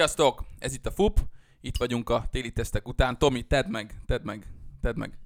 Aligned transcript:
Sziasztok! 0.00 0.44
Ez 0.58 0.74
itt 0.74 0.86
a 0.86 0.90
FUP. 0.90 1.20
Itt 1.60 1.76
vagyunk 1.76 2.10
a 2.10 2.24
téli 2.30 2.52
tesztek 2.52 2.88
után. 2.88 3.18
Tomi, 3.18 3.42
tedd 3.42 3.68
meg, 3.68 4.00
tedd 4.06 4.22
meg, 4.22 4.46
tedd 4.80 4.96
meg. 4.96 5.18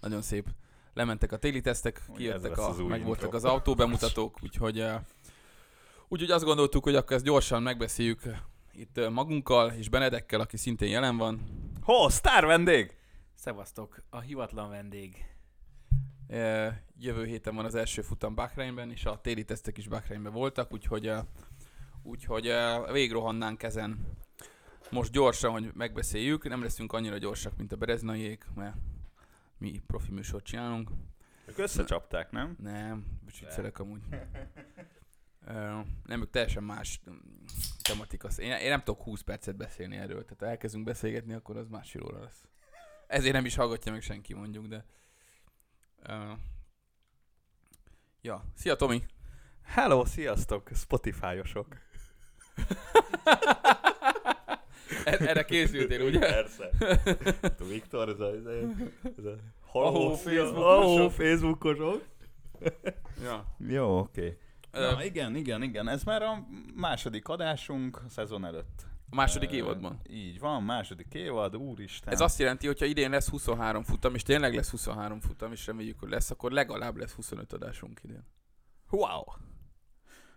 Nagyon 0.00 0.22
szép. 0.22 0.46
Lementek 0.94 1.32
a 1.32 1.36
téli 1.36 1.60
tesztek, 1.60 2.02
kijöttek 2.16 2.58
a, 2.58 2.74
meg 2.88 3.04
voltak 3.04 3.34
az 3.34 3.44
autóbemutatók, 3.44 4.38
úgyhogy 4.42 4.84
úgyhogy 6.08 6.30
azt 6.30 6.44
gondoltuk, 6.44 6.84
hogy 6.84 6.94
akkor 6.96 7.16
ezt 7.16 7.24
gyorsan 7.24 7.62
megbeszéljük 7.62 8.22
itt 8.72 9.10
magunkkal 9.10 9.70
és 9.70 9.88
Benedekkel, 9.88 10.40
aki 10.40 10.56
szintén 10.56 10.90
jelen 10.90 11.16
van. 11.16 11.40
Ho, 11.82 12.08
sztár 12.08 12.46
vendég! 12.46 12.96
Szevasztok, 13.34 14.02
a 14.10 14.20
hivatlan 14.20 14.70
vendég. 14.70 15.24
Uh, 16.30 16.72
Jövő 16.98 17.24
héten 17.24 17.54
van 17.54 17.64
az 17.64 17.74
első 17.74 18.02
futam 18.02 18.34
Bahreinben, 18.34 18.90
és 18.90 19.04
a 19.04 19.20
téli 19.20 19.44
tesztek 19.44 19.78
is 19.78 19.88
Bahreinben 19.88 20.32
voltak, 20.32 20.72
úgyhogy, 20.72 21.08
uh, 21.08 21.18
úgyhogy 22.02 22.48
uh, 22.48 22.92
végrohannánk 22.92 23.62
ezen. 23.62 24.16
Most 24.90 25.12
gyorsan, 25.12 25.50
hogy 25.50 25.70
megbeszéljük, 25.74 26.48
nem 26.48 26.62
leszünk 26.62 26.92
annyira 26.92 27.18
gyorsak, 27.18 27.56
mint 27.56 27.72
a 27.72 27.76
Bereznaiék, 27.76 28.46
mert 28.54 28.76
mi 29.58 29.82
profi 29.86 30.10
műsort 30.10 30.44
csinálunk. 30.44 30.90
Ők 31.46 31.58
összecsapták, 31.58 32.30
nem? 32.30 32.56
Nem, 32.62 33.04
viccelek 33.24 33.78
amúgy. 33.78 34.02
Nem, 36.04 36.20
ők 36.20 36.30
teljesen 36.30 36.62
más 36.62 37.00
tematika. 37.82 38.28
Én, 38.36 38.52
én 38.52 38.68
nem 38.68 38.82
tudok 38.82 39.02
20 39.02 39.20
percet 39.20 39.56
beszélni 39.56 39.96
erről, 39.96 40.22
tehát 40.22 40.38
ha 40.38 40.46
elkezdünk 40.46 40.84
beszélgetni, 40.84 41.32
akkor 41.32 41.56
az 41.56 41.68
óra 42.04 42.20
lesz. 42.20 42.44
Ezért 43.06 43.34
nem 43.34 43.44
is 43.44 43.54
hallgatja 43.54 43.92
meg 43.92 44.02
senki, 44.02 44.34
mondjuk, 44.34 44.66
de... 44.66 44.84
Uh, 46.06 46.38
ja, 48.20 48.44
szia 48.54 48.76
Tomi! 48.76 49.02
Hello, 49.64 50.04
sziasztok, 50.04 50.70
Spotify-osok. 50.74 51.66
Er- 55.04 55.20
Erre 55.20 55.44
készültél, 55.44 56.02
ugye? 56.02 56.18
Persze. 56.18 56.70
A 57.58 57.64
Viktor, 57.64 58.08
ez 58.08 58.20
a... 58.20 58.34
Ez 58.34 58.44
a, 58.46 58.50
ez 59.18 59.24
a 59.24 59.36
Ahó, 59.72 60.14
Facebookosok. 60.14 61.12
Facebookosok. 61.12 62.04
Ja. 63.22 63.44
Jó, 63.68 63.98
oké. 63.98 64.38
Ö, 64.70 64.90
Na, 64.90 65.04
igen, 65.04 65.36
igen, 65.36 65.62
igen. 65.62 65.88
Ez 65.88 66.04
már 66.04 66.22
a 66.22 66.46
második 66.74 67.28
adásunk 67.28 67.96
a 67.96 68.08
szezon 68.08 68.44
előtt. 68.44 68.86
A 69.10 69.14
második 69.14 69.50
évadban. 69.50 70.00
Így 70.08 70.38
van, 70.38 70.62
második 70.62 71.14
évad, 71.14 71.56
úristen. 71.56 72.12
Ez 72.12 72.20
azt 72.20 72.38
jelenti, 72.38 72.66
hogy 72.66 72.78
ha 72.78 72.84
idén 72.84 73.10
lesz 73.10 73.28
23 73.28 73.82
futam, 73.82 74.14
és 74.14 74.22
tényleg 74.22 74.54
lesz 74.54 74.70
23 74.70 75.20
futam, 75.20 75.52
és 75.52 75.66
reméljük, 75.66 75.98
hogy 75.98 76.08
lesz, 76.08 76.30
akkor 76.30 76.52
legalább 76.52 76.96
lesz 76.96 77.12
25 77.12 77.52
adásunk 77.52 78.00
idén. 78.04 78.24
Wow. 78.90 79.22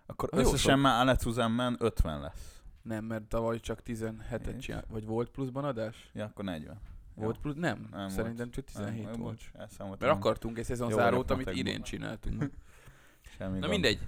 Akkor 0.05 0.29
Jó 0.33 0.39
összesen 0.39 0.75
szó. 0.75 0.81
már 0.81 1.01
alle 1.01 1.15
zusammen 1.15 1.75
50 1.79 2.21
lesz. 2.21 2.61
Nem, 2.81 3.05
mert 3.05 3.23
tavaly 3.23 3.59
csak 3.59 3.79
17-et 3.85 4.55
És? 4.55 4.65
csinált. 4.65 4.85
Vagy 4.89 5.05
volt 5.05 5.29
pluszban 5.29 5.65
adás? 5.65 6.09
Ja, 6.13 6.25
akkor 6.25 6.45
40. 6.45 6.79
Volt 7.15 7.37
plusz? 7.37 7.55
Nem, 7.55 7.87
Nem 7.91 8.09
Szerintem 8.09 8.51
csak 8.51 8.65
17 8.65 9.03
Nem, 9.03 9.19
volt. 9.19 9.41
Elszámoltam. 9.53 10.07
Mert 10.07 10.19
akartunk 10.19 10.57
egy 10.57 10.65
szezonzárót, 10.65 11.31
amit 11.31 11.49
idén 11.49 11.81
csináltunk. 11.81 12.49
Semmi 13.37 13.53
Na 13.53 13.59
gond. 13.59 13.71
mindegy. 13.71 13.99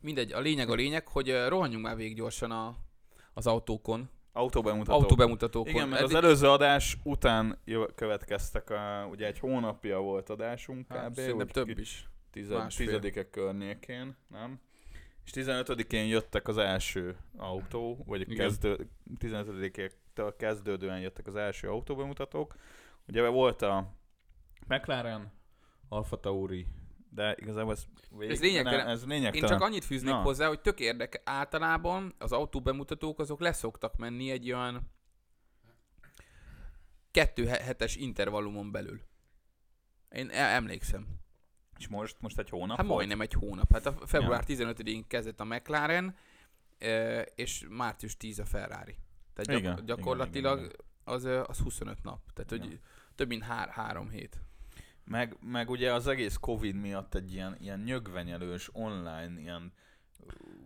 Mindegy, 0.00 0.32
a 0.32 0.40
lényeg 0.40 0.70
a 0.70 0.74
lényeg, 0.74 1.08
hogy 1.08 1.44
rohanjunk 1.48 1.84
már 1.84 1.96
végig 1.96 2.16
gyorsan 2.16 2.50
a, 2.50 2.76
az 3.38 3.46
autókon. 3.46 4.08
Autóbemutató. 4.32 4.98
Autóbemutatókon. 4.98 5.72
Igen, 5.72 5.88
mert 5.88 6.02
az 6.02 6.10
Eddig- 6.10 6.24
előző 6.24 6.48
adás 6.48 6.96
után 7.02 7.58
következtek, 7.94 8.70
a, 8.70 9.06
ugye 9.10 9.26
egy 9.26 9.38
hónapja 9.38 9.98
volt 10.00 10.30
adásunk 10.30 10.92
Hát, 10.92 11.08
kb. 11.08 11.14
Szerintem 11.14 11.46
több 11.46 11.78
is. 11.78 12.08
Tized, 12.30 12.66
tizedikek 12.76 13.30
környékén, 13.30 14.16
nem? 14.28 14.60
És 15.24 15.30
15-én 15.34 16.06
jöttek 16.06 16.48
az 16.48 16.56
első 16.58 17.16
autó, 17.36 18.04
vagy 18.06 18.20
Igen. 18.20 18.36
kezdő, 18.36 18.90
15-től 19.18 20.34
kezdődően 20.38 21.00
jöttek 21.00 21.26
az 21.26 21.36
első 21.36 21.68
autóbemutatók. 21.68 22.54
Ugye 23.08 23.28
volt 23.28 23.62
a 23.62 23.92
McLaren, 24.66 25.32
Alfa 25.88 26.20
Tauri, 26.20 26.66
de 27.10 27.34
igazából 27.38 27.72
ez, 27.72 27.84
végig, 28.10 28.30
Ez 28.34 28.40
lényegtelen. 28.40 28.78
nem, 28.78 28.88
ez 28.94 29.02
Én 29.02 29.08
lényegtelen. 29.08 29.48
csak 29.48 29.60
annyit 29.60 29.84
fűznék 29.84 30.12
Na. 30.12 30.20
hozzá, 30.22 30.46
hogy 30.48 30.60
tök 30.60 30.80
érdek. 30.80 31.20
Általában 31.24 32.14
az 32.18 32.32
autóbemutatók 32.32 33.18
azok 33.18 33.40
leszoktak 33.40 33.96
menni 33.96 34.30
egy 34.30 34.52
olyan 34.52 34.90
kettő 37.10 37.46
he- 37.46 37.60
hetes 37.62 37.96
intervallumon 37.96 38.70
belül. 38.70 39.00
Én 40.10 40.28
e- 40.30 40.54
emlékszem. 40.54 41.06
És 41.78 41.88
most, 41.88 42.16
most 42.20 42.38
egy 42.38 42.48
hónap 42.50 42.76
Hát 42.76 42.86
volt? 42.86 42.96
majdnem 42.98 43.20
egy 43.20 43.32
hónap. 43.32 43.72
Hát 43.72 43.86
a 43.86 44.06
február 44.06 44.44
15-én 44.46 45.06
kezdett 45.06 45.40
a 45.40 45.44
McLaren, 45.44 46.16
ö, 46.78 47.20
és 47.34 47.64
március 47.68 48.16
10 48.16 48.38
a 48.38 48.44
Ferrari. 48.44 48.96
Tehát 49.34 49.60
Igen, 49.60 49.72
igen, 49.72 49.84
gyakorlatilag 49.86 50.58
igen, 50.58 50.72
Az, 51.04 51.24
az 51.24 51.58
25 51.58 52.02
nap. 52.02 52.20
Tehát, 52.32 52.50
hogy 52.50 52.72
Ja. 52.72 52.78
több 53.14 53.28
mint 53.28 53.42
hár, 53.42 53.68
három 53.68 54.08
hét. 54.08 54.40
Meg, 55.08 55.36
meg 55.40 55.70
ugye 55.70 55.92
az 55.92 56.06
egész 56.06 56.36
Covid 56.36 56.74
miatt 56.74 57.14
egy 57.14 57.32
ilyen, 57.32 57.56
ilyen 57.60 57.80
nyögvenyelős, 57.80 58.70
online, 58.72 59.32
ilyen 59.40 59.72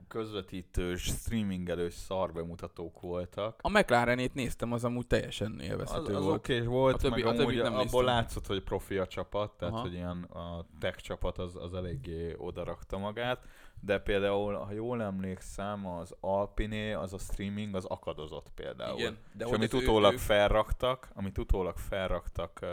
közvetítős, 0.09 1.03
streamingelős 1.03 1.95
szarbemutatók 1.95 3.01
voltak. 3.01 3.59
A 3.63 3.69
McLarenét 3.69 4.35
néztem, 4.35 4.73
az 4.73 4.85
amúgy 4.85 5.07
teljesen 5.07 5.55
Az, 5.59 5.65
élvezhető 5.65 6.15
az 6.15 6.25
volt. 6.25 6.37
oké 6.39 6.55
okay 6.55 6.67
volt, 6.67 6.95
A 6.95 6.99
többi- 6.99 7.23
meg 7.23 7.39
a 7.39 7.41
amúgy 7.43 7.55
nem 7.57 7.65
abból 7.67 7.83
néztem. 7.83 8.05
látszott, 8.05 8.47
hogy 8.47 8.63
profi 8.63 8.97
a 8.99 9.07
csapat, 9.07 9.53
tehát 9.53 9.75
Aha. 9.75 9.83
hogy 9.83 9.93
ilyen 9.93 10.23
a 10.23 10.67
tech 10.79 10.97
csapat 10.99 11.39
az, 11.39 11.57
az 11.57 11.75
eléggé 11.75 12.35
odarakta 12.39 12.99
magát, 12.99 13.45
de 13.81 13.99
például, 13.99 14.55
ha 14.55 14.73
jól 14.73 15.03
emlékszem, 15.03 15.87
az 15.87 16.15
Alpiné, 16.21 16.93
az 16.93 17.13
a 17.13 17.19
streaming, 17.19 17.75
az 17.75 17.85
akadozott 17.85 18.51
például. 18.55 18.99
Igen, 18.99 19.19
de 19.33 19.45
És 19.47 19.53
amit 19.53 19.73
az 19.73 19.81
ő- 19.81 19.83
utólag 19.83 20.13
ők- 20.13 20.21
felraktak, 20.21 21.09
amit 21.15 21.39
utólag 21.39 21.77
felraktak 21.77 22.59
uh, 22.63 22.69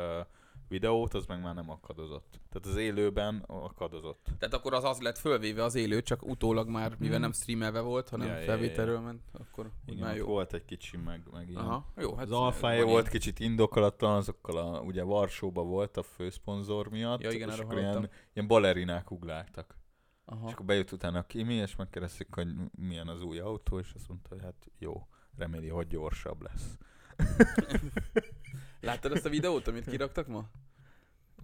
videót, 0.69 1.13
az 1.13 1.25
meg 1.25 1.41
már 1.41 1.53
nem 1.55 1.69
akadozott. 1.69 2.39
Tehát 2.49 2.67
az 2.67 2.75
élőben 2.75 3.43
akadozott. 3.47 4.27
Tehát 4.39 4.53
akkor 4.53 4.73
az 4.73 4.83
az 4.83 4.99
lett 4.99 5.17
fölvéve 5.17 5.63
az 5.63 5.75
élő, 5.75 6.01
csak 6.01 6.23
utólag 6.25 6.67
már, 6.69 6.89
mivel 6.97 7.13
Mhm. 7.13 7.21
nem 7.21 7.31
streamelve 7.31 7.79
volt, 7.79 8.09
hanem 8.09 8.27
Ja, 8.27 8.33
ja, 8.33 8.39
ja, 8.39 8.45
felvételről 8.45 8.99
ment, 8.99 9.21
akkor 9.33 9.71
Igen, 9.85 9.99
már 10.03 10.15
jó. 10.15 10.25
volt 10.25 10.53
egy 10.53 10.65
kicsi, 10.65 10.97
meg, 10.97 11.23
meg 11.31 11.49
ilyen. 11.49 11.61
Aha, 11.63 11.85
jó, 11.97 12.15
hát 12.15 12.25
az 12.25 12.31
alfája 12.31 12.83
volt 12.85 12.99
ilyen. 12.99 13.11
kicsit 13.11 13.39
indokolatlan, 13.39 14.15
azokkal 14.15 14.57
a, 14.57 14.81
ugye 14.81 15.03
Varsóba 15.03 15.63
volt 15.63 15.97
a 15.97 16.03
főszponzor 16.03 16.89
miatt, 16.89 17.21
Ja, 17.21 17.31
igen, 17.31 17.49
és 17.49 17.57
akkor 17.59 17.77
ilyen, 17.77 17.93
hallottam. 17.93 18.11
ilyen 18.33 18.47
balerinák 18.47 19.11
ugráltak. 19.11 19.77
Aha. 20.25 20.47
És 20.47 20.53
akkor 20.53 20.65
bejött 20.65 20.91
utána 20.91 21.19
a 21.19 21.23
Kimi, 21.23 21.53
és 21.53 21.75
megkérdezték, 21.75 22.27
hogy 22.31 22.47
milyen 22.71 23.07
az 23.07 23.21
új 23.21 23.39
autó, 23.39 23.79
és 23.79 23.91
azt 23.95 24.07
mondta, 24.07 24.29
hogy 24.29 24.41
hát 24.41 24.67
jó, 24.79 25.07
reméli, 25.37 25.67
hogy 25.67 25.87
gyorsabb 25.87 26.41
lesz. 26.41 26.77
Láttad 28.81 29.11
azt 29.11 29.25
a 29.25 29.29
videót, 29.29 29.67
amit 29.67 29.89
kiraktak 29.89 30.27
ma? 30.27 30.49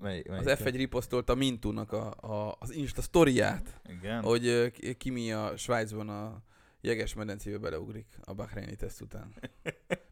Mely, 0.01 0.23
mely 0.27 0.39
Az 0.39 0.45
F1 0.63 0.73
riposztolta 0.75 1.35
Mintúnak 1.35 1.91
a, 1.91 2.13
a, 2.19 2.55
az 2.59 2.71
Insta 2.73 3.01
sztoriát, 3.01 3.81
Igen. 3.99 4.21
hogy 4.23 4.71
Kimi 4.97 5.31
a 5.31 5.57
Svájcban 5.57 6.09
a 6.09 6.41
jeges 6.81 7.13
medencébe 7.13 7.57
beleugrik 7.57 8.05
a 8.23 8.33
Bahreini 8.33 8.75
teszt 8.75 9.01
után. 9.01 9.33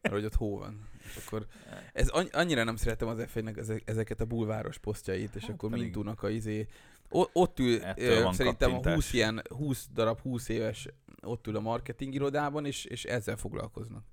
Mert 0.01 0.15
hogy 0.15 0.25
ott 0.25 0.35
hó 0.35 0.57
van. 0.57 0.89
És 1.05 1.23
akkor 1.25 1.47
ez 1.93 2.07
anny- 2.07 2.35
annyira 2.35 2.63
nem 2.63 2.75
szeretem 2.75 3.07
az 3.07 3.17
F1-nek 3.33 3.57
ezek- 3.57 3.89
ezeket 3.89 4.21
a 4.21 4.25
bulváros 4.25 4.77
posztjait, 4.77 5.35
és 5.35 5.41
Hát 5.41 5.51
akkor 5.51 5.69
pedig- 5.69 5.83
Mintúnak 5.83 6.23
a 6.23 6.29
izé... 6.29 6.67
Ott 7.09 7.59
ül, 7.59 7.79
szerintem 8.33 8.69
a 8.69 8.73
kattintás. 8.73 8.93
20 8.93 9.13
ilyen, 9.13 9.41
20 9.49 9.87
darab 9.93 10.19
20 10.19 10.49
éves 10.49 10.87
ott 11.21 11.47
ül 11.47 11.55
a 11.55 11.59
marketing 11.59 12.13
irodában, 12.13 12.65
és, 12.65 12.85
és 12.85 13.03
ezzel 13.05 13.37
foglalkoznak. 13.37 14.03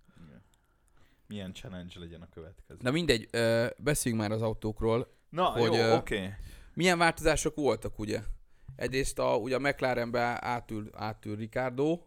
Milyen 1.30 1.54
challenge 1.54 1.94
legyen 1.98 2.20
a 2.20 2.28
következő. 2.34 2.78
Na 2.82 2.90
mindegy, 2.90 3.28
ö, 3.30 3.66
beszéljünk 3.78 4.22
már 4.22 4.32
az 4.32 4.42
autókról. 4.42 5.14
Na, 5.28 5.44
hogy, 5.44 5.72
jó, 5.72 5.94
oké. 5.94 6.16
Okay. 6.16 6.28
Milyen 6.74 6.98
változások 6.98 7.54
voltak, 7.54 7.98
ugye? 7.98 8.20
Egyrészt 8.76 9.18
a, 9.18 9.36
ugye 9.36 9.56
a 9.56 9.58
McLarenbe 9.58 10.38
átül, 10.40 10.90
átül 10.92 11.36
Ricardo. 11.36 12.00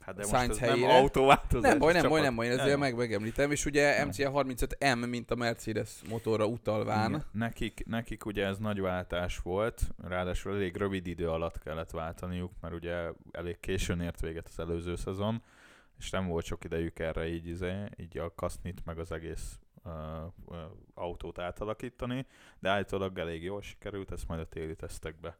Hát 0.00 0.14
de 0.14 0.22
Sainz 0.22 0.48
most 0.48 0.60
ez 0.60 0.68
nem 0.68 0.78
helyére. 0.78 0.98
autóváltozás. 0.98 1.70
Nem 1.70 1.78
baj, 1.78 1.92
nem 1.92 2.08
baj, 2.08 2.20
nem 2.20 2.34
baj, 2.34 2.46
én 2.46 2.66
jó. 2.66 2.76
meg 2.76 2.96
megemlítem. 2.96 3.50
És 3.50 3.64
ugye 3.64 4.04
MCL35M, 4.04 5.08
mint 5.08 5.30
a 5.30 5.34
Mercedes 5.34 5.90
motorra 6.08 6.46
utalván. 6.46 7.08
Igen. 7.08 7.24
Nekik, 7.32 7.82
nekik 7.86 8.26
ugye 8.26 8.46
ez 8.46 8.58
nagy 8.58 8.80
váltás 8.80 9.38
volt, 9.38 9.80
ráadásul 10.08 10.54
elég 10.54 10.76
rövid 10.76 11.06
idő 11.06 11.28
alatt 11.28 11.58
kellett 11.58 11.90
váltaniuk, 11.90 12.52
mert 12.60 12.74
ugye 12.74 13.12
elég 13.30 13.60
későn 13.60 14.00
ért 14.00 14.20
véget 14.20 14.46
az 14.48 14.58
előző 14.58 14.96
szezon, 14.96 15.42
és 15.98 16.10
nem 16.10 16.26
volt 16.26 16.44
sok 16.44 16.64
idejük 16.64 16.98
erre 16.98 17.28
így, 17.28 17.46
izé, 17.46 17.84
így 17.96 18.18
a 18.18 18.34
kasznit 18.34 18.84
meg 18.84 18.98
az 18.98 19.12
egész 19.12 19.60
uh, 19.84 19.92
uh, 20.44 20.56
autót 20.94 21.38
átalakítani, 21.38 22.26
de 22.58 22.68
állítólag 22.68 23.18
elég 23.18 23.42
jól 23.42 23.62
sikerült, 23.62 24.12
ezt 24.12 24.28
majd 24.28 24.40
a 24.40 24.48
téli 24.48 24.76
tesztekbe 24.76 25.38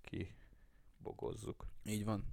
kibogozzuk. 0.00 1.66
Így 1.84 2.04
van. 2.04 2.24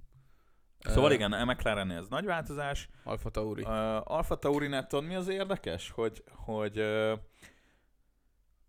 Szóval 0.78 1.10
Ö, 1.10 1.14
igen, 1.14 1.32
a 1.32 1.44
McLaren 1.44 1.90
ez 1.90 2.08
nagy 2.08 2.24
változás, 2.24 2.88
Alfa 3.04 3.30
Tauri. 3.30 3.62
Uh, 3.62 4.10
Alfa 4.10 4.38
Taurinál 4.38 4.86
tudod 4.86 5.04
mi 5.04 5.14
az 5.14 5.28
érdekes? 5.28 5.90
Hogy, 5.90 6.24
hogy, 6.30 6.80
uh, 6.80 7.18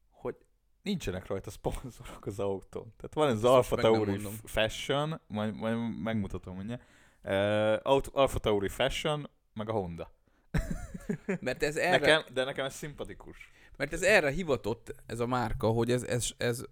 hogy 0.10 0.36
nincsenek 0.82 1.28
rajta 1.28 1.50
szponzorok 1.50 2.26
az 2.26 2.40
autón. 2.40 2.94
Tehát 2.98 3.14
van 3.14 3.28
ez 3.28 3.36
az 3.36 3.44
Alfa 3.44 3.76
Tauri. 3.76 4.20
Fashion, 4.44 5.22
majd, 5.28 5.56
majd 5.56 6.02
megmutatom 6.04 6.56
mindjárt. 6.56 6.84
Uh, 7.24 8.02
Alfa 8.14 8.40
Tauri 8.40 8.68
Fashion, 8.68 9.30
meg 9.54 9.70
a 9.70 9.72
Honda. 9.72 10.12
Mert 11.40 11.64
ez 11.64 11.75
erre, 11.75 11.98
Nekem, 11.98 12.24
de 12.34 12.44
nekem 12.44 12.66
ez 12.66 12.74
szimpatikus. 12.74 13.52
mert 13.78 13.94
ez 13.94 14.02
erre 14.02 14.30
hivatott, 14.31 14.96
ez 15.06 15.20
a 15.20 15.25
márka, 15.25 15.68
hogy 15.68 15.92
ez, 15.92 16.04
ez, 16.04 16.30
ez 16.38 16.64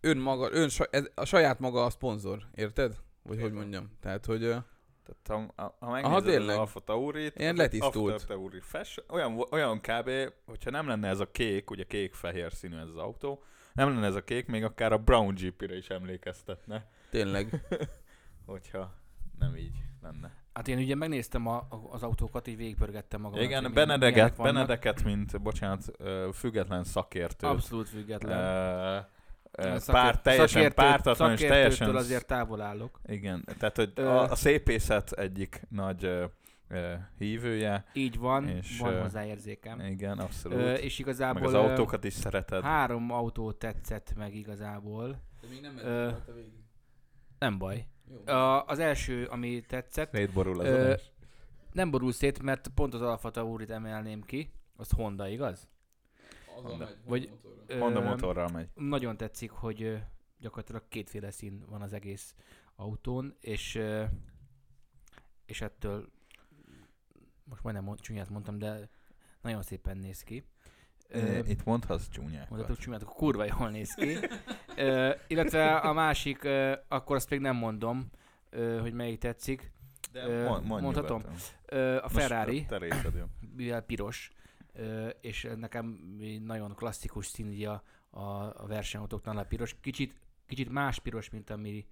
önmaga, 0.00 0.48
ön, 0.52 0.70
ez 0.90 1.10
a 1.14 1.24
saját 1.24 1.58
maga 1.58 1.84
a 1.84 1.90
szponzor, 1.90 2.46
érted? 2.54 2.96
Vagy 3.22 3.40
hogy 3.40 3.52
mondjam. 3.52 3.90
Tehát, 4.00 4.26
hogy 4.26 4.40
Tehát 4.40 5.48
ha, 5.56 5.76
ha 5.78 5.90
megnézed 5.90 6.48
az. 6.48 6.56
Alfa 6.56 6.80
Taurit, 6.80 7.38
Ilyen 7.38 7.56
letisztult. 7.56 8.12
Alfa 8.12 8.26
Tauri 8.26 8.60
Fashion, 8.60 9.06
olyan, 9.10 9.44
olyan 9.50 9.80
kb, 9.80 10.10
hogyha 10.46 10.70
nem 10.70 10.88
lenne 10.88 11.08
ez 11.08 11.20
a 11.20 11.30
kék, 11.30 11.70
ugye 11.70 11.84
kék-fehér 11.84 12.52
színű 12.52 12.76
ez 12.78 12.88
az 12.88 12.96
autó, 12.96 13.42
nem 13.72 13.88
lenne 13.88 14.06
ez 14.06 14.14
a 14.14 14.24
kék, 14.24 14.46
még 14.46 14.64
akár 14.64 14.92
a 14.92 14.98
Brown 14.98 15.34
GP-re 15.34 15.76
is 15.76 15.90
emlékeztetne, 15.90 16.90
tényleg. 17.10 17.66
hogyha 18.46 18.94
nem 19.38 19.56
így 19.56 19.74
lenne. 20.02 20.30
Hát 20.52 20.68
én 20.68 20.78
ugye 20.78 20.94
megnéztem 20.94 21.46
a, 21.46 21.56
a, 21.56 21.80
az 21.90 22.02
autókat, 22.02 22.46
így 22.46 22.56
végigpörgettem 22.56 23.20
magam. 23.20 23.40
Igen, 23.40 23.72
Benedeket, 23.72 24.36
Benedeket, 24.36 25.04
mint, 25.04 25.42
bocsánat, 25.42 25.84
független 26.32 26.84
szakértő. 26.84 27.46
Abszolút 27.46 27.88
független. 27.88 28.38
Ö, 28.38 28.98
Szakért- 29.62 29.84
Pár, 29.90 30.20
teljesen 30.20 30.48
szakértőt- 30.48 30.74
pártatlan 30.74 31.32
és 31.32 31.40
teljesen... 31.40 31.94
azért 31.96 32.26
távol 32.26 32.60
állok. 32.60 33.00
Igen, 33.06 33.44
tehát 33.58 33.76
hogy 33.76 33.92
a, 33.96 34.30
a 34.30 34.34
szépészet 34.34 35.12
egyik 35.12 35.62
nagy 35.68 36.04
ö, 36.04 36.24
ö, 36.68 36.92
hívője. 37.18 37.84
Így 37.92 38.18
van, 38.18 38.48
És, 38.48 38.78
van 38.78 39.00
hozzá 39.00 39.24
érzékem. 39.26 39.80
Igen, 39.80 40.18
abszolút. 40.18 40.58
Ö, 40.58 40.72
és 40.74 40.98
igazából 40.98 41.40
Meg 41.40 41.48
az 41.48 41.54
autókat 41.54 42.04
is 42.04 42.12
szereted. 42.12 42.62
három 42.62 43.10
autó 43.10 43.52
tetszett 43.52 44.12
meg 44.16 44.34
igazából. 44.34 45.08
De 45.40 45.48
még 45.50 45.60
nem 45.60 45.78
Ö, 45.78 46.10
Nem 47.38 47.58
baj. 47.58 47.86
Jó. 48.10 48.32
A, 48.34 48.66
az 48.66 48.78
első, 48.78 49.24
ami 49.24 49.60
tetszett, 49.60 50.10
Szétborul 50.12 50.60
az 50.60 50.66
Ö, 50.66 50.80
adás. 50.84 51.12
nem 51.72 51.90
borul 51.90 52.12
szét, 52.12 52.42
mert 52.42 52.68
pont 52.68 52.94
az 52.94 53.02
Alfa 53.02 53.30
Taurit 53.30 53.70
emelném 53.70 54.22
ki. 54.22 54.50
Az 54.76 54.90
Honda, 54.90 55.28
igaz? 55.28 55.68
Honda. 56.46 56.88
Vagy- 57.04 57.30
Ö, 57.66 57.78
Honda 57.78 58.00
motorral 58.00 58.48
megy. 58.48 58.68
Nagyon 58.74 59.16
tetszik, 59.16 59.50
hogy 59.50 59.82
ö, 59.82 59.96
gyakorlatilag 60.38 60.82
kétféle 60.88 61.30
szín 61.30 61.64
van 61.68 61.82
az 61.82 61.92
egész 61.92 62.34
autón, 62.76 63.36
és 63.40 63.74
ö, 63.74 64.04
és 65.46 65.60
ettől 65.60 66.08
most 67.44 67.62
majdnem 67.62 67.84
mond, 67.84 68.00
csúnyát 68.00 68.28
mondtam, 68.30 68.58
de 68.58 68.88
nagyon 69.40 69.62
szépen 69.62 69.96
néz 69.96 70.22
ki. 70.22 70.44
Ö, 71.08 71.38
Itt 71.46 71.64
mondhatsz 71.64 72.08
csúnyákat. 72.08 72.48
Mondhatok 72.50 72.78
csúnyát, 72.78 73.02
akkor 73.02 73.14
kurva 73.14 73.44
jól 73.44 73.70
néz 73.70 73.94
ki. 73.94 74.16
Ö, 74.76 75.12
illetve 75.26 75.74
a 75.76 75.92
másik, 75.92 76.44
ö, 76.44 76.72
akkor 76.88 77.16
azt 77.16 77.30
még 77.30 77.40
nem 77.40 77.56
mondom, 77.56 78.10
ö, 78.50 78.78
hogy 78.80 78.92
melyik 78.92 79.18
tetszik. 79.18 79.72
De 80.12 80.26
Ö, 80.26 80.44
mond, 80.44 80.66
mondhatom? 80.66 81.20
nyugodtan. 81.20 81.36
Ö, 81.66 81.96
a 81.96 82.00
Most 82.02 82.14
Ferrari, 82.14 82.64
Te 82.64 82.78
részed 82.78 83.14
jön. 83.14 83.28
mivel 83.56 83.80
piros, 83.80 84.30
ö, 84.72 85.08
és 85.20 85.48
nekem 85.56 85.86
nagyon 86.44 86.74
klasszikus 86.74 87.26
szín 87.26 87.46
ugye 87.48 87.68
a, 87.68 87.82
a, 88.10 88.20
a 88.62 88.66
versenyautóknál 88.66 89.36
a 89.38 89.44
piros. 89.44 89.76
Kicsit, 89.80 90.14
kicsit 90.46 90.68
más 90.70 90.98
piros, 90.98 91.30
mint 91.30 91.50
ami 91.50 91.86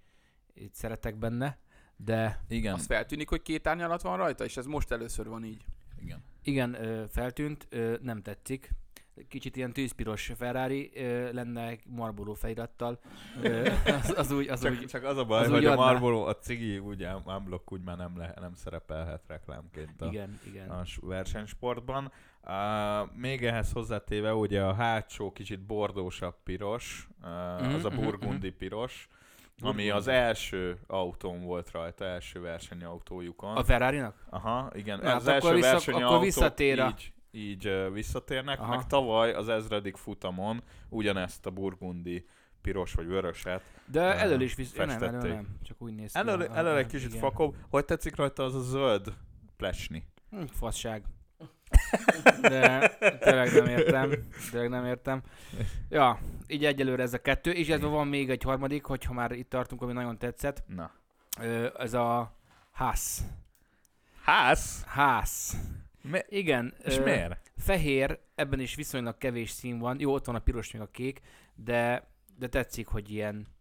itt 0.55 0.75
szeretek 0.75 1.17
benne, 1.17 1.59
de 1.97 2.41
Igen, 2.49 2.75
Az 2.75 2.87
feltűnik, 2.87 3.29
hogy 3.29 3.43
két 3.43 3.67
árnyalat 3.67 4.03
van 4.03 4.17
rajta, 4.17 4.45
és 4.45 4.57
ez 4.57 4.67
most 4.67 4.91
először 4.93 5.29
van 5.29 5.45
így. 5.45 5.65
igen. 6.03 6.23
igen, 6.43 6.75
ö, 6.85 7.05
feltűnt, 7.09 7.67
ö, 7.71 7.95
nem 8.03 8.23
tetszik. 8.23 8.71
Kicsit 9.29 9.57
ilyen 9.57 9.73
tűzpiros 9.73 10.33
Ferrari 10.37 10.91
ö, 10.95 11.33
lenne 11.33 11.73
Marlboro 11.87 12.35
felirattal. 12.35 13.01
Ö, 13.43 13.69
az, 13.85 14.15
az, 14.17 14.31
úgy, 14.31 14.49
az 14.49 14.63
Csak, 14.63 14.73
úgy, 14.73 14.87
csak 14.87 15.05
az 15.05 15.17
a 15.17 15.25
baj, 15.25 15.45
az 15.45 15.51
hogy 15.51 15.65
a. 15.65 15.75
Marlboro, 15.75 16.27
a 16.27 16.37
cigi 16.37 16.79
úgy 16.79 17.07
unblock 17.25 17.73
úgy 17.73 17.83
már 17.83 17.97
nem, 17.97 18.17
le, 18.19 18.35
nem 18.41 18.55
szerepelhet 18.55 19.23
reklámként 19.27 20.01
a, 20.01 20.07
igen, 20.07 20.41
igen. 20.47 20.71
a 20.71 20.83
versenysportban. 21.01 22.13
Uh, 22.47 23.17
még 23.17 23.45
ehhez 23.45 23.73
hozzátéve 23.73 24.35
ugye 24.35 24.63
a 24.63 24.75
hátsó 24.75 25.33
kicsit 25.33 25.61
bordósabb 25.61 26.35
piros, 26.45 27.09
uh, 27.23 27.63
Mhm, 27.67 27.75
az 27.75 27.85
a 27.85 27.91
mhm, 27.91 28.01
burgundi 28.01 28.51
piros, 28.51 29.09
ami 29.63 29.91
az 29.91 30.09
első 30.09 30.79
autón 30.87 31.43
volt 31.45 31.71
rajta, 31.71 32.05
első 32.05 32.41
versenyautójukon. 32.41 33.57
A 33.57 33.65
Ferrari-nak? 33.65 34.25
Aha, 34.31 34.71
igen. 34.75 34.99
Na, 35.03 35.15
az 35.15 35.25
hát 35.25 35.35
első 35.35 35.47
akkor 35.47 35.55
vissza- 35.57 35.71
versenyautók 35.71 36.11
akkor 36.11 36.25
visszatér 36.25 36.81
a- 36.81 36.89
így, 36.89 37.13
így 37.35 37.67
uh, 37.69 37.93
visszatérnek, 37.93 38.61
Aha. 38.61 38.77
meg 38.77 38.87
tavaly 38.87 39.33
az 39.33 39.49
ezredik 39.49 39.97
futamon 39.97 40.63
ugyanezt 40.89 41.47
a 41.47 41.51
burgundi 41.51 42.27
piros 42.61 42.93
vagy 42.93 43.07
vöröset. 43.07 43.63
De 43.87 44.01
Ö, 44.01 44.19
elől 44.19 44.41
is 44.41 44.55
visz... 44.55 44.75
Ja, 44.75 44.85
nem, 44.85 45.03
elől 45.03 45.21
nem. 45.35 45.47
Csak 45.63 45.83
úgy 45.83 45.95
néz 45.95 46.13
ki. 46.13 46.19
Elől, 46.19 46.41
a- 46.41 46.57
elől 46.57 46.77
egy 46.77 46.87
kicsit 46.87 47.15
igen. 47.15 47.55
Hogy 47.71 47.85
tetszik 47.85 48.17
rajta 48.17 48.43
az 48.45 48.55
a 48.55 48.61
zöld 48.61 49.13
plesni? 49.57 50.07
Hm, 50.31 50.43
fasság. 50.45 51.05
De 52.41 52.89
tényleg 53.21 53.53
nem 53.53 53.67
értem. 53.67 54.11
Tényleg 54.51 54.69
nem 54.71 54.85
értem. 54.85 55.23
Ja, 55.89 56.19
így 56.47 56.65
egyelőre 56.65 57.03
ez 57.03 57.15
a 57.15 57.21
kettő. 57.21 57.51
És 57.51 57.69
ez 57.69 57.81
van 57.81 58.07
még 58.09 58.31
egy 58.31 58.43
harmadik, 58.43 58.85
hogyha 58.85 59.13
már 59.13 59.33
itt 59.33 59.49
tartunk, 59.49 59.83
ami 59.83 59.93
nagyon 59.93 60.19
tetszett. 60.19 60.63
Na. 60.67 60.91
Ö, 61.41 61.69
Ez 61.79 61.95
a 61.95 62.37
ház. 62.73 63.25
Ház? 64.23 64.85
Ház. 64.87 65.57
Mi- 66.09 66.25
Igen. 66.29 66.75
És 66.85 66.97
ö, 66.97 67.05
miért? 67.05 67.53
Fehér, 67.57 68.19
ebben 68.35 68.61
is 68.61 68.75
viszonylag 68.75 69.19
kevés 69.19 69.51
szín 69.51 69.79
van. 69.79 70.01
Jó, 70.01 70.13
ott 70.13 70.25
van 70.25 70.35
a 70.35 70.39
piros, 70.39 70.73
meg 70.73 70.83
a 70.83 70.91
kék, 70.91 71.21
de, 71.55 72.09
de 72.39 72.49
tetszik, 72.49 72.87
hogy 72.87 73.11
ilyen 73.11 73.55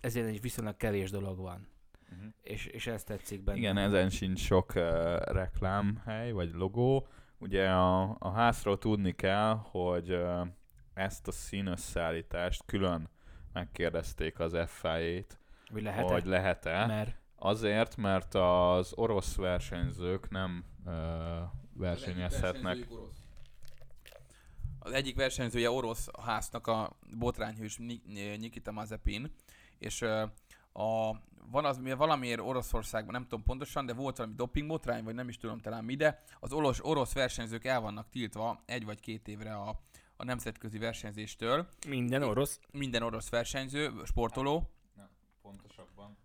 ezért 0.00 0.26
egy 0.26 0.40
viszonylag 0.40 0.76
kevés 0.76 1.10
dolog 1.10 1.38
van. 1.38 1.68
Uh-huh. 2.12 2.32
És, 2.42 2.66
és 2.66 2.86
ez 2.86 3.04
tetszik 3.04 3.42
benne. 3.42 3.58
Igen, 3.58 3.76
ezen 3.76 4.10
sincs 4.10 4.40
sok 4.40 4.72
uh, 4.74 4.82
reklámhely, 5.18 6.32
vagy 6.32 6.50
logó. 6.52 7.06
Ugye 7.38 7.68
a, 7.70 8.16
a 8.18 8.30
házról 8.30 8.78
tudni 8.78 9.14
kell, 9.14 9.54
hogy 9.54 10.12
uh, 10.12 10.46
ezt 10.94 11.28
a 11.28 11.32
színösszállítást 11.32 12.62
külön 12.66 13.08
megkérdezték 13.52 14.38
az 14.38 14.56
FIA-t, 14.66 15.38
Hogy 15.72 15.82
lehet 15.82 16.10
hogy 16.10 16.24
lehet-e. 16.26 16.86
Mert 16.86 17.16
Azért, 17.36 17.96
mert 17.96 18.34
az 18.34 18.92
orosz 18.94 19.34
versenyzők 19.34 20.30
nem 20.30 20.64
uh, 20.84 20.92
versenyezhetnek. 21.72 22.88
Az 24.78 24.92
egyik 24.92 25.16
versenyzője 25.16 25.70
orosz 25.70 26.08
háznak 26.20 26.66
a 26.66 26.96
botrányhős 27.18 27.76
Ni- 27.76 28.02
Nikita 28.36 28.72
Mazepin, 28.72 29.32
és 29.78 30.00
ö, 30.00 30.24
a, 30.72 31.10
van 31.50 31.64
az, 31.64 31.78
mi- 31.78 31.92
valamiért 31.92 32.40
Oroszországban, 32.40 33.12
nem 33.12 33.22
tudom 33.22 33.42
pontosan, 33.44 33.86
de 33.86 33.92
volt 33.94 34.16
valami 34.16 34.34
doping 34.34 34.68
botrány, 34.68 35.04
vagy 35.04 35.14
nem 35.14 35.28
is 35.28 35.38
tudom 35.38 35.60
talán 35.60 35.84
mi, 35.84 35.94
de 35.94 36.22
az 36.40 36.52
orosz, 36.52 36.78
orosz 36.82 37.12
versenyzők 37.12 37.64
el 37.64 37.80
vannak 37.80 38.08
tiltva 38.10 38.62
egy 38.66 38.84
vagy 38.84 39.00
két 39.00 39.28
évre 39.28 39.54
a, 39.54 39.80
a 40.16 40.24
nemzetközi 40.24 40.78
versenyzéstől. 40.78 41.68
minden 41.88 42.22
orosz. 42.22 42.60
Minden 42.72 43.02
orosz 43.02 43.28
versenyző, 43.28 43.92
sportoló, 44.04 44.70
Pontosabban. 45.42 46.16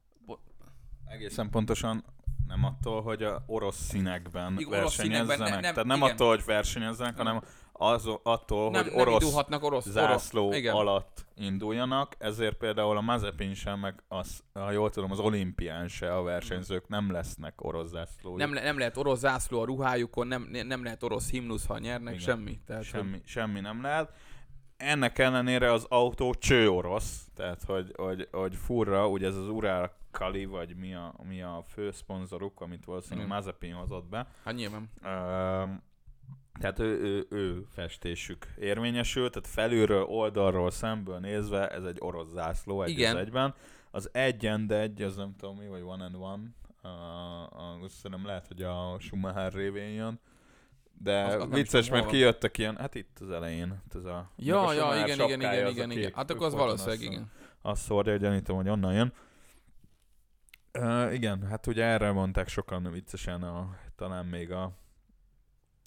Egészen 1.12 1.50
pontosan 1.50 2.04
nem 2.48 2.64
attól, 2.64 3.02
hogy 3.02 3.24
a 3.24 3.44
orosz 3.46 3.78
színekben 3.90 4.58
Igen, 4.58 4.80
orosz 4.80 4.96
versenyezzenek. 4.98 5.36
színekben, 5.36 5.50
ne- 5.50 5.60
nem, 5.62 5.74
Tehát 5.74 5.86
nem 5.86 5.98
igen. 5.98 6.10
attól, 6.12 6.30
hogy 6.30 6.46
versenyezzenek, 6.46 7.18
hanem 7.18 7.42
az, 7.72 8.10
attól, 8.24 8.72
nem, 8.72 8.84
hogy 8.84 8.92
nem 8.92 9.02
orosz 9.02 9.22
indulhatnak 9.22 9.64
orosz, 9.64 9.88
zászló 9.88 10.46
orosz. 10.46 10.58
Igen. 10.58 10.74
alatt 10.74 11.26
induljanak, 11.36 12.16
ezért 12.18 12.58
például 12.58 12.98
a 12.98 13.02
Mazepin 13.02 13.54
sem, 13.54 13.80
meg 13.80 14.04
az, 14.08 14.44
ha 14.54 14.72
jól 14.72 14.90
tudom, 14.90 15.12
az 15.12 15.20
olimpián 15.20 15.88
se 15.88 16.16
a 16.16 16.22
versenyzők 16.24 16.88
nem 16.88 17.12
lesznek 17.12 17.64
orosz 17.64 17.90
zászló. 17.90 18.38
Nem, 18.38 18.54
le, 18.54 18.62
nem 18.64 18.78
lehet 18.78 18.98
orosz 18.98 19.20
zászló 19.20 19.62
a 19.62 19.66
ruhájukon, 19.66 20.28
nem, 20.28 20.50
nem 20.52 20.84
lehet 20.84 21.04
orosz 21.04 21.30
himnusz, 21.30 21.66
ha 21.66 21.80
nyernek, 21.80 22.14
Igen. 22.14 22.26
semmi. 22.26 22.60
Tehát, 22.66 22.84
semmi, 22.84 23.22
semmi 23.26 23.60
nem 23.60 23.82
lehet. 23.82 24.12
Ennek 24.78 25.20
ellenére 25.20 25.72
az 25.72 25.86
autó 25.90 26.34
cső 26.34 26.70
orosz, 26.70 27.28
tehát 27.36 27.64
hogy, 27.64 27.94
hogy, 27.96 28.28
hogy 28.32 28.56
furra, 28.56 29.08
ugye 29.08 29.28
ez 29.28 29.36
az 29.36 29.48
Ural 29.48 30.00
Kali, 30.12 30.46
vagy 30.46 30.76
mi 30.76 30.94
a, 30.94 31.14
mi 31.24 31.42
a 31.42 31.64
fő 31.68 31.92
szponzoruk, 31.92 32.62
amit 32.62 32.86
valószínűleg 32.86 33.26
Igen. 33.26 33.38
Mazepin 33.38 33.74
hozott 33.74 34.06
be. 34.06 34.28
Hát 34.44 34.54
nyilván. 34.56 34.90
Öm, 35.04 35.82
tehát 36.60 36.80
ő, 36.80 37.00
ő, 37.02 37.26
ő 37.30 37.66
festésük 37.70 38.46
érvényesül, 38.60 39.30
tehát 39.30 39.48
felülről, 39.48 40.04
oldalról, 40.04 40.72
szemből 40.72 41.20
nézve 41.20 41.70
ez 41.70 41.84
egy 41.84 41.98
orosz 42.00 42.30
zászló 42.30 42.84
egy 42.84 42.90
Igen. 42.90 43.16
az 43.16 43.22
egyben. 43.22 43.54
Az 43.92 44.10
egy 44.14 44.46
and 44.46 44.72
egy, 44.72 45.02
az 45.02 45.16
nem 45.16 45.36
tudom 45.38 45.58
mi, 45.58 45.68
vagy 45.68 45.82
one 45.82 46.04
and 46.04 46.16
one, 46.16 46.44
uh, 46.84 47.82
uh, 47.82 47.88
szerintem 47.88 48.26
lehet, 48.26 48.48
hogy 48.48 48.62
a 48.62 48.96
Schumacher 49.00 49.54
révén 49.54 49.90
jön, 49.90 50.20
de 50.94 51.24
Az- 51.24 51.42
az 51.42 51.50
vicces, 51.50 51.90
mert 51.90 52.04
hol 52.04 52.12
kijöttek 52.12 52.58
ilyen, 52.58 52.78
hát 52.78 52.96
itt 52.96 53.18
az 53.20 53.30
elején, 53.30 53.82
ez 53.96 54.06
a... 54.06 54.32
Ja, 54.36 54.74
ja, 54.74 55.04
igen, 55.06 55.20
igen, 55.20 55.42
igen, 55.42 55.68
igen, 55.68 55.92
igen. 55.92 56.12
Hát 56.16 56.30
akkor 56.32 56.46
az 56.46 56.54
valószínűleg 56.54 57.00
azt- 57.00 57.10
igen. 57.12 57.32
Azt 57.62 57.82
szórja, 57.82 58.16
gyanítom, 58.18 58.56
hogy 58.56 58.70
onnan 58.70 58.94
jön. 58.94 59.14
Uh, 60.80 61.14
igen, 61.14 61.48
hát 61.48 61.68
ugye 61.68 61.84
erre 61.84 62.12
mondták 62.12 62.48
sokan 62.48 62.92
viccesen, 62.92 63.44
a, 63.44 63.76
talán 63.96 64.26
még 64.26 64.52
a 64.52 64.80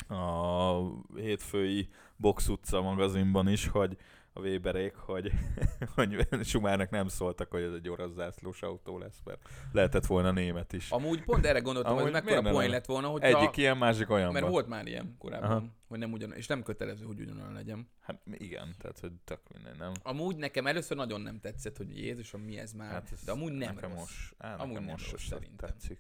a 0.09 0.81
hétfői 1.15 1.89
Box 2.17 2.49
utca 2.49 2.81
magazinban 2.81 3.49
is, 3.49 3.69
hogy 3.69 3.97
a 4.37 4.41
Weberék, 4.41 4.95
hogy, 4.95 5.33
hogy 5.95 6.27
Sumárnak 6.43 6.91
nem 6.91 7.09
szóltak, 7.09 7.51
hogy 7.51 7.63
ez 7.63 7.73
egy 7.73 7.89
orosz 7.89 8.13
zászlós 8.13 8.63
autó 8.63 8.99
lesz, 8.99 9.21
mert 9.25 9.49
lehetett 9.73 10.07
volna 10.07 10.31
német 10.31 10.73
is. 10.73 10.91
Amúgy 10.91 11.23
pont 11.25 11.47
erre 11.47 11.59
gondoltam, 11.59 11.93
Amúgy 11.93 12.03
hogy 12.03 12.13
mekkora 12.13 12.51
poén 12.51 12.71
lett 12.71 12.87
volna, 12.87 13.09
hogy 13.09 13.23
Egyik 13.23 13.57
ilyen, 13.57 13.77
másik 13.77 14.11
olyan. 14.11 14.33
mert 14.33 14.49
volt 14.49 14.67
már 14.67 14.87
ilyen 14.87 15.15
korábban, 15.19 15.51
Aha. 15.51 15.65
hogy 15.89 15.99
nem 15.99 16.13
ugyan, 16.13 16.33
és 16.33 16.47
nem 16.47 16.63
kötelező, 16.63 17.05
hogy 17.05 17.21
ugyanolyan 17.21 17.53
legyen. 17.53 17.89
Hát 18.01 18.21
igen, 18.33 18.75
tehát 18.79 18.99
hogy 18.99 19.13
tök 19.25 19.41
minden, 19.53 19.77
nem? 19.79 19.93
Amúgy 20.03 20.37
nekem 20.37 20.67
először 20.67 20.97
nagyon 20.97 21.21
nem 21.21 21.41
tetszett, 21.41 21.77
hogy 21.77 21.99
Jézusom, 21.99 22.41
mi 22.41 22.59
ez 22.59 22.73
már, 22.73 22.91
hát 22.91 23.09
ez 23.13 23.25
de 23.25 23.33
amúgy 23.33 23.53
nem 23.53 23.75
nekem 23.75 23.91
rossz. 23.91 23.99
Most, 23.99 24.35
á, 24.39 24.55
Amúgy 24.57 24.75
nem 24.75 24.85
most 24.85 25.11
rossz 25.11 25.27
szerintem. 25.27 25.69
tetszik. 25.69 25.99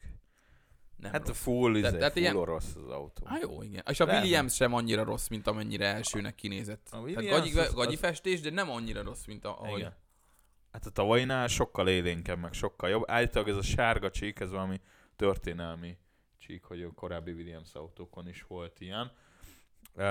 Nem 0.97 1.13
hát 1.13 1.23
a 1.25 1.27
rossz. 1.27 1.39
full, 1.43 1.77
izé, 1.77 1.91
tehát 1.91 2.13
full 2.13 2.23
ilyen- 2.23 2.37
orosz 2.37 2.75
az 2.77 2.89
autó. 2.91 3.27
Hát 3.27 3.43
jó, 3.43 3.63
igen. 3.63 3.83
És 3.91 4.01
a 4.01 4.05
Lehet. 4.05 4.23
Williams 4.23 4.55
sem 4.55 4.75
annyira 4.75 5.05
rossz, 5.05 5.29
mint 5.29 5.47
amennyire 5.47 5.87
elsőnek 5.87 6.35
kinézett. 6.35 6.87
A 6.87 6.91
Tehát 6.91 7.05
Williams 7.05 7.41
gagyi, 7.41 7.59
az- 7.59 7.75
gagyi 7.75 7.95
az- 7.95 8.01
festés, 8.01 8.41
de 8.41 8.51
nem 8.51 8.71
annyira 8.71 9.03
rossz, 9.03 9.25
mint 9.25 9.45
a, 9.45 9.61
ahogy... 9.61 9.79
Igen. 9.79 9.95
Hát 10.73 10.87
a 10.87 10.91
tavainál 10.91 11.47
sokkal 11.49 11.89
élénkebb, 11.89 12.39
meg 12.39 12.53
sokkal 12.53 12.89
jobb. 12.91 13.03
Állítólag 13.07 13.49
ez 13.49 13.57
a 13.57 13.63
sárga 13.63 14.11
csík, 14.11 14.41
ez 14.41 14.51
valami 14.51 14.81
történelmi 15.17 15.97
csík, 16.39 16.65
hogy 16.65 16.83
a 16.83 16.91
korábbi 16.93 17.33
Williams 17.33 17.75
autókon 17.75 18.29
is 18.29 18.43
volt 18.49 18.81
ilyen. 18.81 19.13
Uh, 19.97 20.03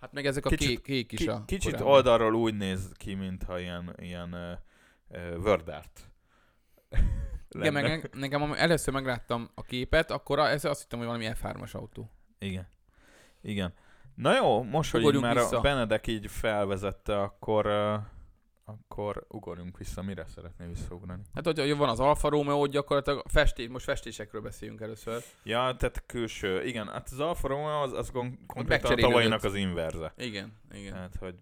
Hát 0.00 0.12
meg 0.12 0.26
ezek 0.26 0.44
a 0.44 0.48
Kicsit- 0.48 0.68
kék, 0.68 0.82
kék 0.82 1.12
is 1.12 1.18
ki, 1.18 1.28
a 1.28 1.44
kicsit 1.46 1.70
korábbi. 1.72 1.90
oldalról 1.90 2.34
úgy 2.34 2.54
néz 2.56 2.92
ki, 2.96 3.14
mintha 3.14 3.58
ilyen, 3.58 3.94
ilyen 3.98 4.32
uh, 4.34 5.20
uh, 5.34 5.38
Word 5.44 5.68
art. 5.68 6.10
Igen, 7.58 7.72
meg 7.72 7.84
ne- 7.84 8.20
nekem 8.20 8.42
am- 8.42 8.52
először 8.52 8.94
megláttam 8.94 9.50
a 9.54 9.62
képet, 9.62 10.10
akkor 10.10 10.38
ez 10.38 10.64
azt 10.64 10.80
hittem, 10.80 10.98
hogy 10.98 11.06
valami 11.08 11.28
F3-as 11.32 11.72
autó. 11.72 12.10
Igen. 12.38 12.68
Igen. 13.40 13.74
Na 14.14 14.34
jó, 14.36 14.62
most, 14.62 14.90
hogy 14.90 15.20
már 15.20 15.34
vissza. 15.34 15.58
a 15.58 15.60
Benedek 15.60 16.06
így 16.06 16.30
felvezette, 16.30 17.20
akkor, 17.20 17.66
uh, 17.66 17.94
akkor 18.64 19.26
ugorjunk 19.28 19.78
vissza. 19.78 20.02
Mire 20.02 20.26
szeretnél 20.26 20.68
visszaugrani? 20.68 21.22
Hát, 21.34 21.44
hogy 21.44 21.76
van 21.76 21.88
az 21.88 22.00
Alfa 22.00 22.28
Romeo, 22.28 22.58
hogy 22.58 22.70
gyakorlatilag 22.70 23.22
festés, 23.28 23.68
most 23.68 23.84
festésekről 23.84 24.40
beszéljünk 24.40 24.80
először. 24.80 25.22
Ja, 25.42 25.74
tehát 25.78 26.02
külső. 26.06 26.64
Igen, 26.64 26.88
hát 26.88 27.08
az 27.12 27.20
Alfa 27.20 27.48
Romeo 27.48 27.82
az, 27.82 27.92
az 27.92 28.10
kon- 28.10 28.38
konkrétan 28.46 28.96
tavalyinak 28.96 29.44
az 29.44 29.54
inverze. 29.54 30.12
Igen, 30.16 30.52
igen. 30.72 30.94
Hát, 30.94 31.16
hogy 31.16 31.34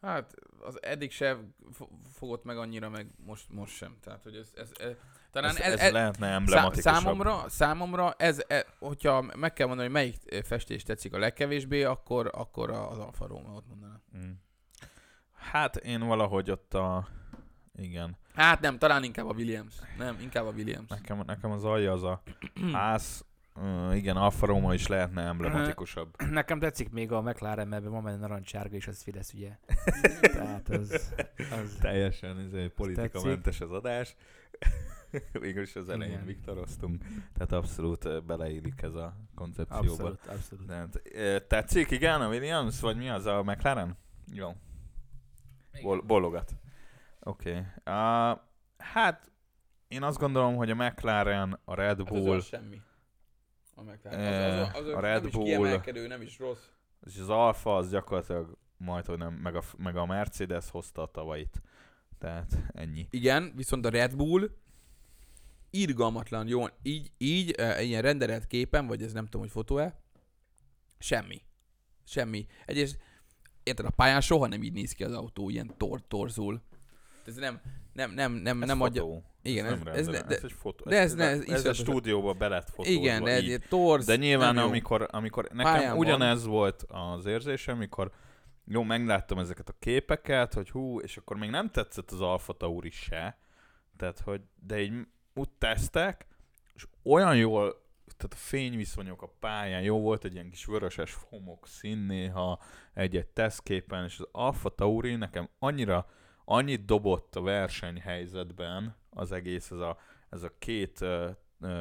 Hát 0.00 0.34
az 0.60 0.82
eddig 0.82 1.10
se 1.10 1.36
fo- 1.72 1.90
fogott 2.12 2.44
meg 2.44 2.56
annyira, 2.58 2.88
meg 2.88 3.06
most, 3.24 3.44
most 3.50 3.74
sem. 3.74 3.96
Tehát, 4.00 4.22
hogy 4.22 4.36
ez, 4.36 4.50
ez, 4.54 4.70
ez 4.78 4.96
talán 5.40 5.56
ez, 5.56 5.62
ez, 5.62 5.72
ez, 5.72 5.80
ez, 5.80 5.92
lehetne 5.92 6.26
emblematikusabb. 6.26 6.94
számomra, 6.94 7.44
számomra 7.48 8.14
ez, 8.16 8.38
e, 8.48 8.66
hogyha 8.78 9.24
meg 9.36 9.52
kell 9.52 9.66
mondani, 9.66 9.88
hogy 9.88 9.96
melyik 9.96 10.16
eh, 10.26 10.42
festés 10.42 10.82
tetszik 10.82 11.14
a 11.14 11.18
legkevésbé, 11.18 11.84
akkor, 11.84 12.30
akkor 12.34 12.70
az 12.70 12.98
Alfa 12.98 13.26
Romeo-t 13.26 13.66
mondanám. 13.68 14.02
Mm. 14.16 14.30
Hát 15.34 15.76
én 15.76 16.06
valahogy 16.06 16.50
ott 16.50 16.74
a... 16.74 17.08
Igen. 17.76 18.16
Hát 18.34 18.60
nem, 18.60 18.78
talán 18.78 19.04
inkább 19.04 19.28
a 19.28 19.32
Williams. 19.32 19.74
Nem, 19.98 20.18
inkább 20.20 20.46
a 20.46 20.50
Williams. 20.50 20.88
Nekem, 20.88 21.22
nekem 21.26 21.50
az 21.50 21.64
alja 21.64 21.92
az 21.92 22.02
a 22.02 22.22
ház, 22.72 23.24
igen, 23.92 24.16
Alfa 24.16 24.46
Romeo 24.46 24.72
is 24.72 24.86
lehetne 24.86 25.22
emblematikusabb. 25.22 26.22
Nekem 26.30 26.58
tetszik 26.58 26.90
még 26.90 27.12
a 27.12 27.20
McLaren, 27.20 27.68
mert 27.68 27.84
van 27.84 28.04
benne 28.04 28.16
narancssárga, 28.16 28.76
és 28.76 28.86
az 28.86 29.02
Fidesz, 29.02 29.32
ugye. 29.32 29.58
Tehát 30.20 30.68
az, 30.68 31.14
az 31.36 31.76
Teljesen 31.80 32.38
ez 32.38 32.52
egy 32.52 32.72
politikamentes 32.72 33.60
az 33.60 33.72
adás. 33.72 34.14
Végülis 35.40 35.76
az 35.76 35.88
elején 35.88 36.12
Igen. 36.12 36.26
viktoroztunk, 36.26 37.04
tehát 37.32 37.52
abszolút 37.52 38.24
beleillik 38.24 38.82
ez 38.82 38.94
a 38.94 39.16
koncepcióba. 39.34 39.90
abszolút, 39.90 40.26
abszolút. 40.26 40.66
Tehát, 40.66 41.46
tetszik, 41.46 41.90
igen, 41.90 42.20
a 42.20 42.28
Williams, 42.28 42.80
vagy 42.80 42.96
mi 42.96 43.08
az 43.08 43.26
a 43.26 43.42
McLaren? 43.42 43.96
Jó, 44.32 44.54
Bol- 45.82 46.06
bologat. 46.06 46.54
Oké. 47.20 47.50
Okay. 47.50 47.60
Uh, 47.60 48.38
hát, 48.78 49.30
én 49.88 50.02
azt 50.02 50.18
gondolom, 50.18 50.56
hogy 50.56 50.70
a 50.70 50.74
McLaren, 50.74 51.60
a 51.64 51.74
Red 51.74 51.98
Hát 51.98 52.10
az 52.10 52.24
Bull, 52.24 52.40
semmi. 52.40 52.80
A, 53.74 53.82
McLaren. 53.82 54.20
Eh, 54.20 54.60
az, 54.60 54.68
az, 54.74 54.86
az, 54.86 54.92
a 54.92 54.96
az 54.96 55.02
Red 55.02 55.18
nem 55.18 55.26
is 55.26 55.32
Bull- 55.32 55.44
kiemelkedő, 55.44 56.06
nem 56.06 56.22
is 56.22 56.38
rossz. 56.38 56.64
és 57.06 57.18
az 57.18 57.28
Alfa 57.28 57.76
az 57.76 57.90
gyakorlatilag 57.90 58.58
majd, 58.76 59.06
hogy 59.06 59.18
nem, 59.18 59.32
meg 59.34 59.56
a, 59.56 59.62
meg 59.76 59.96
a 59.96 60.06
Mercedes 60.06 60.70
hozta 60.70 61.02
a 61.02 61.06
tavait. 61.06 61.62
Tehát 62.18 62.58
ennyi. 62.72 63.06
Igen, 63.10 63.52
viszont 63.56 63.84
a 63.86 63.88
Red 63.88 64.16
Bull 64.16 64.50
irgalmatlan 65.70 66.48
jó, 66.48 66.64
így, 66.82 67.10
így 67.18 67.50
e, 67.50 67.82
ilyen 67.82 68.02
renderelt 68.02 68.46
képen, 68.46 68.86
vagy 68.86 69.02
ez 69.02 69.12
nem 69.12 69.24
tudom, 69.24 69.40
hogy 69.40 69.50
fotó-e, 69.50 70.00
semmi. 70.98 71.42
Semmi. 72.04 72.46
Egyrészt, 72.66 72.98
érted, 73.62 73.84
a 73.86 73.90
pályán 73.90 74.20
soha 74.20 74.46
nem 74.46 74.62
így 74.62 74.72
néz 74.72 74.92
ki 74.92 75.04
az 75.04 75.12
autó, 75.12 75.48
ilyen 75.50 75.74
tor 75.76 76.06
torzul. 76.08 76.62
Ez 77.26 77.36
nem, 77.36 77.60
nem, 77.92 78.10
nem, 78.12 78.32
nem, 78.32 78.62
Ez 78.62 78.68
nem 78.68 78.80
adja... 78.80 79.02
fotó. 79.02 79.22
Igen, 79.42 79.64
ez, 79.66 79.72
ez- 79.72 79.78
nem 79.80 79.94
ez 79.94 80.06
ne- 80.06 80.36
ez 80.36 80.44
egy 80.44 80.52
fotó. 80.52 80.84
de 80.84 80.98
ez 80.98 81.14
ne- 81.14 81.24
ez 81.24 81.40
ez, 81.40 81.48
ez 81.48 81.64
a 81.66 81.72
stúdióba 81.72 82.32
be 82.32 82.48
lett 82.48 82.70
fotózva. 82.70 83.00
Igen, 83.00 83.24
de 83.24 83.30
egy 83.34 83.62
torz, 83.68 84.06
De 84.06 84.16
nyilván, 84.16 84.56
amikor, 84.58 85.08
amikor 85.10 85.48
nekem 85.52 85.72
Pályán 85.72 85.90
van. 85.90 85.98
ugyanez 85.98 86.44
volt 86.44 86.84
az 86.88 87.26
érzésem, 87.26 87.74
amikor 87.76 88.12
jó, 88.64 88.82
megláttam 88.82 89.38
ezeket 89.38 89.68
a 89.68 89.74
képeket, 89.78 90.54
hogy 90.54 90.70
hú, 90.70 91.00
és 91.00 91.16
akkor 91.16 91.36
még 91.36 91.50
nem 91.50 91.70
tetszett 91.70 92.10
az 92.10 92.20
Alfa 92.20 92.52
Tauri 92.52 92.90
se, 92.90 93.38
tehát, 93.96 94.20
hogy, 94.20 94.40
de 94.66 94.80
így 94.80 94.92
úgy 95.38 95.50
tesztek, 95.58 96.26
és 96.74 96.86
olyan 97.02 97.36
jól, 97.36 97.86
tehát 98.16 98.32
a 98.32 98.36
fényviszonyok 98.36 99.22
a 99.22 99.32
pályán, 99.40 99.82
jó 99.82 100.00
volt 100.00 100.24
egy 100.24 100.32
ilyen 100.32 100.50
kis 100.50 100.64
vöröses 100.64 101.16
homok 101.28 101.66
szín 101.66 101.98
néha 101.98 102.60
egy-egy 102.94 103.26
tesztképen, 103.26 104.04
és 104.04 104.18
az 104.18 104.28
Alfa 104.32 104.68
Tauri 104.68 105.14
nekem 105.14 105.48
annyira, 105.58 106.06
annyit 106.44 106.84
dobott 106.84 107.36
a 107.36 107.40
versenyhelyzetben 107.40 108.96
az 109.10 109.32
egész, 109.32 109.70
ez 109.70 109.78
a, 109.78 109.98
ez 110.28 110.42
a 110.42 110.52
két 110.58 111.04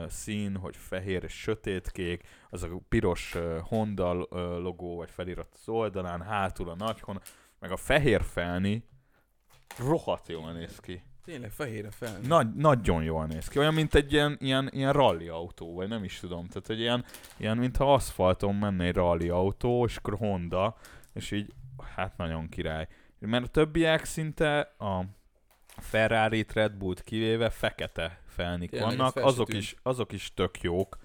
szín, 0.08 0.56
hogy 0.56 0.76
fehér 0.76 1.24
és 1.24 1.34
sötétkék, 1.34 2.28
az 2.50 2.64
a 2.64 2.82
piros 2.90 3.36
Honda 3.62 4.14
logó 4.58 4.96
vagy 4.96 5.10
felirat 5.10 5.54
az 5.54 5.70
oldalán, 5.70 6.22
hátul 6.22 6.70
a 6.70 6.76
nagy 6.76 7.00
Honda, 7.00 7.22
meg 7.60 7.72
a 7.72 7.78
fehér 7.78 8.22
felni 8.22 8.88
rohadt 9.78 10.28
jól 10.28 10.52
néz 10.52 10.80
ki. 10.80 11.04
Tényleg 11.27 11.51
fehérre 11.51 11.91
fel. 11.91 12.19
Nagy, 12.27 12.55
nagyon 12.55 13.03
jól 13.03 13.25
néz 13.25 13.48
ki. 13.48 13.60
Olyan, 13.60 13.74
mint 13.74 13.96
egy 13.96 14.13
ilyen, 14.13 14.38
ilyen, 14.39 14.69
ilyen 14.74 14.93
rally 14.93 15.27
autó, 15.27 15.74
vagy 15.74 15.88
nem 15.88 16.03
is 16.03 16.19
tudom. 16.19 16.48
Tehát, 16.48 16.67
hogy 16.67 16.79
ilyen, 16.79 17.05
ilyen 17.38 17.57
mintha 17.57 17.93
aszfalton 17.93 18.55
menne 18.55 18.84
egy 18.84 18.96
rally 18.96 19.29
autó, 19.29 19.86
és 19.86 19.98
akkor 19.98 20.17
Honda, 20.17 20.75
és 21.13 21.31
így, 21.31 21.53
hát 21.96 22.17
nagyon 22.17 22.50
király. 22.50 22.88
Mert 23.19 23.43
a 23.43 23.48
többiek 23.48 24.05
szinte 24.05 24.60
a 24.60 25.03
ferrari 25.77 26.46
Red 26.53 26.74
Bullt 26.74 27.01
kivéve 27.01 27.50
fekete 27.50 28.22
felnik 28.27 28.69
Tényleg, 28.69 28.98
vannak, 28.98 29.15
azok 29.15 29.53
is, 29.53 29.75
azok 29.84 30.12
is 30.12 30.34
tök 30.34 30.62
jók, 30.62 30.98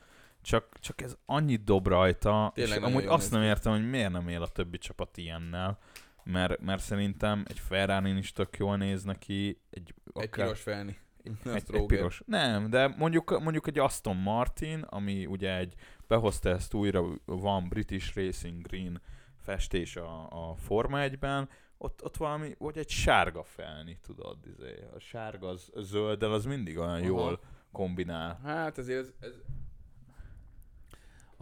csak, 0.43 0.79
csak 0.81 1.01
ez 1.01 1.17
annyit 1.27 1.65
dob 1.65 1.87
rajta, 1.87 2.53
Tényleg 2.55 2.79
és 2.79 2.85
amúgy 2.85 3.07
azt 3.07 3.31
nem 3.31 3.43
értem, 3.43 3.73
hogy 3.73 3.91
miért 3.91 4.13
nem 4.13 4.29
él 4.29 4.43
a 4.43 4.49
többi 4.49 4.79
csapat 4.79 5.17
ilyennel, 5.17 5.79
mert, 6.25 6.61
mert 6.61 6.83
szerintem 6.83 7.45
egy 7.49 7.59
ferrari 7.59 8.17
is 8.17 8.33
tök 8.33 8.57
jól 8.57 8.77
néz 8.77 9.03
neki, 9.05 9.61
egy, 9.71 9.95
Egy 10.05 10.13
akár- 10.13 10.31
piros 10.31 10.61
felni. 10.61 10.99
egy, 11.45 11.65
egy 11.73 11.87
piros. 11.87 12.23
Nem, 12.27 12.71
de 12.71 12.87
mondjuk, 12.87 13.41
mondjuk 13.43 13.67
egy 13.67 13.79
Aston 13.79 14.17
Martin, 14.17 14.81
ami 14.81 15.27
ugye 15.27 15.57
egy, 15.57 15.75
behozta 16.07 16.49
ezt 16.49 16.75
újra, 16.75 17.05
van 17.25 17.69
British 17.69 18.17
Racing 18.17 18.63
Green 18.67 19.01
festés 19.41 19.97
a, 19.97 20.27
a 20.51 20.55
Forma 20.57 20.99
1-ben, 21.01 21.49
ott, 21.79 22.05
ott 22.05 22.17
valami, 22.17 22.55
vagy 22.59 22.79
egy 22.79 22.89
sárga 22.89 23.43
felni, 23.43 23.99
tudod, 24.03 24.39
izé. 24.47 24.75
a 24.95 24.99
sárga 24.99 25.49
az 25.49 25.71
zölddel, 25.77 26.33
az 26.33 26.45
mindig 26.45 26.79
olyan 26.79 26.91
Aha. 26.91 27.05
jól 27.05 27.41
kombinál. 27.73 28.41
Hát 28.45 28.79
azért 28.79 28.99
ez, 29.01 29.13
ez... 29.21 29.33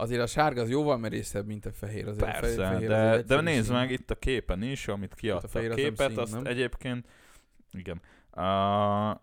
Azért 0.01 0.21
a 0.21 0.27
sárga 0.27 0.61
az 0.61 0.69
jóval 0.69 0.97
merészebb, 0.97 1.45
mint 1.45 1.65
a 1.65 1.71
fehér. 1.71 2.07
Azért 2.07 2.27
a 2.27 2.31
Persze, 2.31 2.55
fehér, 2.55 2.71
fehér 2.73 2.87
de, 2.87 3.09
azért 3.09 3.27
de 3.27 3.41
nézd 3.41 3.65
szín. 3.65 3.73
meg 3.73 3.91
itt 3.91 4.11
a 4.11 4.15
képen 4.15 4.61
is, 4.61 4.87
amit 4.87 5.13
kiadta 5.13 5.45
a, 5.45 5.49
fehér 5.49 5.69
az 5.69 5.75
nem 5.75 5.85
képet, 5.85 6.09
szín, 6.09 6.19
azt 6.19 6.33
nem? 6.33 6.45
egyébként, 6.45 7.07
igen, 7.71 8.01
uh, 8.31 9.19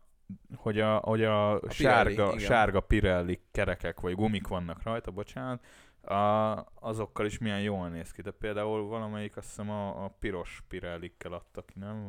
hogy 0.56 0.80
a, 0.80 0.96
hogy 0.96 1.24
a, 1.24 1.58
Pirelli, 1.58 1.74
sárga, 2.14 2.26
igen. 2.26 2.38
sárga 2.38 2.80
Pirelli 2.80 3.40
kerekek 3.50 4.00
vagy 4.00 4.14
gumik 4.14 4.46
vannak 4.46 4.82
rajta, 4.82 5.10
bocsánat, 5.10 5.64
uh, 6.02 6.66
azokkal 6.74 7.26
is 7.26 7.38
milyen 7.38 7.60
jól 7.60 7.88
néz 7.88 8.10
ki. 8.10 8.22
De 8.22 8.30
például 8.30 8.86
valamelyik 8.86 9.36
azt 9.36 9.46
hiszem 9.46 9.70
a, 9.70 10.04
a 10.04 10.16
piros 10.18 10.62
Pirellikkel 10.68 11.32
adta 11.32 11.62
ki, 11.62 11.74
nem? 11.78 12.08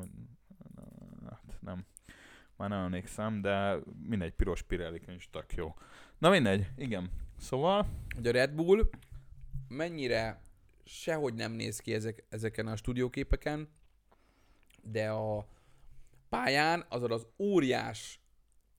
Hát 1.30 1.58
nem. 1.60 1.86
Már 2.56 2.70
nem 2.70 2.84
emlékszem, 2.84 3.42
de 3.42 3.78
mindegy, 4.08 4.34
piros 4.34 4.62
Pirelliken 4.62 5.16
is 5.16 5.30
tök 5.30 5.54
jó. 5.54 5.76
Na 6.18 6.30
mindegy, 6.30 6.70
igen. 6.78 7.28
Szóval, 7.40 7.88
hogy 8.16 8.28
a 8.28 8.32
Red 8.32 8.52
Bull 8.52 8.90
mennyire 9.68 10.42
sehogy 10.86 11.34
nem 11.34 11.52
néz 11.52 11.80
ki 11.80 11.94
ezek, 11.94 12.26
ezeken 12.30 12.68
a 12.68 12.76
stúdióképeken, 12.76 13.70
de 14.82 15.10
a 15.10 15.48
pályán 16.30 16.86
azon 16.90 17.12
az 17.12 17.28
óriás, 17.38 18.20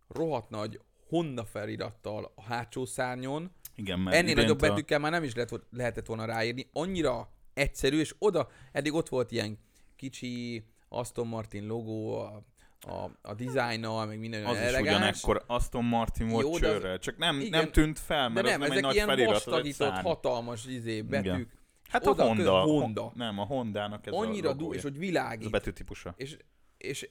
rohadt 0.08 0.50
nagy 0.50 0.80
Honda 1.08 1.44
felirattal 1.44 2.32
a 2.34 2.42
hátsó 2.42 2.84
szárnyon, 2.84 3.50
Igen, 3.74 4.00
mert 4.00 4.16
Ennél 4.16 4.34
nagyobb 4.34 4.58
betűkkel 4.58 4.98
már 4.98 5.10
nem 5.10 5.22
is 5.22 5.34
lehet, 5.34 5.60
lehetett 5.70 6.06
volna 6.06 6.24
ráírni. 6.24 6.68
Annyira 6.72 7.30
egyszerű, 7.54 7.98
és 7.98 8.14
oda, 8.18 8.48
eddig 8.72 8.94
ott 8.94 9.08
volt 9.08 9.30
ilyen 9.30 9.58
kicsi 9.96 10.64
Aston 10.88 11.26
Martin 11.26 11.66
logó, 11.66 12.18
a, 12.18 12.42
a, 12.86 13.10
a 13.22 13.34
dizájnnal, 13.34 14.06
meg 14.06 14.18
minden 14.18 14.44
Az 14.44 14.56
is 14.56 14.62
elegáns. 14.62 14.96
ugyanekkor 14.96 15.44
Aston 15.46 15.84
Martin 15.84 16.28
volt 16.28 16.44
Jó, 16.44 16.58
de 16.58 16.66
az- 16.68 16.72
csőrrel, 16.72 16.98
csak 16.98 17.16
nem, 17.16 17.40
igen, 17.40 17.60
nem 17.62 17.70
tűnt 17.72 17.98
fel, 17.98 18.28
De 18.28 18.42
mert 18.42 18.46
nem, 18.46 18.60
az 18.60 18.68
nem 18.68 18.70
egy 18.70 18.70
ezek 18.70 18.82
nagy 18.82 18.94
ilyen 18.94 19.06
felirat, 19.06 19.34
az 19.34 19.40
egy 19.42 19.46
vastagított, 19.48 19.92
hatalmas 20.02 20.66
izé, 20.66 21.02
betűk. 21.02 21.58
Hát 21.88 22.06
Oda 22.06 22.22
a 22.22 22.26
Honda, 22.26 22.42
kö- 22.42 22.52
a 22.52 22.60
Honda. 22.60 23.02
Ho- 23.02 23.14
nem, 23.14 23.38
a 23.38 23.44
Hondának 23.44 24.06
ez 24.06 24.12
Annyira 24.12 24.48
a 24.50 24.52
du, 24.52 24.72
és 24.72 24.82
hogy 24.82 24.90
Ez 24.90 24.96
a 24.96 25.00
világít. 25.00 25.50
betűtípusa. 25.50 26.14
És, 26.16 26.36
és 26.78 27.08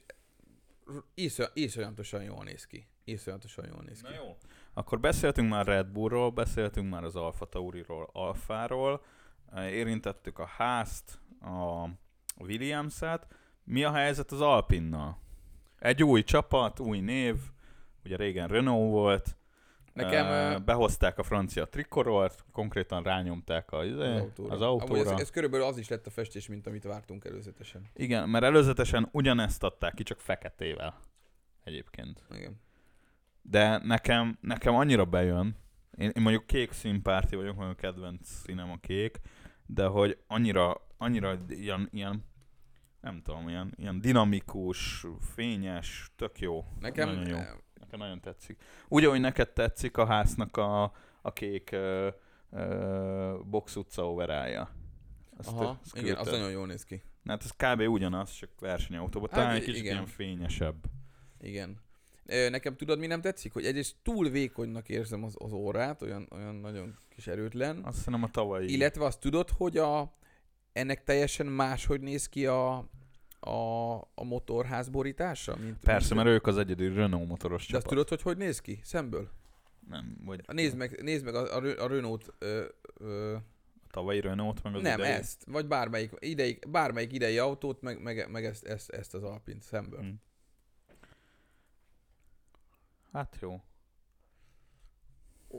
iszony, 1.14 1.48
iszonyatosan 1.54 2.24
jól 2.24 2.44
néz 2.44 2.66
ki. 2.66 2.88
Iszonyatosan 3.04 3.66
jól 3.72 3.84
néz 3.88 4.02
ki. 4.02 4.08
Na 4.10 4.16
jó. 4.16 4.38
Akkor 4.74 5.00
beszéltünk 5.00 5.50
már 5.50 5.66
Red 5.66 5.88
Bullról, 5.88 6.30
beszéltünk 6.30 6.90
már 6.90 7.04
az 7.04 7.16
Alfa 7.16 7.46
Tauriról, 7.46 8.10
Alfáról, 8.14 9.02
érintettük 9.56 10.40
a 10.40 10.46
házt, 10.46 11.20
a 11.42 11.88
Williams-et. 12.38 13.28
Mi 13.64 13.84
a 13.84 13.92
helyzet 13.92 14.32
az 14.32 14.42
Alpinnal? 14.42 15.18
Egy 15.80 16.04
új 16.04 16.24
csapat, 16.24 16.80
új 16.80 17.00
név, 17.00 17.36
ugye 18.04 18.16
régen 18.16 18.48
Renault 18.48 18.92
volt, 18.92 19.38
Nekem 19.94 20.26
Eh, 20.26 20.60
behozták 20.60 21.18
a 21.18 21.24
francia 21.24 21.66
trikorort, 21.66 22.46
konkrétan 22.52 23.04
rányomták 23.04 23.72
a, 23.72 23.86
izé, 23.86 24.02
az 24.02 24.22
autóra. 24.22 24.54
az 24.54 24.62
Amúgy 24.62 24.82
autóra. 24.82 25.14
Ez, 25.14 25.20
ez 25.20 25.30
körülbelül 25.30 25.66
az 25.66 25.78
is 25.78 25.88
lett 25.88 26.08
a 26.08 26.10
festés, 26.10 26.48
mint 26.48 26.68
amit 26.68 26.84
vártunk 26.84 27.26
előzetesen. 27.26 27.90
Igen, 27.94 28.30
mert 28.30 28.44
előzetesen 28.44 29.10
ugyanezt 29.12 29.64
adták 29.64 29.94
ki, 29.94 30.04
csak 30.04 30.20
feketével 30.20 31.00
egyébként. 31.64 32.22
Igen. 32.32 32.62
De 33.42 33.78
nekem, 33.78 34.38
nekem 34.42 34.76
annyira 34.76 35.06
bejön, 35.06 35.56
én, 35.98 36.12
én 36.16 36.22
mondjuk 36.22 36.46
kék 36.46 36.72
színpárti 36.72 37.36
vagyok, 37.36 37.56
mondjuk 37.56 37.78
kedvenc 37.78 38.28
színem 38.28 38.72
a 38.72 38.78
kék, 38.78 39.20
de 39.66 39.86
hogy 39.86 40.18
annyira, 40.28 40.88
annyira 40.98 41.38
ilyen, 41.48 41.90
ilyen 41.92 42.26
nem 43.02 43.22
tudom, 43.22 43.50
ilyen, 43.50 43.74
ilyen 43.78 44.02
dinamikus, 44.02 45.06
fényes, 45.36 46.12
tök 46.16 46.40
jó. 46.40 46.66
Nekem 46.80 47.08
Nagyon 47.08 47.28
jó. 47.28 47.38
Nekem 47.80 48.00
nagyon 48.00 48.22
tetszik. 48.22 48.62
Úgy, 48.88 49.06
ahogy 49.06 49.20
neked 49.20 49.50
tetszik 49.50 49.98
a 49.98 50.06
háznak 50.06 50.58
a, 50.58 50.84
a 51.22 51.34
kék 51.34 51.72
ö, 51.72 52.10
ö, 52.52 53.40
box 53.46 53.76
utca 53.76 54.10
overája. 54.10 54.70
Azt, 55.38 55.50
Aha, 55.50 55.80
azt 55.84 55.98
igen, 55.98 56.16
az 56.16 56.28
nagyon 56.28 56.52
jól 56.52 56.68
néz 56.68 56.84
ki. 56.84 57.04
Hát 57.26 57.44
ez 57.44 57.52
kb. 57.52 57.82
ugyanaz, 57.90 58.32
csak 58.32 58.50
versenyautóban. 58.60 59.30
Hát 59.30 59.40
Talán 59.40 59.56
egy 59.56 59.64
kicsit 59.64 59.82
igen. 59.82 59.94
ilyen 59.94 60.06
fényesebb. 60.06 60.86
Igen. 61.42 61.80
Nekem 62.50 62.76
tudod, 62.76 63.00
mi 63.00 63.08
nem 63.08 63.22
tetszik? 63.22 63.54
Hogy 63.54 63.66
egyrészt 63.66 63.96
túl 64.04 64.30
vékonynak 64.30 64.90
érzem 64.90 65.24
az, 65.24 65.36
az 65.38 65.52
órát, 65.54 66.02
olyan, 66.02 66.28
olyan 66.32 66.56
nagyon 66.56 66.98
kis 67.10 67.28
erőtlen. 67.28 67.84
Azt 67.84 67.96
hiszem 67.96 68.24
a 68.24 68.30
tavalyi... 68.30 68.74
Illetve 68.74 69.06
azt 69.06 69.20
tudod, 69.20 69.50
hogy 69.50 69.78
a, 69.78 70.14
ennek 70.74 71.04
teljesen 71.04 71.46
máshogy 71.46 72.02
néz 72.02 72.28
ki 72.30 72.46
a, 72.46 72.78
a, 73.40 73.94
a 74.16 74.24
motorház 74.24 74.90
borítása? 74.90 75.56
Mint, 75.56 75.78
Persze, 75.80 76.14
mint, 76.14 76.26
mert 76.26 76.36
ők 76.36 76.48
az 76.48 76.58
egyedül 76.58 76.94
Renault 76.94 77.28
motoros 77.28 77.66
De 77.66 77.72
csapat. 77.72 77.88
tudod, 77.88 78.10
hogy 78.10 78.22
hogy 78.22 78.38
néz 78.38 78.60
ki? 78.62 78.80
Szemből? 78.84 79.30
Nem, 79.90 80.18
vagy 80.26 80.42
Nézd 80.48 80.78
meg, 80.78 81.02
nézd 81.04 81.26
meg 81.26 81.36
a, 81.36 81.56
a, 81.58 81.84
a 81.84 81.88
Renault 81.88 82.34
ö, 82.38 82.66
ö, 82.98 83.36
a 83.36 83.92
tavalyi 83.92 84.20
Renault, 84.22 84.64
meg 84.64 84.76
az 84.76 84.82
nem, 84.82 85.00
idei. 85.00 85.12
ezt, 85.12 85.44
vagy 85.48 85.68
bármelyik, 85.68 86.12
ideig, 86.20 86.70
bármelyik 86.70 87.14
idei 87.14 87.38
autót, 87.38 87.82
meg, 87.82 88.02
meg, 88.02 88.30
meg 88.32 88.46
ezt, 88.46 88.66
ezt, 88.66 88.90
ezt 88.90 89.14
az 89.14 89.24
Alpint 89.24 89.62
szemből. 89.64 90.00
Hm. 90.00 90.10
Hát 93.14 93.38
jó. 93.42 93.62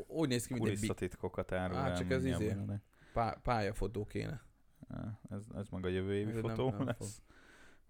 Úgy 0.06 0.28
néz 0.28 0.46
ki, 0.46 0.52
mint 0.52 0.66
egy 0.66 0.72
Kulisszatitkokat 0.74 1.52
árul 1.52 1.76
el 1.76 1.96
csak 1.96 2.10
ez 2.10 2.24
izé. 2.24 2.46
benne. 2.46 2.82
pá- 3.12 3.38
pályafotó 3.42 4.04
kéne. 4.06 4.42
Ez, 5.30 5.42
ez 5.56 5.68
meg 5.70 5.84
a 5.84 5.88
jövő 5.88 6.14
évi 6.14 6.30
Ez 6.30 6.42
nem- 6.42 6.54
fotó 6.54 6.70
nem 6.78 6.86
lesz. 6.86 7.22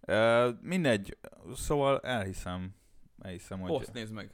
Uh, 0.07 0.55
mindegy, 0.63 1.17
szóval 1.55 2.01
elhiszem, 2.01 2.75
elhiszem, 3.23 3.61
hogy... 3.61 3.71
Poszt 3.71 3.93
nézd 3.93 4.13
meg, 4.13 4.31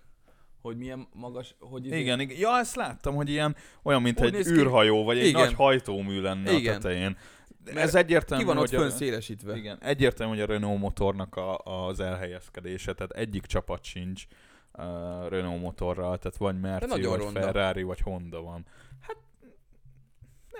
hogy 0.60 0.76
milyen 0.76 1.08
magas, 1.12 1.54
hogy 1.60 1.86
izé- 1.86 1.98
Igen, 2.00 2.20
igen, 2.20 2.38
ja, 2.38 2.58
ezt 2.58 2.76
láttam, 2.76 3.14
hogy 3.14 3.28
ilyen 3.28 3.56
olyan, 3.82 4.02
mint 4.02 4.20
Úgy 4.20 4.26
egy 4.26 4.32
néz 4.32 4.46
ki- 4.46 4.52
űrhajó, 4.58 5.04
vagy 5.04 5.18
egy 5.18 5.26
Igen. 5.26 5.40
nagy 5.40 5.52
hajtómű 5.54 6.20
lenne 6.20 6.52
Igen. 6.52 6.74
a 6.74 6.78
tetején. 6.78 7.16
Mert 7.64 7.76
Ez 7.76 7.94
egyértelmű, 7.94 8.42
ki 8.42 8.48
van 8.48 8.58
ott 8.58 8.68
fönn 8.68 8.88
szélesítve. 8.90 9.56
igen, 9.56 9.78
egyértelmű, 9.82 10.32
hogy 10.32 10.42
a 10.42 10.46
Renault 10.46 10.80
motornak 10.80 11.36
a, 11.36 11.58
az 11.58 12.00
elhelyezkedése, 12.00 12.92
tehát 12.94 13.12
egyik 13.12 13.46
csapat 13.46 13.84
sincs 13.84 14.24
uh, 14.72 14.84
Renault 15.28 15.60
motorral, 15.62 16.18
tehát 16.18 16.36
vagy 16.36 16.60
Merci, 16.60 16.88
vagy 16.88 17.02
ronda. 17.04 17.40
Ferrari, 17.40 17.82
vagy 17.82 18.00
Honda 18.00 18.40
van. 18.42 18.66
Hát 19.00 19.16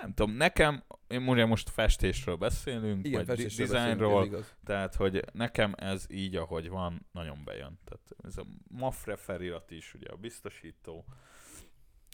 nem 0.01 0.13
tudom, 0.13 0.35
nekem, 0.35 0.83
én 1.07 1.27
ugye 1.27 1.45
most 1.45 1.69
festésről 1.69 2.35
beszélünk, 2.35 3.05
Igen, 3.05 3.25
vagy 3.25 3.27
festésről 3.27 3.67
beszélünk, 3.67 3.87
designról, 3.99 4.21
ez 4.21 4.27
igaz. 4.27 4.55
tehát, 4.65 4.95
hogy 4.95 5.23
nekem 5.33 5.73
ez 5.77 6.05
így, 6.09 6.35
ahogy 6.35 6.69
van, 6.69 7.07
nagyon 7.11 7.43
bejön. 7.43 7.79
Tehát 7.85 8.03
ez 8.23 8.37
a 8.37 8.45
Mafre 8.67 9.15
felirat 9.15 9.71
is, 9.71 9.93
ugye 9.93 10.09
a 10.09 10.15
biztosító. 10.15 11.05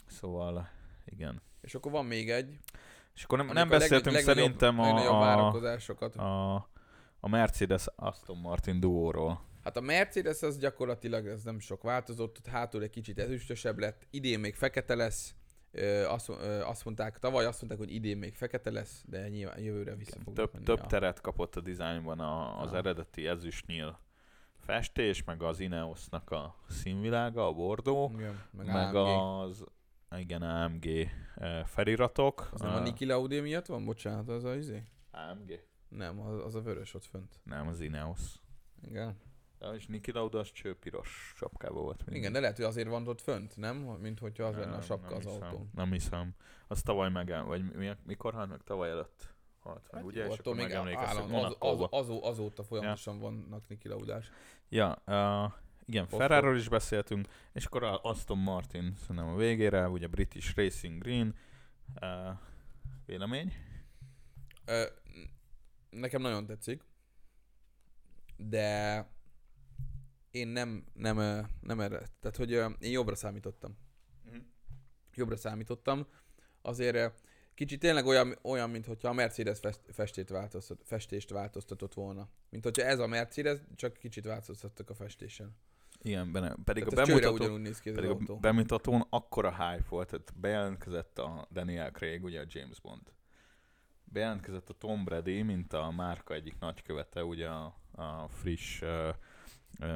Szóval, 0.06 0.68
igen. 1.04 1.42
És 1.60 1.74
akkor 1.74 1.92
van 1.92 2.06
még 2.06 2.30
egy. 2.30 2.58
És 3.14 3.24
akkor 3.24 3.38
nem, 3.38 3.46
nem 3.46 3.56
a 3.56 3.70
leg- 3.70 3.78
beszéltünk 3.78 4.16
szerintem 4.16 4.78
a, 4.80 5.18
várakozásokat. 5.18 6.16
a, 6.16 6.54
a 7.20 7.28
Mercedes 7.28 7.86
Aston 7.96 8.36
Martin 8.38 8.80
duóról. 8.80 9.44
Hát 9.62 9.76
a 9.76 9.80
Mercedes 9.80 10.42
az 10.42 10.58
gyakorlatilag 10.58 11.26
ez 11.26 11.42
nem 11.42 11.58
sok 11.58 11.82
változott, 11.82 12.38
ott 12.38 12.46
hátul 12.46 12.82
egy 12.82 12.90
kicsit 12.90 13.18
ezüstösebb 13.18 13.78
lett, 13.78 14.06
idén 14.10 14.40
még 14.40 14.54
fekete 14.54 14.94
lesz, 14.94 15.34
azt, 16.08 16.28
azt 16.64 16.84
mondták, 16.84 17.18
tavaly 17.18 17.44
azt 17.46 17.58
mondták, 17.60 17.86
hogy 17.86 17.94
idén 17.94 18.16
még 18.18 18.34
fekete 18.34 18.70
lesz, 18.70 19.04
de 19.06 19.28
nyilván 19.28 19.58
jövőre 19.60 19.94
vissza 19.94 20.16
fognak 20.16 20.34
Több, 20.34 20.52
menni. 20.52 20.64
több 20.64 20.78
Ja. 20.78 20.86
teret 20.86 21.20
kapott 21.20 21.56
a 21.56 21.60
dizájnban 21.60 22.20
a, 22.20 22.60
az 22.60 22.70
Ja. 22.72 22.78
eredeti 22.78 23.26
ezüstnyíl 23.26 23.98
festés, 24.58 25.24
meg 25.24 25.42
az 25.42 25.60
Ineosnak 25.60 26.30
a 26.30 26.56
színvilága, 26.68 27.46
a 27.46 27.52
bordó, 27.52 28.10
Igen, 28.14 28.42
meg, 28.50 28.66
meg, 28.66 28.94
AMG. 28.94 29.40
az 29.50 29.64
igen, 30.18 30.42
AMG 30.42 30.84
feliratok. 31.64 32.48
Az 32.52 32.60
nem 32.60 32.74
a 32.74 32.80
Niki 32.80 33.04
Lauda 33.04 33.42
miatt 33.42 33.66
van? 33.66 33.84
Bocsánat, 33.84 34.28
az 34.28 34.44
a 34.44 34.54
izé? 34.54 34.82
AMG? 35.10 35.64
Nem, 35.88 36.20
az, 36.20 36.44
az 36.44 36.54
a 36.54 36.60
vörös 36.60 36.94
ott 36.94 37.04
fönt. 37.04 37.40
Nem, 37.42 37.68
az 37.68 37.80
Ineos. 37.80 38.20
Igen. 38.88 39.16
Ja, 39.64 39.74
és 39.74 39.86
Niki 39.86 40.12
Lauda 40.12 40.38
az 40.38 40.52
csőpiros 40.52 41.32
sapkában 41.36 41.82
volt. 41.82 41.98
mindig. 41.98 42.16
Igen, 42.16 42.32
de 42.32 42.40
lehet, 42.40 42.56
hogy 42.56 42.64
azért 42.64 42.88
van 42.88 43.08
ott 43.08 43.20
fönt, 43.20 43.56
nem? 43.56 43.76
Mint 43.76 44.18
hogyha 44.18 44.44
az 44.44 44.56
lenne 44.56 44.76
a 44.76 44.80
sapka 44.80 45.08
nem 45.08 45.16
az 45.16 45.24
hiszem, 45.24 45.42
autón. 45.42 45.70
Nem 45.74 45.92
hiszem. 45.92 46.34
Az 46.68 46.82
tavaly 46.82 47.10
meg, 47.10 47.44
vagy 47.46 47.72
mi, 47.72 47.90
mikor 48.06 48.34
halt 48.34 48.48
meg? 48.48 48.60
Tavaly 48.64 48.90
előtt 48.90 49.34
halt 49.60 49.92
meg, 49.92 50.04
ugye? 50.04 50.24
Jó, 50.24 50.32
És 50.32 50.38
akkor 50.38 50.54
még 50.54 50.72
állandó, 50.72 51.36
az, 51.36 51.56
az, 51.58 51.86
azó, 51.90 52.24
azóta 52.24 52.62
folyamatosan 52.62 53.18
vannak 53.18 53.68
Niki 53.68 53.88
Laudás. 53.88 54.30
Ja, 54.68 55.02
uh, 55.06 55.52
igen. 55.86 56.06
Ferrari 56.06 56.58
is 56.58 56.68
beszéltünk, 56.68 57.28
és 57.52 57.64
akkor 57.64 57.82
a 57.82 58.00
Aston 58.02 58.38
Martin 58.38 58.94
szerintem 59.00 59.28
a 59.28 59.36
végére, 59.36 59.88
ugye 59.88 60.06
British 60.06 60.56
Racing 60.56 61.02
Green. 61.02 61.34
Uh, 62.00 62.38
vélemény? 63.06 63.52
Ö, 64.64 64.84
nekem 65.90 66.20
nagyon 66.20 66.46
tetszik, 66.46 66.82
de 68.36 69.06
én 70.34 70.48
nem, 70.48 70.84
nem, 70.92 71.46
nem 71.60 71.80
erre, 71.80 72.02
tehát 72.20 72.36
hogy 72.36 72.50
én 72.78 72.90
jobbra 72.92 73.14
számítottam. 73.14 73.76
Mhm. 74.24 74.36
Jobbra 75.14 75.36
számítottam. 75.36 76.06
Azért 76.62 77.22
kicsit 77.54 77.80
tényleg 77.80 78.06
olyan, 78.06 78.38
olyan 78.42 78.70
mint 78.70 78.86
hogyha 78.86 79.08
a 79.08 79.12
Mercedes 79.12 79.58
fest, 79.58 79.80
festét 79.92 80.28
változtat, 80.28 80.80
festést 80.84 81.30
változtatott 81.30 81.94
volna. 81.94 82.28
Mint 82.50 82.64
hogyha 82.64 82.82
ez 82.82 82.98
a 82.98 83.06
Mercedes, 83.06 83.58
csak 83.76 83.92
kicsit 83.92 84.24
változtattak 84.24 84.90
a 84.90 84.94
festésen. 84.94 85.56
Igen, 86.02 86.32
benne, 86.32 86.54
pedig 86.64 86.84
Tehát 86.84 87.08
a 87.08 87.12
bemutató, 87.12 87.56
néz 87.56 87.80
ki 87.80 87.90
pedig 87.90 88.10
a 88.10 88.36
bemutatón 88.36 89.06
akkora 89.10 89.50
hype 89.50 89.88
volt, 89.88 90.08
tehát 90.08 90.34
bejelentkezett 90.36 91.18
a 91.18 91.48
Daniel 91.52 91.90
Craig, 91.90 92.24
ugye 92.24 92.40
a 92.40 92.44
James 92.48 92.80
Bond. 92.80 93.12
Bejelentkezett 94.04 94.68
a 94.68 94.74
Tom 94.74 95.04
Brady, 95.04 95.42
mint 95.42 95.72
a 95.72 95.90
márka 95.90 96.34
egyik 96.34 96.58
nagykövete, 96.58 97.24
ugye 97.24 97.48
a, 97.48 97.76
a 97.92 98.28
friss 98.28 98.82
uh, 98.82 99.14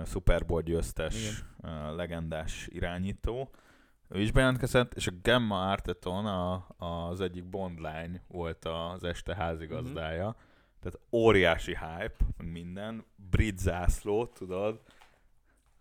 Super 0.04 0.46
Bowl 0.46 0.62
győztes 0.62 1.44
uh, 1.62 1.70
legendás 1.96 2.68
irányító. 2.70 3.50
Ő 4.08 4.20
is 4.20 4.32
bejelentkezett, 4.32 4.94
és 4.94 5.06
a 5.06 5.12
Gemma 5.22 5.70
Arteton, 5.70 6.26
a, 6.26 6.66
az 6.76 7.20
egyik 7.20 7.44
Bond 7.44 7.80
lány 7.80 8.20
volt 8.28 8.64
az 8.64 9.04
este 9.04 9.34
házigazdája. 9.34 10.28
Mhm. 10.28 10.36
Tehát 10.80 11.00
óriási 11.12 11.76
hype, 11.76 12.24
minden. 12.44 13.04
Brit 13.30 13.58
zászló, 13.58 14.26
tudod. 14.26 14.80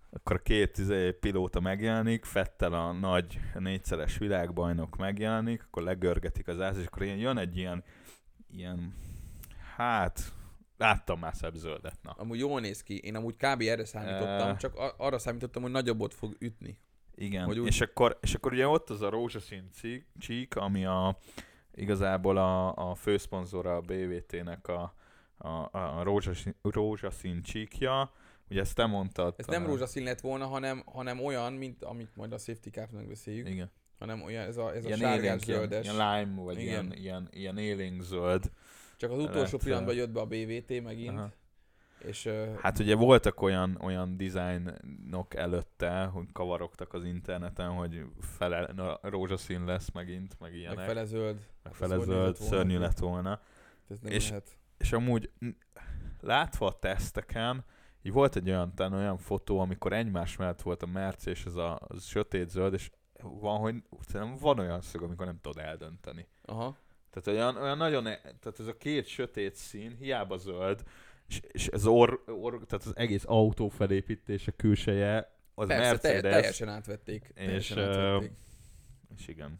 Akkor 0.10 0.36
a 0.36 0.42
két 0.42 0.78
izé, 0.78 1.12
pilóta 1.12 1.60
megjelenik, 1.60 2.26
Fettel 2.26 2.74
a 2.74 2.92
nagy 2.92 3.40
négyszeres 3.54 4.18
világbajnok 4.18 4.96
megjelenik, 4.96 5.64
akkor 5.64 5.84
legörgetik 5.84 6.48
az 6.48 6.62
ász, 6.62 6.78
és 6.78 6.86
akkor 6.86 7.04
jön 7.04 7.38
egy 7.38 7.58
ilyen, 7.58 7.84
ilyen, 8.52 8.94
hát, 9.76 10.34
láttam 10.78 11.20
már 11.20 11.36
szebb 11.36 11.56
zöldet, 11.56 11.98
na. 12.02 12.12
Amúgy 12.12 12.40
jól 12.40 12.60
néz 12.60 12.84
ki. 12.84 12.98
Én 12.98 13.16
amúgy 13.16 13.36
kb. 13.36 13.62
erre 13.62 13.86
számítottam, 13.86 14.50
Ö. 14.50 14.56
csak 14.56 14.76
a- 14.76 14.94
arra 14.98 15.18
számítottam, 15.20 15.62
hogy 15.62 15.72
nagyobbot 15.72 16.14
fog 16.14 16.36
ütni. 16.40 16.80
Igen, 17.16 17.46
Hogy 17.46 17.60
úgy- 17.60 17.68
és, 17.68 17.82
akkor, 17.82 18.18
és 18.22 18.34
akkor 18.34 18.52
ugye 18.54 18.68
ott 18.68 18.90
az 18.90 19.02
a 19.02 19.10
rózsaszín 19.10 19.70
csík, 19.80 20.06
csík 20.20 20.56
ami 20.56 20.86
a, 20.86 21.18
igazából 21.74 22.38
a, 22.38 22.74
a 22.90 22.96
főszponzora 22.96 23.76
a 23.76 23.82
BVT-nek 23.82 24.68
a, 24.68 24.94
a, 25.38 25.70
a 26.00 26.04
rózsaszín, 26.04 26.56
rózsaszín 26.62 27.42
csíkja. 27.42 28.12
Ugye 28.50 28.60
ezt 28.62 28.76
te 28.76 28.86
mondtad. 28.86 29.34
Ez 29.38 29.46
nem 29.46 29.66
rózsaszín 29.66 30.04
lett 30.04 30.20
volna, 30.22 30.46
hanem, 30.46 30.84
hanem 30.86 31.24
olyan, 31.24 31.54
mint 31.54 31.84
amit 31.84 32.16
majd 32.16 32.32
a 32.34 32.38
safety 32.38 32.68
car 32.70 32.88
megbeszéljük, 32.92 33.50
Igen. 33.50 33.72
hanem 34.00 34.22
olyan, 34.24 34.46
ez 34.46 34.58
a, 34.58 34.76
ez 34.76 34.84
a 34.84 34.88
ilyen 34.88 35.00
sárgás 35.00 35.24
élénk, 35.24 35.48
ilyen, 35.48 35.60
zöldes. 35.60 35.84
ilyen 35.84 35.96
lime, 36.20 36.42
vagy 36.42 36.60
Igen. 36.60 36.68
ilyen, 36.86 36.94
ilyen, 36.94 37.28
ilyen 37.32 37.58
élénk 37.58 38.02
zöld. 38.02 38.52
Csak 38.98 39.12
az 39.12 39.18
utolsó 39.18 39.52
lett, 39.52 39.64
pillanatban 39.64 39.96
jött 39.96 40.10
be 40.10 40.20
a 40.20 40.26
BVT 40.26 40.84
megint, 40.84 41.18
Aha. 41.18 41.32
és 41.98 42.30
Hát 42.62 42.80
ugye 42.80 42.96
voltak 42.96 43.42
olyan, 43.42 43.78
olyan 43.82 44.18
dizájnok 44.18 45.36
előtte, 45.36 46.04
hogy 46.06 46.26
kavarogtak 46.34 46.94
az 46.94 47.04
interneten, 47.04 47.70
hogy 47.70 48.06
fele 48.20 48.72
na, 48.76 49.00
rózsaszín 49.02 49.66
lesz 49.66 49.92
megint, 49.92 50.40
meg 50.40 50.56
ilyenek. 50.56 50.78
meg 50.78 50.86
fele 50.86 51.06
zöld. 51.06 51.36
meg 51.64 51.74
ez 51.74 51.78
fele 51.80 51.98
zöld, 52.04 52.36
szörnyű 52.36 52.78
lett 52.78 52.98
volna. 53.00 53.42
Ez 53.90 54.00
nem 54.00 54.12
És- 54.12 54.28
lehet. 54.30 54.58
És 54.78 54.92
amúgy 54.94 55.32
látva 56.20 56.68
a 56.68 56.80
teszteken, 56.80 57.66
így 58.02 58.12
volt 58.12 58.36
egy 58.36 58.50
olyan, 58.50 58.76
talán 58.76 58.94
olyan 58.94 59.18
fotó, 59.18 59.60
amikor 59.60 59.94
egymás 59.94 60.36
mellett 60.38 60.62
volt 60.62 60.84
a 60.84 60.86
Merci 60.86 61.30
és 61.30 61.46
ez 61.46 61.56
a 61.56 61.80
az 61.88 62.04
sötét 62.04 62.50
zöld, 62.50 62.74
és 62.74 62.90
van, 63.22 63.60
hogy 63.60 63.76
szerintem 64.08 64.38
van 64.38 64.60
olyan 64.60 64.82
szög, 64.82 65.02
amikor 65.02 65.26
nem 65.26 65.40
tudod 65.42 65.64
eldönteni. 65.64 66.28
Aha. 66.42 66.78
Tehát 67.10 67.28
olyan, 67.28 67.56
olyan 67.64 67.78
nagyon, 67.78 68.04
tehát 68.04 68.60
ez 68.60 68.68
a 68.68 68.78
két 68.78 69.08
sötét 69.08 69.56
szín, 69.56 69.96
hiába 70.00 70.38
zöld, 70.38 70.84
és, 71.28 71.40
és 71.52 71.68
ez 71.68 71.86
orr, 71.86 72.14
orr, 72.26 72.64
tehát 72.66 72.86
az 72.86 72.96
egész 72.96 73.24
autó 73.28 73.70
felépítése, 73.70 74.52
külseje, 74.52 75.36
az 75.56 75.68
Persze, 75.68 75.98
te, 75.98 76.08
Mercedes, 76.12 76.32
teljesen 76.32 76.70
átvették. 76.70 77.32
és, 77.36 77.46
Teljesen 77.46 77.78
ö, 77.78 78.14
átvették. 78.14 78.32
és 79.18 79.28
igen. 79.28 79.60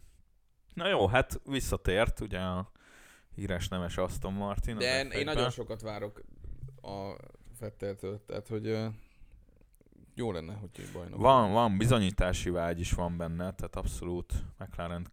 Na 0.74 0.88
jó, 0.88 1.06
hát 1.06 1.40
visszatért, 1.44 2.20
ugye 2.20 2.38
a 2.38 2.72
híres 3.34 3.68
nemes 3.68 3.96
Aston 3.96 4.32
Martin. 4.32 4.76
De 4.78 4.98
én, 4.98 5.06
F1-ben. 5.06 5.18
én 5.18 5.24
nagyon 5.24 5.50
sokat 5.50 5.80
várok 5.80 6.20
a 6.82 7.14
Fetteltől, 7.58 8.24
tehát 8.26 8.48
hogy 8.48 8.78
jó 10.14 10.32
lenne, 10.32 10.54
hogy 10.54 10.88
bajnok. 10.92 11.20
Van, 11.20 11.52
van 11.52 11.78
bizonyítási 11.78 12.50
vágy 12.50 12.80
is 12.80 12.92
van 12.92 13.16
benne, 13.16 13.54
tehát 13.54 13.76
abszolút 13.76 14.32
McLaren 14.58 15.10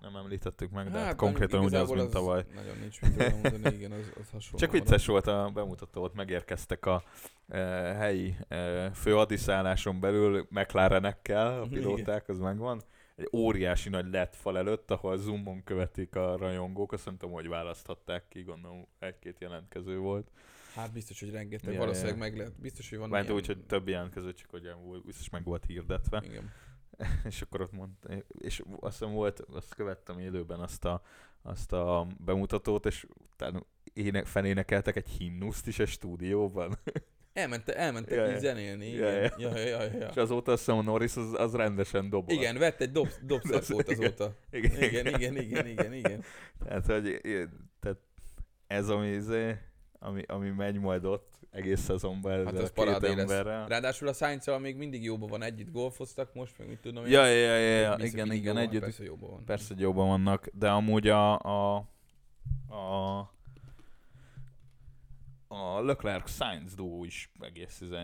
nem 0.00 0.16
említettük 0.16 0.70
meg, 0.70 0.90
de 0.90 0.98
hát, 0.98 1.14
konkrétan 1.16 1.64
ugyanaz, 1.64 1.90
mint 1.90 2.10
tavaly. 2.10 2.44
Nagyon 2.54 2.76
nincs 2.80 3.00
mit 3.00 3.42
mondani, 3.42 3.74
igen, 3.78 3.92
az, 3.92 4.12
az 4.20 4.30
hasonló. 4.30 4.58
Csak 4.58 4.70
vicces 4.70 5.06
volt 5.06 5.26
a 5.26 5.50
bemutató, 5.54 6.02
ott 6.02 6.14
megérkeztek 6.14 6.86
a 6.86 7.02
e, 7.48 7.58
helyi 7.94 8.36
e, 8.48 8.90
főadiszálláson 8.90 10.00
belül 10.00 10.46
McLarenekkel, 10.50 11.62
a 11.62 11.66
pilóták, 11.66 12.28
az 12.28 12.38
megvan. 12.38 12.82
Egy 13.16 13.28
óriási 13.32 13.88
nagy 13.88 14.06
LED 14.10 14.34
fal 14.34 14.58
előtt, 14.58 14.90
ahol 14.90 15.16
zoomon 15.16 15.64
követik 15.64 16.14
a 16.16 16.36
rajongók, 16.36 16.92
azt 16.92 17.04
nem 17.04 17.16
tudom, 17.16 17.34
hogy 17.34 17.48
választhatták 17.48 18.24
ki, 18.28 18.42
gondolom 18.42 18.86
egy-két 18.98 19.36
jelentkező 19.40 19.98
volt. 19.98 20.30
Hát 20.74 20.92
biztos, 20.92 21.20
hogy 21.20 21.30
rengeteg, 21.30 21.72
Ja, 21.72 21.78
valószínűleg 21.78 22.16
ja. 22.16 22.22
meg 22.22 22.36
lehet. 22.36 22.60
Biztos, 22.60 22.88
hogy 22.88 22.98
van 22.98 23.08
Mert 23.08 23.24
ilyen- 23.24 23.36
úgy, 23.36 23.46
hogy 23.46 23.58
több 23.58 23.88
jelentkező, 23.88 24.34
csak 24.34 24.50
hogy 24.50 24.70
biztos 25.04 25.30
meg 25.30 25.44
volt 25.44 25.64
hirdetve. 25.64 26.22
Igen. 26.24 26.50
és 27.30 27.42
akkor 27.42 27.60
ott 27.60 27.72
mondta, 27.72 28.08
és 28.38 28.62
azt 28.80 28.98
hiszem 28.98 29.14
volt, 29.14 29.40
azt 29.40 29.74
követtem 29.74 30.18
élőben 30.18 30.60
azt 30.60 30.84
a, 30.84 31.02
azt 31.42 31.72
a 31.72 32.06
bemutatót, 32.24 32.86
és 32.86 33.06
utána 33.32 33.62
ének, 33.92 34.26
felénekeltek 34.26 34.96
egy 34.96 35.08
himnuszt 35.08 35.66
is 35.66 35.78
a 35.78 35.86
stúdióban. 35.86 36.78
Elmente, 37.32 37.76
elmentek 37.76 38.16
Ja, 38.16 38.30
így 38.32 38.38
zenélni, 38.38 38.86
igen. 38.86 39.12
ja. 39.14 39.30
Ja, 39.38 39.58
ja, 39.58 39.82
ja, 39.82 39.82
ja. 39.98 40.08
És 40.08 40.16
azóta 40.16 40.52
azt 40.52 40.64
hiszem 40.64 40.78
a 40.78 40.82
Norris 40.82 41.16
az, 41.16 41.34
az 41.34 41.54
rendesen 41.54 42.10
dobol. 42.10 42.34
Igen, 42.36 42.58
vett 42.58 42.80
egy 42.80 42.90
dob, 42.90 43.08
dobszerkót 43.22 43.90
Igen. 43.90 44.02
azóta. 44.02 44.34
igen, 44.50 44.82
Igen, 44.82 45.06
igen, 45.06 45.36
igen, 45.36 45.66
igen, 45.66 45.92
igen. 45.92 46.24
Tehát, 46.64 46.86
hogy, 46.86 47.20
tehát 47.80 47.98
ez 48.66 48.88
ami, 48.88 49.08
izé, 49.08 49.58
ami, 49.98 50.22
ami 50.26 50.50
megy 50.50 50.78
majd 50.78 51.04
ott 51.04 51.38
egész 51.50 51.80
szezonban 51.80 52.32
ezzel 52.32 52.44
Hát 52.44 52.54
a 52.54 52.62
az 52.62 52.72
két 52.74 53.00
lesz. 53.00 53.18
emberrel. 53.18 53.66
Ráadásul 53.68 54.08
a 54.08 54.12
sainz 54.12 54.46
még 54.60 54.76
mindig 54.76 55.04
jóban 55.04 55.28
van, 55.28 55.42
együtt 55.42 55.72
golfoztak 55.72 56.34
most, 56.34 56.58
meg 56.58 56.68
mit 56.68 56.78
tudom 56.78 57.04
én. 57.04 57.10
Ja, 57.12 57.26
ja, 57.26 57.36
ja, 57.36 57.56
ja, 57.56 57.80
ja. 57.80 57.96
Igen, 57.98 58.32
igen, 58.32 58.34
jóban 58.34 58.54
van, 58.54 58.62
együtt. 58.62 58.80
Persze 58.80 59.04
jóban 59.04 59.30
van. 59.30 59.44
Persze, 59.44 59.74
jobban 59.78 60.08
vannak, 60.08 60.48
de 60.52 60.70
amúgy 60.70 61.08
a, 61.08 61.38
a, 61.38 61.76
a, 62.68 63.18
a 65.48 65.80
Leclerc 65.80 66.30
Sainz 66.30 66.74
duó 66.74 67.04
is 67.04 67.30
egész 67.40 67.80
izé, 67.80 67.96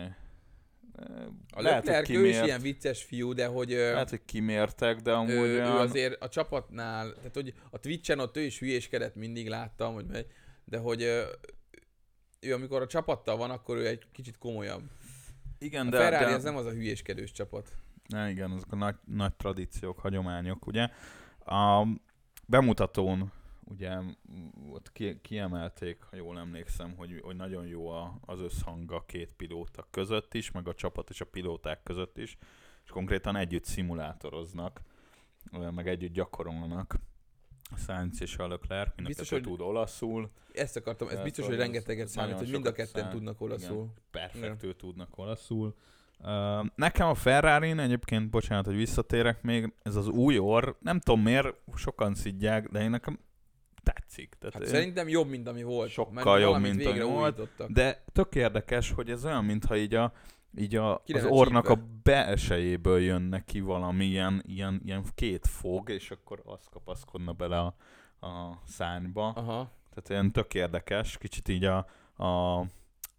A 1.50 1.62
lehet, 1.62 1.84
Leclerc, 1.84 2.08
ő 2.08 2.26
is 2.26 2.40
ilyen 2.40 2.60
vicces 2.60 3.02
fiú, 3.02 3.32
de 3.32 3.46
hogy 3.46 3.70
lehet, 3.70 4.10
hogy 4.10 4.24
kimértek, 4.24 5.00
de 5.00 5.12
amúgy 5.12 5.32
ő, 5.34 5.48
ő 5.48 5.54
olyan, 5.54 5.76
azért 5.76 6.22
a 6.22 6.28
csapatnál, 6.28 7.14
tehát 7.14 7.34
hogy 7.34 7.54
a 7.70 7.78
Twitchen 7.78 8.18
ott 8.18 8.36
ő 8.36 8.40
is 8.40 8.58
hülyéskedett, 8.58 9.14
mindig 9.14 9.48
láttam, 9.48 9.94
hogy 9.94 10.06
megy, 10.06 10.26
de 10.64 10.78
hogy 10.78 11.26
ő 12.44 12.54
amikor 12.54 12.82
a 12.82 12.86
csapattal 12.86 13.36
van, 13.36 13.50
akkor 13.50 13.76
ő 13.76 13.86
egy 13.86 14.06
kicsit 14.12 14.38
komolyabb. 14.38 14.82
igen, 15.58 15.86
A 15.86 15.90
de, 15.90 15.96
Ferrari 15.96 16.24
de 16.24 16.30
ez 16.30 16.42
nem 16.42 16.56
az 16.56 16.66
a 16.66 16.70
hülyéskedős 16.70 17.32
csapat. 17.32 17.76
Ne, 18.06 18.30
igen, 18.30 18.50
azok 18.50 18.72
a 18.72 18.76
nagy, 18.76 18.96
nagy 19.04 19.34
tradíciók, 19.34 19.98
hagyományok, 19.98 20.66
ugye. 20.66 20.88
A 21.46 21.86
bemutatón 22.46 23.32
ugye 23.64 23.98
ott 24.70 24.92
ki, 24.92 25.20
kiemelték, 25.20 26.02
ha 26.10 26.16
jól 26.16 26.38
emlékszem, 26.38 26.96
hogy, 26.96 27.20
hogy 27.22 27.36
nagyon 27.36 27.66
jó 27.66 27.88
a, 27.88 28.18
az 28.20 28.40
összhang 28.40 28.92
a 28.92 29.04
két 29.06 29.32
pilóta 29.32 29.86
között 29.90 30.34
is, 30.34 30.50
meg 30.50 30.68
a 30.68 30.74
csapat 30.74 31.10
és 31.10 31.20
a 31.20 31.24
pilóták 31.24 31.82
között 31.82 32.18
is, 32.18 32.36
és 32.84 32.90
konkrétan 32.90 33.36
együtt 33.36 33.64
szimulátoroznak, 33.64 34.80
meg 35.50 35.88
együtt 35.88 36.12
gyakorolnak. 36.12 36.96
A 37.74 37.76
Sainz 37.86 38.22
és 38.22 38.36
a 38.36 38.48
Leclerc, 38.48 38.88
mind 38.96 39.06
a 39.06 39.08
Biztos, 39.08 39.28
kettő 39.28 39.40
hogy- 39.48 39.50
tud 39.56 39.66
olaszul, 39.66 40.30
Ezt 40.52 40.76
akartam, 40.76 41.08
ez 41.08 41.22
biztos, 41.22 41.46
hogy 41.46 41.56
rengeteget 41.56 42.08
számít, 42.08 42.36
hogy 42.38 42.50
mind 42.50 42.66
a 42.66 42.72
ketten 42.72 43.02
számít. 43.02 43.10
tudnak 43.10 43.40
olaszul. 43.40 43.92
perfektül 44.10 44.76
tudnak 44.76 45.18
olaszul. 45.18 45.74
Uh, 46.18 46.66
nekem 46.74 47.08
a 47.08 47.14
ferrari 47.14 47.70
egyébként, 47.78 48.30
bocsánat, 48.30 48.64
hogy 48.66 48.76
visszatérek 48.76 49.42
még, 49.42 49.72
ez 49.82 49.96
az 49.96 50.08
új 50.08 50.38
orr, 50.38 50.68
nem 50.80 51.00
tudom 51.00 51.20
miért, 51.22 51.54
sokan 51.74 52.14
szidják, 52.14 52.68
de 52.68 52.82
én 52.82 52.90
nekem 52.90 53.18
tetszik. 53.82 54.34
Tehát 54.38 54.54
Hát 54.54 54.66
szerintem 54.66 55.08
jobb, 55.08 55.28
mint 55.28 55.48
ami 55.48 55.62
volt. 55.62 55.90
Sokkal 55.90 56.40
jobb, 56.40 56.60
mint 56.60 56.86
ami 56.86 57.00
volt. 57.00 57.48
De 57.72 58.04
tök 58.12 58.34
érdekes, 58.34 58.90
hogy 58.90 59.10
ez 59.10 59.24
olyan, 59.24 59.44
mintha 59.44 59.76
így 59.76 59.94
a 59.94 60.12
így 60.56 60.76
a, 60.76 61.02
az 61.06 61.24
orrnak 61.24 61.68
a 61.68 61.78
belsejéből 62.02 63.00
jönne 63.00 63.44
ki 63.44 63.60
valami 63.60 64.04
ilyen, 64.04 64.42
ilyen, 64.46 64.80
ilyen 64.84 65.04
két 65.14 65.46
fog, 65.46 65.90
és 65.90 66.10
akkor 66.10 66.42
az 66.44 66.64
kapaszkodna 66.70 67.32
bele 67.32 67.58
a, 67.58 67.74
a 68.26 68.60
szányba. 68.66 69.28
Aha. 69.28 69.70
Tehát 69.90 70.08
ilyen 70.08 70.30
tök 70.30 70.54
érdekes, 70.54 71.18
kicsit 71.18 71.48
így 71.48 71.64
a, 71.64 71.76
a 72.24 72.62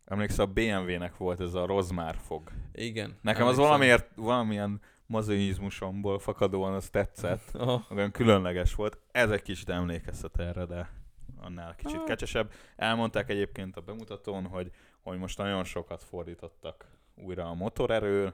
emlékszel, 0.06 0.46
a 0.46 0.52
BMW-nek 0.52 1.18
volt 1.18 1.40
ez 1.40 1.54
a 1.54 1.66
rozmár 1.66 2.16
fog. 2.16 2.52
Igen. 2.74 3.18
Nekem 3.22 3.42
az 3.42 3.48
emlékszem. 3.48 3.66
valamiért, 3.66 4.10
valamilyen 4.16 4.82
mazoizmusomból 5.06 6.20
fakadóan 6.20 6.74
az 6.74 6.90
tetszett, 6.90 7.52
Aha. 7.60 7.86
olyan 7.90 8.12
különleges 8.12 8.76
volt. 8.76 8.98
Ez 9.12 9.30
egy 9.30 9.42
kicsit 9.42 9.70
emlékeztet 9.70 10.40
erre, 10.40 10.66
de 10.66 10.90
annál 11.42 11.76
kicsit 11.76 12.00
Ah. 12.00 12.04
kecsesebb. 12.06 12.52
Elmondták 12.76 13.30
egyébként 13.30 13.78
a 13.78 13.82
bemutatón, 13.82 14.46
hogy, 14.48 14.72
hogy 15.02 15.18
most 15.18 15.38
nagyon 15.38 15.64
sokat 15.64 16.04
fordítottak 16.04 16.86
újra 17.16 17.50
a 17.50 17.54
motorerőre, 17.54 18.34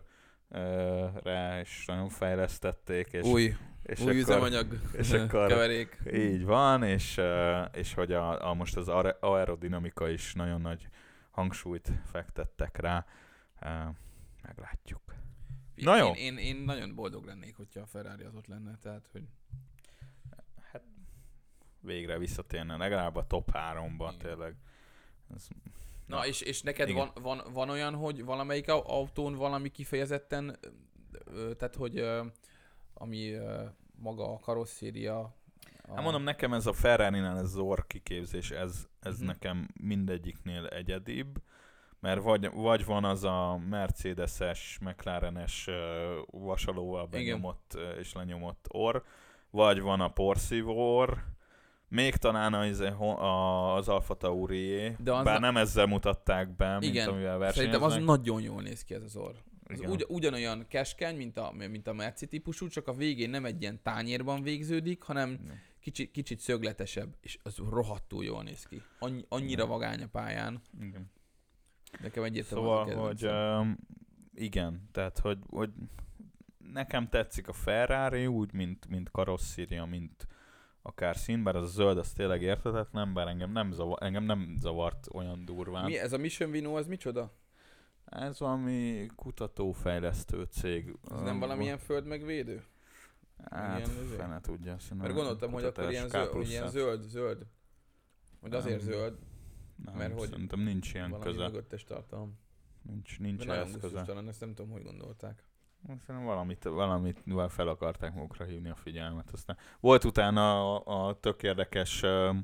és 1.61 1.85
nagyon 1.85 2.09
fejlesztették, 2.09 3.07
és, 3.13 3.23
Új, 3.25 3.55
és 3.83 3.99
új 3.99 4.05
akkor, 4.05 4.15
üzemanyag 4.15 4.79
és 4.97 5.11
akkor- 5.11 5.47
keverék. 5.47 5.99
így 6.13 6.43
van, 6.45 6.83
és, 6.83 7.17
ö, 7.17 7.61
és 7.73 7.93
hogy 7.93 8.11
a, 8.11 8.49
a 8.49 8.53
most 8.53 8.77
az 8.77 8.87
aer- 8.87 9.17
aerodinamika 9.23 10.09
is 10.09 10.33
nagyon 10.33 10.61
nagy 10.61 10.87
hangsúlyt 11.31 11.91
fektettek 12.11 12.77
rá. 12.77 13.05
Ö, 13.61 13.67
Meglátjuk. 14.43 15.01
Na 15.75 15.97
jó. 15.97 16.07
Én, 16.07 16.15
én, 16.15 16.37
én, 16.37 16.55
nagyon 16.55 16.95
boldog 16.95 17.25
lennék, 17.25 17.55
hogyha 17.55 17.81
a 17.81 17.85
Ferrari 17.85 18.23
az 18.23 18.35
ott 18.35 18.47
lenne, 18.47 18.77
tehát 18.81 19.07
hogy 19.11 19.23
Hát 20.71 20.83
végre 21.79 22.17
visszatérne, 22.17 22.77
legalább 22.77 23.15
a 23.15 23.27
top 23.27 23.49
3-ba 23.53 24.07
Igen. 24.07 24.17
tényleg. 24.17 24.55
Ez, 25.35 25.47
Na, 26.11 26.25
és, 26.25 26.41
és 26.41 26.61
neked 26.61 26.89
Igen. 26.89 27.09
van, 27.13 27.23
van, 27.23 27.53
van 27.53 27.69
olyan, 27.69 27.95
hogy 27.95 28.23
valamelyik 28.25 28.69
au- 28.69 28.87
autón 28.87 29.33
valami 29.35 29.69
kifejezetten, 29.69 30.59
tehát 31.57 31.75
hogy 31.75 32.05
ami 32.93 33.33
maga 33.95 34.33
a 34.33 34.39
karosszéria. 34.39 35.19
A... 35.19 35.93
Hát 35.93 36.03
mondom, 36.03 36.23
nekem 36.23 36.53
ez 36.53 36.65
a 36.65 36.73
Ferrari-nál 36.73 37.37
ez 37.37 37.43
az 37.43 37.57
orr 37.57 37.79
kiképzés, 37.87 38.51
ez, 38.51 38.87
ez 38.99 39.17
Mhm. 39.17 39.25
nekem 39.27 39.67
mindegyiknél 39.81 40.65
egyedibb, 40.65 41.41
mert 41.99 42.21
vagy, 42.21 42.51
vagy 42.51 42.85
van 42.85 43.03
az 43.03 43.23
a 43.23 43.57
Mercedes-es, 43.69 44.77
McLaren-es 44.81 45.69
vasalóval 46.31 47.07
Igen. 47.11 47.23
benyomott 47.23 47.71
ö, 47.75 47.89
és 47.91 48.13
lenyomott 48.13 48.65
orr, 48.69 49.01
vagy 49.49 49.81
van 49.81 50.01
a 50.01 50.09
porszívó 50.11 50.97
orr, 50.97 51.13
még 51.91 52.15
talán 52.15 52.53
az, 52.53 52.79
az 53.77 53.87
Alfa 53.87 54.13
Taurié, 54.13 54.95
De 54.99 55.13
az 55.13 55.23
bár 55.23 55.39
na- 55.39 55.45
nem 55.51 55.57
ezzel 55.57 55.85
mutatták 55.85 56.55
be, 56.55 56.79
mint 56.79 56.93
Igen, 56.93 57.07
amivel 57.07 57.37
versenyeznek. 57.37 57.79
Szerintem 57.79 58.05
az 58.05 58.19
nagyon 58.19 58.41
jól 58.41 58.61
néz 58.61 58.83
ki 58.83 58.93
ez 58.93 59.01
az 59.01 59.15
orr. 59.15 59.35
Az 59.63 59.79
ugy, 59.79 60.05
ugyanolyan 60.07 60.65
keskeny, 60.67 61.15
mint 61.15 61.37
a, 61.37 61.51
mint 61.51 61.87
a 61.87 61.93
Merci 61.93 62.27
típusú, 62.27 62.67
csak 62.67 62.87
a 62.87 62.93
végén 62.93 63.29
nem 63.29 63.45
egy 63.45 63.61
ilyen 63.61 63.79
tányérban 63.83 64.41
végződik, 64.41 65.01
hanem 65.01 65.29
Igen. 65.43 65.59
kicsit, 65.79 66.11
kicsit 66.11 66.39
szögletesebb, 66.39 67.15
és 67.21 67.39
az 67.43 67.57
rohadtul 67.69 68.23
jól 68.23 68.43
néz 68.43 68.65
ki. 68.65 68.81
Annyi, 68.99 69.25
annyira 69.29 69.63
Igen. 69.63 69.67
vagány 69.67 70.03
a 70.03 70.07
pályán. 70.07 70.61
Igen. 70.81 71.11
Nekem 72.01 72.23
egyértelműen 72.23 72.87
Szóval, 72.87 73.07
hogy 73.07 73.25
um, 73.25 73.77
igen, 74.33 74.89
tehát, 74.91 75.19
hogy, 75.19 75.37
hogy 75.49 75.69
nekem 76.73 77.09
tetszik 77.09 77.47
a 77.47 77.53
Ferrari 77.53 78.27
úgy, 78.27 78.53
mint, 78.53 78.87
mint 78.87 79.11
karosszíria, 79.11 79.85
mint 79.85 80.27
akár 80.81 81.17
szín, 81.17 81.43
bár 81.43 81.55
az 81.55 81.63
a 81.63 81.67
zöld, 81.67 81.97
az 81.97 82.11
tényleg 82.11 82.41
értetetlen, 82.41 83.13
bár 83.13 83.27
engem 83.27 83.51
nem, 83.51 83.71
zavar, 83.71 83.97
engem 84.03 84.23
nem 84.23 84.55
zavart 84.59 85.07
olyan 85.11 85.45
durván. 85.45 85.85
Mi, 85.85 85.97
ez 85.97 86.13
a 86.13 86.17
Mission 86.17 86.51
Vino, 86.51 86.77
ez 86.77 86.87
micsoda? 86.87 87.31
Ez 88.05 88.39
valami 88.39 89.05
kutatófejlesztő 89.15 90.43
cég. 90.43 90.95
Ez 91.11 91.21
nem 91.21 91.39
valamilyen 91.39 91.77
földmegvédő? 91.77 92.63
Hát, 93.49 93.87
izé? 93.87 94.15
fene 94.15 94.41
tudja. 94.41 94.77
Mert 94.95 95.13
gondoltam, 95.13 95.51
hogy 95.51 95.63
akkor 95.63 95.91
ilyen, 95.91 96.07
zöld, 96.09 96.29
hogy 96.29 96.49
ilyen 96.49 96.69
zöld, 96.69 97.03
zöld. 97.03 97.45
Hogy 98.41 98.53
azért 98.53 98.83
Nem. 98.83 98.91
zöld, 98.91 99.17
Nem, 99.85 99.95
mert 99.95 100.19
hogy 100.19 100.29
Szerintem 100.29 100.59
nincs 100.59 100.93
ilyen 100.93 101.09
valami 101.09 101.31
köze. 101.31 101.45
mögöttes 101.47 101.83
tartalom. 101.83 102.39
Nincs, 102.81 103.19
nincs 103.19 103.37
nagyon 103.39 103.55
ehhez 103.55 103.71
köze. 103.73 103.79
gusztustalan, 103.87 104.27
ezt 104.27 104.39
nem 104.39 104.53
tudom, 104.53 104.71
hogy 104.71 104.83
gondolták. 104.83 105.43
Szerintem 105.85 106.23
valamit, 106.23 106.63
valamit 106.63 107.23
fel 107.47 107.67
akarták 107.67 108.13
magukra 108.13 108.45
hívni 108.45 108.69
a 108.69 108.75
figyelmet. 108.75 109.31
Aztán 109.31 109.57
volt 109.79 110.03
utána 110.03 110.75
a, 110.75 111.07
a 111.07 111.19
tök 111.19 111.43
érdekes 111.43 112.03
uh, 112.03 112.35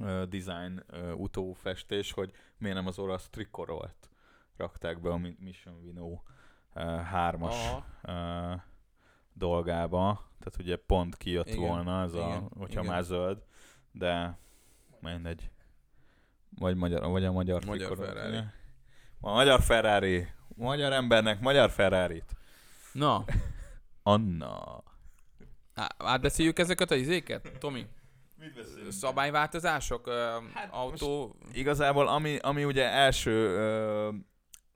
uh, 0.00 0.22
design 0.22 0.84
uh, 0.92 1.20
utófestés, 1.20 2.12
hogy 2.12 2.32
miért 2.58 2.76
nem 2.76 2.86
az 2.86 2.98
olasz 2.98 3.28
trikorolt 3.28 4.10
rakták 4.56 5.00
be 5.00 5.10
a 5.10 5.16
Mi- 5.16 5.36
Mission 5.40 5.80
Vino 5.80 6.06
uh, 6.06 6.22
hármas 7.00 7.66
Aha. 7.66 7.84
uh, 8.52 8.60
dolgába. 9.32 10.28
Tehát 10.38 10.58
ugye 10.58 10.76
pont 10.76 11.16
kijött 11.16 11.48
Igen, 11.48 11.60
volna 11.68 12.02
ez 12.02 12.12
a, 12.14 12.26
igen, 12.26 12.50
hogyha 12.58 12.80
igen. 12.80 12.92
már 12.92 13.02
zöld, 13.02 13.42
de 13.92 14.38
mindegy. 15.00 15.50
Vagy, 16.58 16.76
magyar, 16.76 17.10
vagy 17.10 17.24
a 17.24 17.32
magyar, 17.32 17.64
Magyar 17.64 17.86
trikorolt, 17.88 18.18
Ferrari. 18.18 18.44
A 19.20 19.30
magyar 19.32 19.60
Ferrari. 19.60 20.26
Magyar 20.56 20.92
embernek 20.92 21.40
magyar 21.40 21.70
Ferrari-t. 21.70 22.36
Na, 22.92 23.24
Anna. 24.02 24.82
á- 25.74 25.94
átbeszéljük 25.98 26.58
ezeket 26.58 26.90
a 26.90 26.94
izéket, 26.94 27.52
Tomi? 27.58 27.86
Mit 28.38 28.54
beszélünk? 28.54 28.92
Szabályváltozások, 28.92 30.06
ö, 30.06 30.36
Hát 30.54 30.68
autó... 30.72 31.36
Igazából 31.52 32.08
ami, 32.08 32.36
ami 32.36 32.64
ugye 32.64 32.84
első 32.90 33.30
ö, 33.30 34.08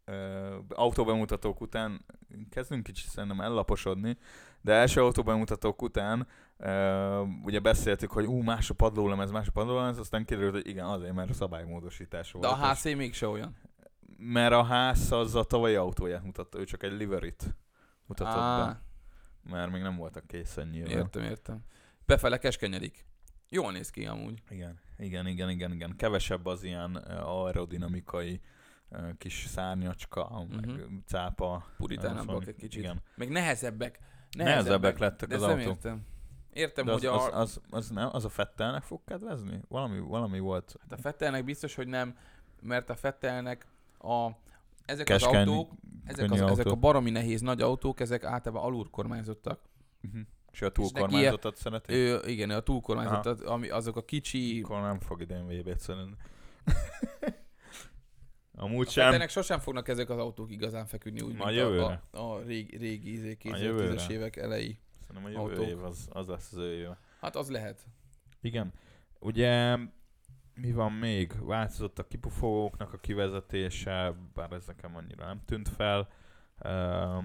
ö, 0.05 0.57
autóbemutatók 0.69 1.61
után, 1.61 2.05
kezdünk 2.51 2.83
kicsit 2.83 3.09
szerintem 3.11 3.41
ellaposodni, 3.41 4.19
de 4.61 4.73
első 4.73 5.03
autóbemutatók 5.03 5.83
után 5.83 6.27
ö, 6.57 7.21
ugye 7.45 7.61
beszéltük, 7.61 8.11
hogy 8.11 8.25
ú, 8.27 8.43
más 8.43 8.71
a 8.71 8.75
padlólemez, 8.75 9.31
más 9.31 9.47
a 9.49 9.53
padlólemez, 9.53 9.99
aztán 9.99 10.25
kiderült, 10.25 10.53
hogy 10.53 10.67
igen, 10.67 10.85
azért, 10.87 11.15
mert 11.15 11.31
a 11.31 11.35
szabálymódosítás 11.35 12.33
volt. 12.33 12.45
De 12.45 12.51
a 12.53 12.71
és- 12.73 12.79
HC 12.79 12.85
mégse 12.97 13.29
olyan. 13.29 13.57
Mert 14.17 14.53
a 14.53 14.63
ház 14.65 15.13
az 15.13 15.35
a 15.35 15.45
tavalyi 15.45 15.75
autóját 15.75 16.25
mutatta, 16.25 16.59
ő 16.59 16.65
csak 16.65 16.83
egy 16.83 16.93
liverit 16.93 17.57
mutatott 18.07 18.33
Á, 18.35 18.67
be, 18.67 18.81
mert 19.51 19.71
még 19.73 19.83
nem 19.83 19.97
voltak 19.97 20.27
készen 20.27 20.69
nyilván. 20.69 20.91
értem, 20.97 21.23
értem. 21.23 21.65
Befele 22.07 22.39
keskenyedik. 22.39 23.07
Jól 23.49 23.73
néz 23.73 23.91
ki 23.91 24.07
amúgy. 24.07 24.43
Igen, 24.49 24.79
igen, 24.99 25.27
igen, 25.27 25.51
igen, 25.51 25.73
igen. 25.73 25.97
Kevesebb 25.97 26.47
az 26.47 26.63
ilyen 26.63 26.95
aerodinamikai 27.25 28.41
kis 29.19 29.45
szárnyacska, 29.49 30.23
uh-huh. 30.23 30.55
meg 30.55 30.65
Mhm. 30.69 30.97
cápa. 31.07 31.65
Puritánabbak 31.77 32.25
Szóval, 32.25 32.43
egy 32.47 32.57
kicsit. 32.57 32.83
Igen. 32.83 33.03
Meg 33.15 33.29
nehezebbek. 33.29 33.99
Nehezebbek 34.37 34.99
lettek 34.99 35.29
de 35.29 35.35
az 35.35 35.43
autók. 35.43 35.59
értem. 35.61 36.07
Értem, 36.53 36.85
De 36.85 36.93
az, 36.93 36.99
hogy 36.99 37.09
az, 37.09 37.23
a, 37.27 37.39
az, 37.41 37.61
az, 37.71 37.89
nem, 37.91 38.09
az 38.13 38.25
a 38.25 38.29
Fettelnek 38.29 38.83
fog 38.83 39.01
kedvezni? 39.05 39.61
Valami, 39.69 39.99
valami 39.99 40.39
volt. 40.39 40.77
hát 40.81 40.93
a 40.93 40.97
Fettelnek 41.03 41.45
biztos, 41.45 41.75
hogy 41.75 41.87
nem, 41.87 42.17
mert 42.61 42.91
a 42.91 42.95
Fettelnek 42.97 43.67
a, 43.99 44.29
ezek 44.85 45.07
Keskeny, 45.07 45.35
az 45.35 45.49
autók, 45.49 45.73
ezek, 46.05 46.31
az, 46.31 46.39
könnyű 46.39 46.51
ezek 46.51 46.67
a 46.67 46.75
baromi 46.75 47.11
nehéz 47.11 47.41
nagy 47.41 47.61
autók, 47.61 48.01
ezek 48.01 48.25
általában 48.25 48.65
alulkormányzottak. 48.65 49.61
Uh-huh. 50.03 50.21
És 50.53 50.63
a 50.63 50.73
túlkormányzatot 50.73 51.57
szereti? 51.57 51.93
Ő, 51.93 52.21
igen, 52.27 52.51
a 52.51 52.61
túlkormányzottak, 52.61 53.43
ami, 53.43 53.69
azok 53.69 53.97
a 53.97 54.05
kicsi... 54.05 54.61
Akkor 54.65 54.81
nem 54.81 55.01
fog 55.01 55.21
idén 55.21 55.47
VB-t 55.47 55.81
szerenni. 55.81 56.15
Amúgy 58.57 58.87
A 58.87 58.91
sem. 58.91 59.05
Fettelnek 59.05 59.29
sosem 59.29 59.59
fognak 59.59 59.89
ezek 59.89 60.11
az 60.11 60.19
autók 60.19 60.51
igazán 60.51 60.87
feküdni 60.87 61.21
úgy, 61.21 61.37
Majd 61.37 61.55
mint 61.55 61.67
a, 61.67 61.71
jövőre. 61.71 62.03
a, 62.11 62.19
a 62.19 62.43
régi, 62.43 62.77
régi 62.77 63.13
izé, 63.13 63.37
A 63.43 63.57
jövőre. 63.57 63.95
2010-es 63.95 64.11
évek 64.11 64.37
elejé. 64.37 64.79
Szerintem 65.01 65.25
a 65.25 65.29
jövő 65.29 65.41
autók. 65.41 65.67
év 65.67 65.85
az, 65.85 66.09
az 66.13 66.27
lesz 66.27 66.53
az 66.53 66.59
ő 66.59 66.73
éve. 66.75 66.99
Hát 67.21 67.37
az 67.37 67.51
lehet. 67.51 67.87
Igen. 68.41 68.73
Ugye 69.19 69.79
mi 70.55 70.73
van 70.73 70.93
még? 70.93 71.45
Változott 71.45 71.99
a 71.99 72.07
kipufogóknak 72.07 72.93
a 72.93 72.99
kivezetése, 72.99 74.15
bár 74.35 74.53
ez 74.53 74.67
nekem 74.67 74.97
annyira 74.97 75.27
nem 75.27 75.43
tűnt 75.45 75.69
fel. 75.69 76.09
Uh, 76.65 77.25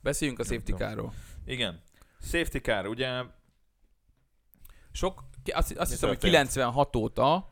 Beszéljünk 0.00 0.40
a 0.40 0.44
safety 0.44 0.72
carról. 0.72 1.12
igen. 1.44 1.82
Safety 2.20 2.58
car, 2.58 2.86
ugye 2.86 3.22
Sok, 4.92 5.24
azt, 5.52 5.76
azt 5.76 5.90
hiszem, 5.90 6.08
hogy 6.08 6.18
történt? 6.18 6.48
96 6.48 6.96
óta 6.96 7.50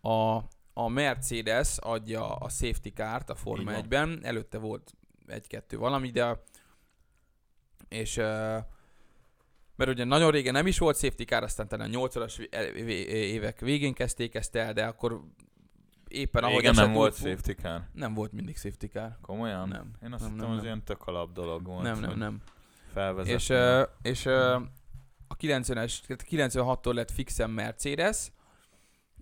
a, 0.00 0.42
a 0.72 0.88
Mercedes 0.88 1.78
adja 1.78 2.34
a 2.34 2.48
safety 2.48 2.88
kárt 2.88 3.30
a 3.30 3.34
Forma 3.34 3.72
van. 3.72 3.84
1-ben. 3.84 4.20
Előtte 4.22 4.58
volt 4.58 4.92
egy-kettő 5.26 5.78
valami, 5.78 6.10
de 6.10 6.42
és 7.88 8.16
ö, 8.16 8.58
mert 9.78 9.90
ugye 9.90 10.04
nagyon 10.04 10.30
régen 10.30 10.52
nem 10.52 10.66
is 10.66 10.78
volt 10.78 10.96
safety 10.98 11.22
car, 11.22 11.42
aztán 11.42 11.68
talán 11.68 11.90
80-as 11.92 12.38
évek 13.08 13.60
végén 13.60 13.92
kezdték 13.92 14.34
ezt 14.34 14.54
el, 14.54 14.72
de 14.72 14.84
akkor 14.86 15.20
éppen 16.08 16.44
ahogy 16.44 16.64
esett 16.64 16.74
nem 16.84 16.92
volt 16.92 17.12
úgy- 17.12 17.18
safety 17.18 17.50
car. 17.62 17.82
Nem 17.92 18.14
volt 18.14 18.32
mindig 18.32 18.56
safety 18.56 18.86
car. 18.86 19.16
Komolyan? 19.22 19.68
Nem. 19.68 19.90
Én 20.04 20.12
azt 20.12 20.22
Nem, 20.22 20.32
hittem, 20.32 20.54
nem. 20.54 20.64
ilyen 20.64 20.84
tök 20.84 21.06
alap 21.06 21.32
dolog 21.32 21.64
volt. 21.66 21.82
Nem, 21.82 22.00
nem, 22.00 22.08
hogy 22.08 22.18
nem. 22.18 22.42
Felvezetni. 22.92 23.32
És, 23.32 23.52
és 24.02 24.26
a 25.30 25.36
90-es, 25.36 25.98
tehát 26.06 26.24
96-tól 26.30 26.94
lett 26.94 27.10
fixen 27.10 27.50
Mercedes, 27.50 28.32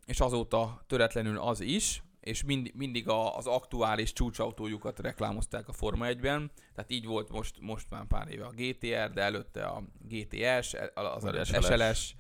és 0.07 0.21
azóta 0.21 0.85
töretlenül 0.87 1.39
az 1.39 1.61
is, 1.61 2.03
és 2.27 2.43
mind, 2.45 2.71
mindig 2.75 3.09
a, 3.09 3.37
az 3.37 3.47
aktuális 3.47 4.13
csúcsautójukat 4.13 4.99
reklámozták 4.99 5.69
a 5.69 5.73
Forma 5.73 6.07
1-ben, 6.09 6.51
tehát 6.75 6.91
így 6.91 7.07
volt 7.07 7.29
most, 7.31 7.61
most 7.61 7.87
már 7.91 8.05
pár 8.05 8.29
éve 8.29 8.45
a 8.45 8.51
GTR, 8.57 9.13
de 9.13 9.21
előtte 9.23 9.65
a 9.65 9.83
GTS, 10.09 10.75
az 10.95 11.23
Vagy 11.23 11.35
előtt 11.35 11.47
SLS. 11.47 11.65
SLS, 11.67 12.15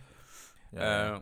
Ja, 0.73 0.81
ö, 0.81 1.17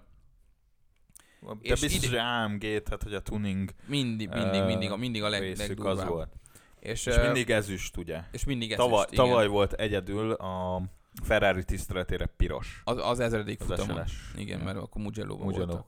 De 1.41 1.55
és 1.61 1.81
biztos, 1.81 1.93
ide- 1.95 2.09
hogy 2.09 2.19
AMG, 2.19 2.61
tehát 2.61 3.03
hogy 3.03 3.15
a 3.15 3.21
tuning 3.21 3.71
mindig, 3.87 4.29
mindig, 4.29 4.63
mindig, 4.63 4.91
a, 4.91 4.97
mindig 4.97 5.23
a 5.23 5.29
leg, 5.29 5.57
az 5.79 6.05
volt. 6.05 6.33
És, 6.81 7.07
És 7.07 7.17
mindig 7.17 7.51
ezüst, 7.51 7.97
ugye? 7.97 8.21
és 8.33 8.45
mindig 8.45 8.71
ez 8.73 8.77
Tavaly, 8.79 9.07
igen. 9.11 9.25
tavaly 9.25 9.47
volt 9.47 9.73
egyedül 9.73 10.33
a 10.33 10.83
Ferrari 11.23 11.65
tiszteletére 11.65 12.27
piros. 12.27 12.81
Az, 12.85 12.97
az 12.99 13.21
ezredik 13.21 13.61
Az 13.61 13.67
futamon. 13.67 14.07
SLS. 14.07 14.13
Igen, 14.37 14.61
mert 14.61 14.77
akkor 14.79 15.03
Mugello 15.03 15.37
Mugello. 15.37 15.67
voltak. 15.67 15.87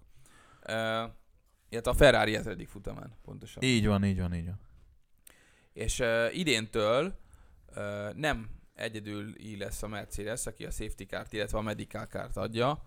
Uh, 0.69 1.11
illetve 1.69 1.91
a 1.91 1.95
Ferrari 1.95 2.35
ezredik 2.35 2.69
futamán, 2.69 3.13
pontosan. 3.23 3.63
Így 3.63 3.87
van, 3.87 4.05
így 4.05 4.21
van, 4.21 4.35
így 4.35 4.45
van. 4.45 4.61
És 5.73 5.99
uh, 5.99 6.37
idéntől 6.39 7.19
uh, 7.77 8.13
nem 8.15 8.51
egyedül 8.75 9.41
így 9.41 9.59
lesz 9.59 9.83
a 9.83 9.89
Mercedes, 9.89 10.47
aki 10.47 10.65
a 10.65 10.71
safety 10.71 11.05
kárt, 11.05 11.33
illetve 11.33 11.59
a 11.59 11.63
medical 11.63 12.07
kárt 12.07 12.37
adja, 12.37 12.83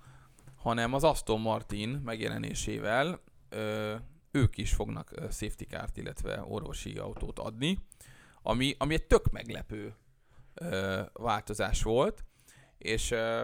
hanem 0.56 0.94
az 0.94 1.04
Aston 1.04 1.42
Martin 1.42 1.90
megjelenésével 1.90 3.22
uh, 3.52 3.96
ők 4.32 4.58
is 4.58 4.74
fognak 4.74 5.12
uh, 5.12 5.22
safety 5.22 5.64
kárt, 5.64 5.98
illetve 5.98 6.44
orvosi 6.44 6.98
autót 6.98 7.40
adni, 7.40 7.78
ami, 8.42 8.76
ami 8.78 8.94
egy 8.94 9.08
tök 9.08 9.32
meglepő 9.32 9.96
uh, 10.62 11.00
változás 11.14 11.84
volt, 11.84 12.24
és 12.78 13.12
uh, 13.12 13.42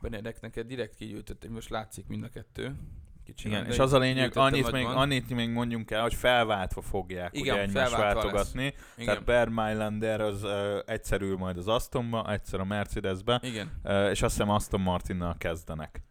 Benedek 0.00 0.40
neked 0.40 0.66
direkt 0.66 0.94
kigyűjtött, 0.94 1.42
hogy 1.42 1.50
most 1.50 1.70
látszik 1.70 2.06
mind 2.06 2.24
a 2.24 2.28
kettő. 2.28 2.76
Kicsi 3.24 3.48
Igen, 3.48 3.66
és 3.66 3.78
az 3.78 3.92
a 3.92 3.98
lényeg, 3.98 4.36
annyit 4.36 4.72
még, 4.72 4.84
nagyban. 4.84 4.96
annyit 5.02 5.30
még 5.30 5.50
mondjunk 5.50 5.90
el, 5.90 6.02
hogy 6.02 6.14
felváltva 6.14 6.80
fogják 6.80 7.36
Igen, 7.36 7.54
ugye 7.54 7.62
egymást 7.62 7.96
váltogatni. 7.96 8.74
Igen, 8.96 9.06
Tehát 9.06 9.24
Bear 9.24 9.48
Mylander 9.48 10.20
az 10.20 10.42
uh, 10.44 10.78
egyszer 10.86 11.20
ül 11.20 11.36
majd 11.36 11.58
az 11.58 11.68
Astonba, 11.68 12.32
egyszer 12.32 12.60
a 12.60 12.64
Mercedesbe, 12.64 13.40
igen, 13.42 13.80
uh, 13.84 14.10
és 14.10 14.22
azt 14.22 14.36
hiszem 14.36 14.50
Aston 14.50 14.80
Martinnal 14.80 15.34
kezdenek. 15.38 16.02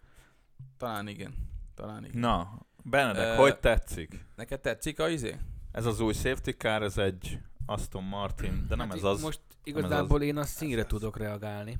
talán 0.77 1.07
igen. 1.07 1.33
Talán 1.75 2.05
igen. 2.05 2.19
Na, 2.19 2.59
Benedek, 2.83 3.37
Ö, 3.37 3.41
hogy 3.41 3.59
tetszik? 3.59 4.25
Neked 4.35 4.59
tetszik 4.59 4.99
a 4.99 5.09
izé? 5.09 5.35
Ez 5.71 5.85
az 5.85 5.99
új 5.99 6.13
safety 6.13 6.49
car, 6.49 6.81
ez 6.83 6.97
egy 6.97 7.39
Aston 7.65 8.03
Martin, 8.03 8.65
de 8.67 8.75
nem 8.75 8.87
Hát 8.87 8.97
ez 8.97 9.03
az. 9.03 9.21
Most 9.21 9.41
az. 9.49 9.55
igazából 9.63 10.21
én 10.21 10.37
a 10.37 10.43
színre 10.43 10.85
tudok 10.85 11.17
reagálni. 11.17 11.77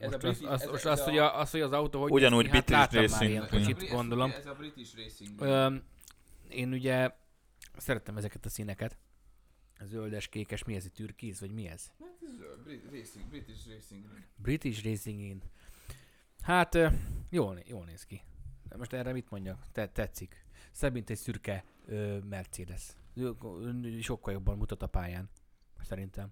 Ez 0.00 0.10
Most 0.10 0.24
a 0.24 0.28
az, 0.28 0.34
British- 0.38 0.52
az, 0.52 0.62
ez- 0.62 0.68
most 0.70 0.84
ez 0.84 0.90
azt, 0.92 1.00
a- 1.02 1.04
hogy 1.10 1.18
a, 1.18 1.38
az, 1.40 1.50
hogy 1.50 1.60
az 1.60 1.72
autó 1.72 2.00
hogy 2.00 2.10
Ugyanúgy 2.10 2.44
néz 2.50 2.52
hát 2.52 2.64
British 2.90 2.92
már 2.92 3.10
Racing. 3.10 3.30
ilyen 3.30 3.42
Ez 3.42 3.52
a 3.52 3.56
kocsit, 3.56 3.90
gondolom. 3.90 4.30
Ez 4.30 4.46
a 4.46 4.54
British 4.54 4.96
Racing. 4.96 5.40
Öm, 5.40 5.82
én 6.48 6.72
ugye 6.72 7.10
szerettem 7.76 8.16
ezeket 8.16 8.44
a 8.44 8.48
színeket. 8.48 8.98
Zöldes, 9.82 10.28
kékes, 10.28 10.64
mi 10.64 10.74
ez? 10.74 10.84
Egy 10.84 10.92
türkiz, 10.92 11.40
vagy 11.40 11.50
mi 11.50 11.66
ez? 11.68 11.90
Racing, 12.92 13.24
British 13.28 13.68
Racing. 13.68 14.04
British 14.36 14.84
Racing 14.84 15.20
In. 15.20 15.42
Hát, 16.40 16.78
jól, 17.30 17.58
jól 17.66 17.84
néz 17.84 18.04
ki. 18.04 18.22
De 18.68 18.76
most 18.76 18.92
erre 18.92 19.12
mit 19.12 19.30
mondjak? 19.30 19.64
Te, 19.72 19.88
tetszik. 19.88 20.44
Szebb, 20.70 20.92
mint 20.92 21.10
egy 21.10 21.16
szürke 21.16 21.64
ö, 21.86 22.18
Mercedes. 22.18 22.82
Sokkal 24.00 24.32
jobban 24.32 24.56
mutat 24.58 24.82
a 24.82 24.86
pályán. 24.86 25.28
Szerintem. 25.82 26.30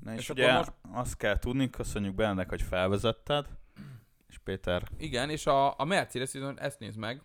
Na 0.00 0.12
és, 0.12 0.18
És 0.18 0.30
ugye 0.30 0.52
akkor 0.52 0.74
azt 0.92 1.16
kell 1.16 1.38
tudni, 1.38 1.70
köszönjük 1.70 2.14
Bennek, 2.14 2.48
hogy 2.48 2.62
felvezetted. 2.62 3.46
És 4.28 4.38
Péter, 4.38 4.82
Igen, 4.98 5.30
és 5.30 5.46
a, 5.46 5.78
a 5.78 5.84
Mercedes 5.84 6.32
viszont 6.32 6.60
ezt 6.60 6.78
néz 6.78 6.96
meg, 6.96 7.22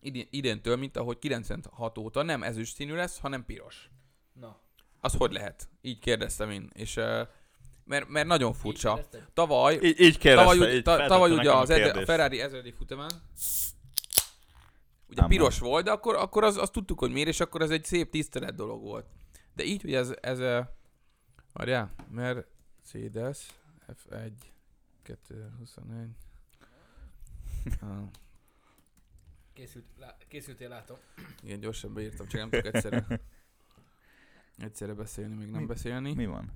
idén, 0.00 0.26
idéntől, 0.30 0.76
mint 0.76 0.96
ahogy 0.96 1.18
96 1.18 1.98
óta 1.98 2.22
nem 2.22 2.42
ezüst 2.42 2.74
színű 2.74 2.94
lesz, 2.94 3.18
hanem 3.18 3.44
piros. 3.44 3.90
Na. 4.32 4.60
Az 5.00 5.14
hogy 5.14 5.32
lehet? 5.32 5.68
Így 5.80 5.98
kérdeztem 5.98 6.50
én. 6.50 6.70
És, 6.74 6.96
uh, 6.96 7.28
mert, 7.84 8.08
mert 8.08 8.26
nagyon 8.26 8.52
furcsa. 8.52 9.00
Tavaly, 9.32 9.74
így, 9.82 10.00
így 10.00 10.18
kérdezte, 10.18 10.52
tavaly, 10.52 10.74
így 10.74 10.82
ta, 10.82 11.06
tavaly 11.06 11.30
ugye 11.30 11.52
az 11.52 11.70
ede, 11.70 12.00
a. 12.00 12.04
Ferrari 12.04 12.40
ezredik 12.40 12.74
futamán 12.74 13.10
ugye 15.10 15.20
Nem, 15.20 15.28
piros 15.28 15.58
volt, 15.58 15.84
de 15.84 15.90
akkor, 15.90 16.14
akkor 16.14 16.44
az, 16.44 16.56
azt 16.56 16.72
tudtuk, 16.72 16.98
hogy 16.98 17.10
miért, 17.10 17.28
és 17.28 17.40
akkor 17.40 17.62
ez 17.62 17.70
egy 17.70 17.84
szép 17.84 18.10
tisztelet 18.10 18.54
dolog 18.54 18.82
volt. 18.82 19.06
De 19.54 19.64
így, 19.64 19.82
hogy 19.82 19.94
ez, 19.94 20.14
ez 20.20 20.38
várjál, 21.52 21.94
Mercedes 22.08 23.60
F1 23.86 24.32
2021 25.02 26.08
ah, 27.80 28.08
Készült, 29.52 29.84
lá, 29.98 30.16
készültél, 30.28 30.68
látom. 30.68 30.96
Igen, 31.42 31.60
gyorsan 31.60 31.94
beírtam, 31.94 32.26
csak 32.26 32.40
nem 32.40 32.50
tudok 32.50 32.74
egyszerre, 32.74 33.06
egyszerre 34.66 34.94
beszélni, 34.94 35.34
még 35.34 35.50
nem 35.50 35.60
Mi- 35.60 35.66
beszélni. 35.66 36.14
Mi 36.14 36.26
van? 36.26 36.52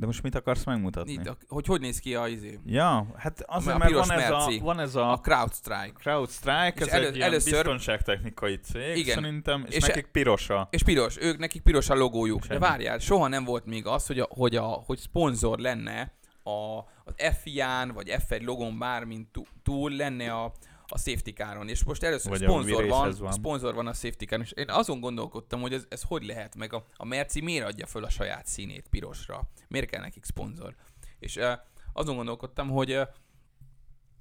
De 0.00 0.06
most 0.06 0.22
mit 0.22 0.34
akarsz 0.34 0.64
megmutatni? 0.64 1.12
Itt, 1.12 1.36
hogy 1.48 1.66
hogy 1.66 1.80
néz 1.80 1.98
ki 1.98 2.14
a 2.14 2.28
izé? 2.28 2.58
Ja, 2.66 3.06
hát 3.16 3.42
azért, 3.46 3.74
A 3.74 3.78
mert 3.78 3.92
van 3.92 4.10
ez, 4.10 4.30
a, 4.30 4.50
van 4.60 4.80
ez 4.80 4.94
A 4.94 5.12
a 5.12 5.16
CrowdStrike. 5.20 5.92
CrowdStrike, 5.98 6.72
És 6.74 6.80
ez 6.80 6.88
elő- 6.88 7.06
egy 7.06 7.16
ilyen 7.16 7.28
először- 7.28 7.52
biztonságtechnikai 7.52 8.56
cég 8.56 8.96
Igen. 8.96 9.14
szerintem, 9.14 9.64
és, 9.68 9.74
És 9.74 9.82
e- 9.82 9.86
nekik 9.86 10.06
piros 10.06 10.50
a... 10.50 10.68
És 10.70 10.82
piros, 10.82 11.16
ők 11.20 11.38
nekik 11.38 11.62
piros 11.62 11.88
a 11.90 11.94
logójuk. 11.94 12.46
De 12.46 12.58
várjál, 12.58 12.98
soha 12.98 13.28
nem 13.28 13.44
volt 13.44 13.66
még 13.66 13.86
az, 13.86 14.06
hogy, 14.06 14.18
a, 14.18 14.26
hogy, 14.30 14.56
a, 14.56 14.66
hogy 14.66 14.98
szponzor 14.98 15.58
lenne 15.58 16.12
a, 16.42 16.78
az 17.04 17.14
FIA-n, 17.42 17.88
vagy 17.94 18.14
F1 18.28 18.44
logon 18.44 18.78
bármint 18.78 19.28
tú- 19.32 19.48
túl 19.62 19.90
lenne 19.90 20.32
a, 20.32 20.52
a 20.92 20.98
safety 20.98 21.30
caron. 21.30 21.68
És 21.68 21.84
most 21.84 22.02
először 22.02 22.30
Vagy 22.30 22.40
szponzor 22.40 22.86
van, 22.86 23.14
van. 23.18 23.32
szponzor 23.32 23.74
van 23.74 23.86
a 23.86 23.92
safety 23.92 24.24
caron. 24.24 24.44
És 24.44 24.52
én 24.52 24.70
azon 24.70 25.00
gondolkodtam, 25.00 25.60
hogy 25.60 25.72
ez, 25.72 25.84
ez 25.88 26.02
hogy 26.02 26.24
lehet, 26.24 26.56
meg 26.56 26.72
a, 26.72 26.86
a 26.96 27.04
Merci 27.04 27.40
miért 27.40 27.66
adja 27.66 27.86
föl 27.86 28.04
a 28.04 28.08
saját 28.10 28.46
színét 28.46 28.88
pirosra? 28.88 29.42
Miért 29.68 29.90
kell 29.90 30.00
nekik 30.00 30.24
szponzor? 30.24 30.74
És 31.18 31.36
uh, 31.36 31.52
azon 31.92 32.16
gondolkodtam, 32.16 32.68
hogy 32.68 32.90
uh, 32.90 33.08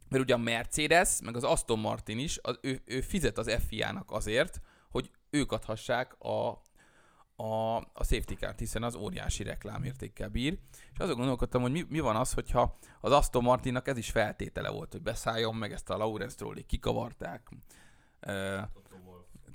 mert 0.09 0.23
ugye 0.23 0.33
a 0.33 0.37
Mercedes, 0.37 1.19
meg 1.23 1.35
az 1.35 1.43
Aston 1.43 1.79
Martin 1.79 2.19
is, 2.19 2.39
az, 2.41 2.59
ő, 2.61 2.81
ő 2.85 3.01
fizet 3.01 3.37
az 3.37 3.55
FIA-nak 3.67 4.11
azért, 4.11 4.61
hogy 4.89 5.11
ők 5.29 5.51
adhassák 5.51 6.15
a, 6.19 6.61
a, 7.43 7.75
a 7.75 8.03
safety 8.03 8.33
car 8.33 8.53
hiszen 8.57 8.83
az 8.83 8.95
óriási 8.95 9.43
reklámértékkel 9.43 10.29
bír. 10.29 10.57
És 10.99 11.05
azon 11.05 11.17
gondolkodtam, 11.17 11.61
hogy 11.61 11.71
mi, 11.71 11.85
mi 11.89 11.99
van 11.99 12.15
az, 12.15 12.33
hogyha 12.33 12.77
az 13.01 13.11
Aston 13.11 13.43
Martinnak 13.43 13.87
ez 13.87 13.97
is 13.97 14.09
feltétele 14.09 14.69
volt, 14.69 14.91
hogy 14.91 15.01
beszálljon, 15.01 15.55
meg 15.55 15.71
ezt 15.71 15.89
a 15.89 15.97
Lawrence 15.97 16.35
Trolli 16.35 16.63
kikavarták. 16.63 17.49
Uh, 18.27 18.33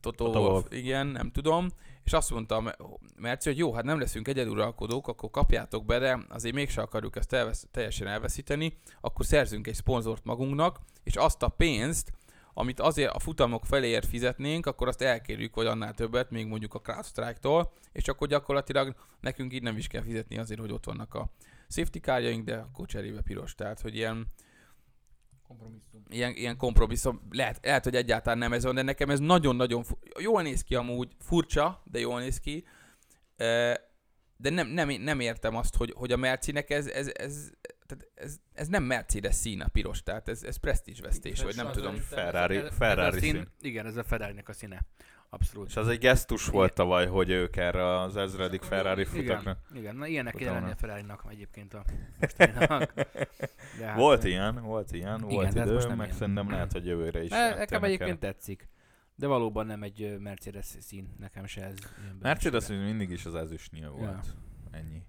Toto, 0.01 0.25
Wolff, 0.25 0.37
Wolff. 0.37 0.65
igen, 0.71 1.07
nem 1.07 1.31
tudom. 1.31 1.69
És 2.05 2.13
azt 2.13 2.31
mondta 2.31 2.75
Merci, 3.17 3.49
hogy 3.49 3.59
jó, 3.59 3.73
hát 3.73 3.85
nem 3.85 3.99
leszünk 3.99 4.29
egyeduralkodók, 4.29 5.09
akkor 5.09 5.31
kapjátok 5.31 5.85
be, 5.85 5.99
de 5.99 6.19
azért 6.29 6.55
mégse 6.55 6.83
akarjuk 6.83 7.17
ezt 7.17 7.33
elvesz, 7.33 7.67
teljesen 7.71 8.07
elveszíteni, 8.07 8.79
akkor 9.01 9.25
szerzünk 9.25 9.67
egy 9.67 9.75
szponzort 9.75 10.25
magunknak, 10.25 10.81
és 11.03 11.17
azt 11.17 11.43
a 11.43 11.49
pénzt, 11.49 12.13
amit 12.55 12.81
azért 12.81 13.15
a 13.15 13.19
futamok 13.19 13.67
feléért 13.67 14.07
fizetnénk, 14.07 14.67
akkor 14.67 14.89
azt 14.89 15.03
elkérjük, 15.03 15.55
vagy 15.55 15.67
annál 15.67 15.95
többet, 15.95 16.31
még 16.31 16.47
mondjuk 16.47 16.75
a 16.75 16.81
CrowdStrike-tól, 16.81 17.73
és 17.93 18.09
akkor 18.09 18.29
gyakorlatilag 18.29 18.95
nekünk 19.21 19.53
így 19.53 19.63
nem 19.63 19.77
is 19.77 19.87
kell 19.87 20.03
fizetni 20.03 20.39
azért, 20.39 20.61
hogy 20.61 20.73
ott 20.73 20.85
vannak 20.85 21.15
a 21.15 21.31
safety 21.69 21.99
kárjaink, 21.99 22.45
de 22.45 22.57
akkor 22.57 22.87
cserébe 22.87 23.21
piros. 23.21 23.55
Tehát, 23.55 23.81
hogy 23.81 23.95
ilyen, 23.95 24.27
Kompromisszum. 25.47 26.03
ilyen, 26.09 26.33
ilyen 26.33 26.57
kompromisszum, 26.57 27.29
lehet, 27.31 27.59
lehet, 27.63 27.85
hogy 27.85 27.97
egyáltalán 27.97 28.39
nem 28.39 28.53
ez 28.53 28.65
van, 28.65 28.75
de 28.75 28.83
nekem 28.83 29.11
ez 29.11 29.19
nagyon-nagyon 29.19 29.83
fu- 29.83 30.21
jól 30.21 30.43
néz 30.43 30.63
ki 30.63 30.75
amúgy, 30.75 31.17
furcsa, 31.19 31.83
de 31.85 31.99
jól 31.99 32.21
néz 32.21 32.41
ki, 32.41 32.65
de 34.37 34.51
nem, 34.51 34.69
nem, 34.69 34.89
nem 34.89 35.21
értem 35.21 35.57
azt, 35.57 35.77
hogy, 35.77 35.93
hogy 35.97 36.13
a 36.13 36.17
Mercinek 36.17 36.71
ez, 36.71 36.87
ez, 36.87 37.11
ez, 37.15 37.51
tehát 37.87 38.09
ez, 38.15 38.37
ez 38.53 38.69
nem 38.69 38.83
Mercedes 38.83 39.35
szín 39.35 39.61
a 39.61 39.69
piros, 39.69 40.03
tehát 40.03 40.29
ez, 40.29 40.43
ez 40.43 40.57
presztízsvesztés, 40.57 41.43
vagy 41.43 41.57
nem 41.57 41.73
tudom. 41.73 41.97
Ferrari- 41.97 42.63
Ferrari 42.71 43.19
szín, 43.19 43.33
szín. 43.35 43.49
Igen, 43.61 43.87
ez 43.87 43.97
a 43.97 44.05
ferrari 44.05 44.43
a 44.47 44.53
színe. 44.53 44.87
Abszolút. 45.29 45.69
És 45.69 45.77
az 45.77 45.89
egy 45.89 45.99
gesztus 45.99 46.47
volt 46.47 46.73
tavaly, 46.75 47.07
hogy 47.07 47.31
ők 47.31 47.57
erre 47.57 47.99
az 48.01 48.17
ezredik 48.17 48.63
Ferrari 48.63 49.05
futakra. 49.05 49.59
Igen, 49.71 49.83
igen, 49.83 49.97
na 49.97 50.07
ilyenek 50.07 50.35
kéne 50.35 50.51
Utána. 50.51 50.61
lenni 50.67 50.73
a 50.73 50.77
ferrari 50.77 51.05
egyébként 51.29 51.75
a 51.75 51.85
mostaninak. 52.21 52.93
De 53.79 53.87
hát, 53.87 53.97
Volt 53.97 54.25
ilyen, 54.25 54.63
volt 54.63 54.93
ilyen, 54.93 55.17
Igen, 55.19 55.29
volt 55.29 55.47
ez 55.47 55.55
idő, 55.55 55.73
most 55.73 55.89
nem 55.89 55.97
meg 55.97 56.07
ilyen. 56.07 56.19
szerintem 56.19 56.51
lehet, 56.51 56.73
hogy 56.73 56.87
jövőre 56.87 57.23
is. 57.23 57.31
e- 57.31 57.35
áttérnek 57.35 57.59
Nekem 57.59 57.85
egyébként 57.85 58.19
tetszik. 58.19 58.69
De 59.15 59.27
valóban 59.27 59.67
nem 59.67 59.83
egy 59.83 60.17
Mercedes 60.19 60.67
szín, 60.81 61.15
nekem 61.19 61.47
se 61.47 61.63
ez. 61.65 61.75
Mercedes 62.21 62.65
semmibe. 62.65 62.85
mindig 62.85 63.11
is 63.11 63.25
az 63.25 63.35
ezüstnyíl 63.35 63.91
volt. 63.91 64.35
Ennyi. 64.71 65.03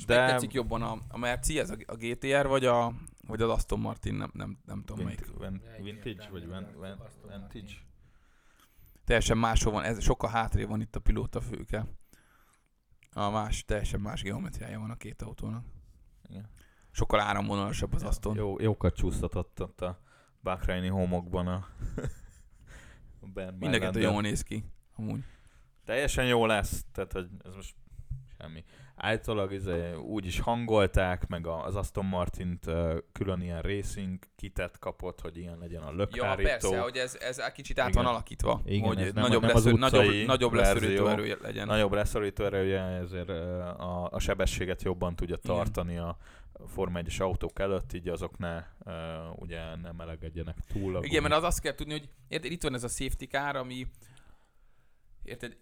És 0.00 0.06
De- 0.06 0.26
tetszik 0.26 0.52
jobban 0.52 0.82
a, 0.82 0.98
a 1.08 1.18
Merci, 1.18 1.58
ez 1.58 1.70
a, 1.70 1.76
a 1.86 1.94
GTR, 1.94 2.46
vagy, 2.46 2.64
a, 2.64 2.92
vagy 3.26 3.42
az 3.42 3.50
Aston 3.50 3.80
Martin, 3.80 4.14
nem, 4.14 4.30
nem, 4.34 4.58
nem 4.66 4.82
tudom 4.84 5.04
melyik. 5.04 5.26
Vint, 5.26 5.38
vin, 5.38 5.62
Ja, 5.76 5.82
vintage, 5.82 6.28
vagy 6.30 6.42
az 6.42 7.00
Aston 7.00 7.30
vintage? 7.30 7.72
Teljesen 9.04 9.38
máshol 9.38 9.72
van, 9.72 9.84
ez 9.84 10.02
sokkal 10.02 10.30
hátrébb 10.30 10.68
van 10.68 10.80
itt 10.80 10.96
a 10.96 11.00
pilóta 11.00 11.40
főke. 11.40 11.86
A 13.12 13.30
más, 13.30 13.64
teljesen 13.64 14.00
más 14.00 14.22
geometriája 14.22 14.78
van 14.80 14.90
a 14.90 14.96
két 14.96 15.22
autónak. 15.22 15.64
Igen. 16.28 16.50
Sokkal 16.90 17.20
áramvonalasabb 17.20 17.94
az 17.94 18.02
Aston. 18.02 18.36
Jó, 18.36 18.60
jókat 18.60 18.94
csúsztatott 18.94 19.62
ott 19.62 19.80
a 19.80 20.00
Bahreini 20.42 20.88
homokban 20.88 21.46
a 21.46 21.66
a 23.20 23.52
Mindenket 23.58 23.96
jól 23.96 24.20
néz 24.20 24.42
ki. 24.42 24.64
Amúgy. 24.96 25.24
Teljesen 25.84 26.26
jó 26.26 26.46
lesz, 26.46 26.84
tehát 26.92 27.12
hogy 27.12 27.28
ez 27.44 27.54
most 27.54 27.74
semmi. 28.38 28.64
Általában 29.02 29.52
izé, 29.52 29.92
úgy 29.94 30.26
is 30.26 30.40
hangolták, 30.40 31.26
meg 31.26 31.46
az 31.46 31.76
Aston 31.76 32.04
Martint 32.04 32.64
külön 33.12 33.40
ilyen 33.40 33.62
racing 33.62 34.18
kitet 34.36 34.78
kapott, 34.78 35.20
hogy 35.20 35.36
ilyen 35.36 35.58
legyen 35.58 35.82
a 35.82 35.90
Ja, 35.90 35.96
lökhárító. 35.96 36.48
persze, 36.48 36.80
hogy 36.80 36.96
ez, 36.96 37.16
ez 37.20 37.52
kicsit 37.52 37.78
át 37.78 37.88
Igen. 37.88 38.02
van 38.02 38.12
alakítva. 38.12 38.60
Igen, 38.64 38.86
hogy 38.86 39.00
ez 39.00 39.12
nem- 39.12 39.22
nagyobb, 39.22 39.42
nem 39.42 39.74
nagyobb, 39.78 40.26
nagyobb 40.26 40.52
leszorító 40.52 41.06
erője 41.06 41.36
legyen. 41.42 41.66
Nagyobb 41.66 41.92
leszorító 41.92 42.44
erője, 42.44 42.80
ezért 42.80 43.28
a, 43.28 44.08
a 44.12 44.18
sebességet 44.18 44.82
jobban 44.82 45.16
tudja 45.16 45.36
Igen. 45.42 45.56
tartani 45.56 45.96
a 45.98 46.16
Forma 46.66 47.00
1-es 47.02 47.20
autók 47.20 47.58
előtt, 47.58 47.92
így 47.92 48.08
azok 48.08 48.38
ne, 48.38 48.56
uh, 48.84 48.94
ugye 49.36 49.76
nem 49.76 49.94
melegedjenek 49.96 50.56
túl. 50.72 50.96
a 50.96 51.00
Igen, 51.02 51.22
mert 51.22 51.34
az 51.34 51.42
azt 51.42 51.60
kell 51.60 51.74
tudni, 51.74 51.92
hogy 51.92 52.08
érted, 52.28 52.52
itt 52.52 52.62
van 52.62 52.74
ez 52.74 52.84
a 52.84 52.88
safety 52.88 53.24
car, 53.24 53.56
ami 53.56 53.86
érted, 55.22 55.56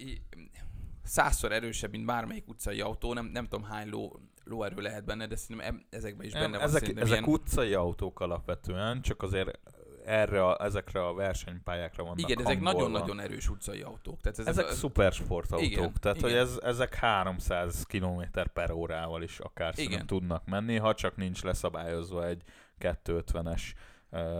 százszor 1.09 1.53
erősebb, 1.53 1.91
mint 1.91 2.07
bármelyik 2.07 2.49
utcai 2.49 2.81
autó, 2.81 3.13
nem, 3.13 3.27
nem 3.27 3.47
tudom 3.47 3.65
hány 3.65 3.89
ló, 3.89 4.21
lóerő 4.45 4.83
lehet 4.83 5.05
benne, 5.05 5.27
de 5.27 5.37
szerintem 5.37 5.87
ezekben 5.91 6.27
is 6.27 6.33
Nem, 6.33 6.43
benne 6.43 6.57
van 6.57 6.67
ezek, 6.67 6.89
ezek 6.89 7.09
ilyen... 7.09 7.25
utcai 7.25 7.75
autók 7.75 8.21
alapvetően, 8.21 9.03
csak 9.03 9.23
azért 9.23 9.59
erre 10.05 10.47
a, 10.47 10.65
ezekre 10.65 11.07
a 11.07 11.15
versenypályákra 11.15 12.03
vannak 12.03 12.19
Igen, 12.19 12.41
ezek 12.41 12.61
nagyon-nagyon 12.61 13.21
erős 13.21 13.49
utcai 13.49 13.81
autók. 13.81 14.21
Tehát 14.21 14.39
ez 14.39 14.47
Ezek 14.47 14.69
ez, 14.69 14.79
szupersportautók, 14.79 15.71
Igen, 15.71 15.93
tehát 16.01 16.21
hogy 16.21 16.31
igen. 16.31 16.43
ez, 16.43 16.59
ezek 16.63 16.95
300 16.95 17.83
km 17.83 18.23
per 18.53 18.71
órával 18.71 19.23
is 19.23 19.39
akár 19.39 19.73
Igen. 19.77 20.07
tudnak 20.07 20.47
menni, 20.47 20.77
ha 20.77 20.95
csak 20.95 21.17
nincs 21.17 21.43
leszabályozva 21.43 22.27
egy 22.27 22.43
250-es 22.81 23.63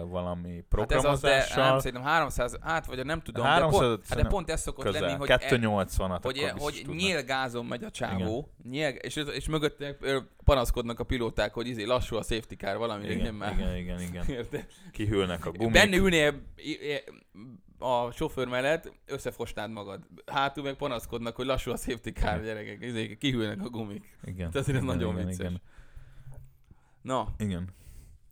valami 0.09 0.65
Hát 0.77 0.93
ez 0.93 1.05
az, 1.05 1.21
de 1.21 1.29
programozással. 1.29 1.63
hát, 1.63 1.81
szerintem 1.81 2.03
300, 2.03 2.59
hát 2.61 2.87
vagy 2.87 3.05
nem 3.05 3.21
tudom, 3.21 3.45
300 3.45 3.81
de, 3.81 3.87
pont, 3.87 4.07
hát 4.09 4.23
de 4.23 4.29
pont 4.29 4.51
ez 4.51 4.61
szokott 4.61 4.85
lenni, 4.85 4.99
közel. 4.99 5.17
hogy, 5.17 5.31
e, 5.31 5.39
280-at 5.39 6.19
hogy, 6.23 6.53
hogy 6.59 6.95
nyílgázon 6.97 7.67
megy 7.67 7.85
a 7.85 7.91
csávó, 7.91 8.53
nyíl, 8.71 8.89
és, 8.89 9.17
és 9.17 9.49
mögött 9.49 9.97
ö, 10.01 10.19
panaszkodnak 10.45 11.01
a 11.01 11.05
pilóták, 11.05 11.55
hogy 11.55 11.67
izé 11.67 11.85
lassú 11.85 12.17
a 12.17 12.23
safety 12.23 12.55
car, 12.55 12.77
valami 12.77 13.05
igen, 13.05 13.19
igen, 13.19 13.35
már. 13.35 13.53
igen, 13.53 13.77
igen, 13.77 14.01
igen. 14.01 14.67
Kihűlnek 14.93 15.47
a 15.47 15.51
gumik. 15.51 15.73
Benne 15.73 15.97
ülnél 15.97 16.43
a 17.79 18.11
sofőr 18.11 18.47
mellett, 18.47 18.93
összefosnád 19.07 19.71
magad. 19.71 20.01
Hátul 20.27 20.65
meg 20.65 20.75
panaszkodnak, 20.75 21.37
hogy 21.37 21.47
lassú 21.47 21.71
a 21.71 21.77
safety 21.77 22.09
car, 22.09 22.33
Igen. 22.33 22.45
gyerekek, 22.45 22.85
izé, 22.85 23.17
kihűlnek 23.17 23.65
a 23.65 23.69
gumik. 23.69 24.19
Igen. 24.25 24.51
Tehát 24.51 24.69
ez 24.69 24.69
igen, 24.69 24.85
nagyon 24.85 25.13
igen, 25.13 25.27
vicces. 25.27 25.47
Igen. 25.47 25.61
Na, 27.03 27.35
igen. 27.39 27.77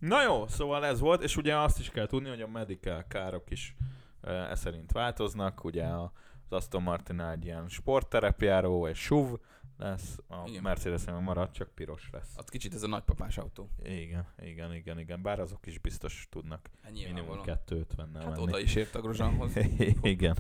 Na 0.07 0.22
jó, 0.22 0.46
szóval 0.46 0.84
ez 0.86 1.00
volt, 1.00 1.22
és 1.22 1.36
ugye 1.36 1.57
azt 1.59 1.78
is 1.78 1.90
kell 1.90 2.07
tudni, 2.07 2.28
hogy 2.28 2.40
a 2.40 2.48
medical 2.48 3.04
károk 3.09 3.50
is 3.50 3.74
e, 4.20 4.54
szerint 4.54 4.92
változnak, 4.92 5.64
ugye 5.64 5.84
az 5.84 6.09
Aston 6.48 6.82
Martin 6.82 7.20
egy 7.20 7.44
ilyen 7.44 7.68
sportterepjáró, 7.68 8.86
egy 8.86 8.94
SUV 8.96 9.38
lesz, 9.78 10.18
a 10.28 10.48
Igen. 10.48 10.62
mercedes 10.62 11.04
meg 11.04 11.22
marad, 11.22 11.50
csak 11.50 11.68
piros 11.74 12.09
lesz. 12.12 12.32
Az 12.36 12.44
kicsit 12.44 12.74
ez 12.74 12.82
a 12.82 12.86
nagypapás 12.86 13.38
autó. 13.38 13.70
Igen, 13.82 14.26
igen, 14.38 14.74
igen, 14.74 14.98
igen. 14.98 15.22
Bár 15.22 15.40
azok 15.40 15.66
is 15.66 15.78
biztos 15.78 16.26
tudnak 16.30 16.70
minimum 16.92 17.14
Nyilvánvalóan. 17.14 17.59
250-nel 17.66 18.14
Hát 18.14 18.24
menni. 18.28 18.42
oda 18.42 18.59
is 18.59 18.74
ért 18.74 18.94
a 18.94 19.00
Grozsánhoz. 19.00 19.57
Igen. 20.02 20.36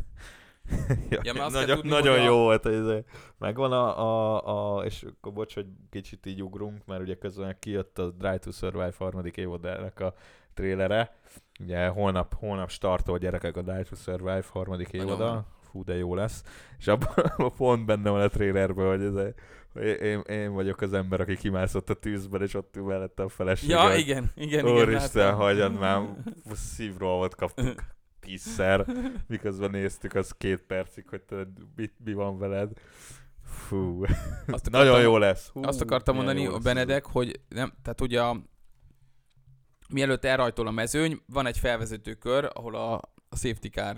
ja, 1.10 1.20
Ja, 1.22 1.32
mert 1.32 1.52
nagyon, 1.52 1.76
tudni, 1.76 1.90
nagyon 1.90 2.12
hogy 2.16 2.20
a- 2.20 2.24
jó 2.24 2.36
volt, 2.36 2.66
ez 2.66 3.02
megvan 3.38 3.72
a, 3.72 3.98
a, 4.00 4.76
a, 4.78 4.84
és 4.84 5.02
akkor 5.18 5.32
bocs, 5.32 5.54
hogy 5.54 5.66
kicsit 5.90 6.26
így 6.26 6.42
ugrunk, 6.42 6.82
mert 6.86 7.00
ugye 7.00 7.14
közben 7.14 7.56
kijött 7.58 7.98
a 7.98 8.10
Drive 8.10 8.38
to 8.38 8.50
Survive 8.50 8.92
harmadik 8.98 9.36
évadának 9.36 10.00
a 10.00 10.14
trélere. 10.54 11.16
Ugye 11.60 11.86
holnap, 11.86 12.34
holnap 12.34 12.70
startol 12.70 13.18
gyerekek 13.18 13.56
a 13.56 13.62
Drive 13.62 13.82
to 13.82 13.94
Survive 13.96 14.44
harmadik 14.52 14.92
évada. 14.92 15.32
jó. 15.32 15.40
Fú, 15.70 15.84
de 15.84 15.96
jó 15.96 16.14
lesz. 16.14 16.42
És 16.78 16.86
abban 16.86 17.08
abban 17.36 17.52
pont 17.56 17.86
benne 17.86 18.10
van 18.10 18.20
a 18.20 18.28
trailerben, 18.28 18.86
hogy, 18.88 19.02
ez, 19.02 19.34
én, 20.02 20.20
én, 20.20 20.52
vagyok 20.52 20.80
az 20.80 20.92
ember, 20.92 21.20
aki 21.20 21.36
kimászott 21.36 21.90
a 21.90 21.94
tűzben, 21.94 22.42
és 22.42 22.54
ott 22.54 22.76
ül 22.76 22.84
mellette 22.84 23.22
a 23.22 23.28
feleségem. 23.28 23.78
Ja, 23.88 23.94
igen, 23.94 24.30
igen, 24.34 24.66
igen. 24.66 24.82
Úristen, 24.82 25.34
hagyjad 25.34 25.78
már, 25.80 26.02
szívrohamot 26.52 27.34
kaptunk 27.34 27.82
tízszer, 28.26 28.86
miközben 29.26 29.70
néztük 29.70 30.14
az 30.14 30.32
két 30.38 30.58
percig, 30.62 31.08
hogy 31.08 31.22
te 31.22 31.48
mi, 31.76 31.90
mi 32.04 32.12
van 32.12 32.38
veled. 32.38 32.70
Fú, 33.42 34.04
Azt 34.46 34.70
nagyon 34.70 34.86
akartam- 34.86 35.02
jó 35.02 35.18
lesz. 35.18 35.48
Hú, 35.48 35.62
Azt 35.64 35.80
akartam 35.80 36.16
mondani 36.16 36.46
a 36.46 36.50
lesz 36.50 36.62
Benedek, 36.62 37.04
hogy 37.06 37.40
nem, 37.48 37.72
tehát 37.82 38.00
ugye 38.00 38.22
a, 38.22 38.42
mielőtt 39.88 40.24
elrajtol 40.24 40.66
a 40.66 40.70
mezőny, 40.70 41.20
van 41.26 41.46
egy 41.46 41.58
felvezető 41.58 42.14
kör, 42.14 42.50
ahol 42.54 42.74
a, 42.74 42.94
a 43.28 43.36
safety 43.36 43.66
car 43.68 43.96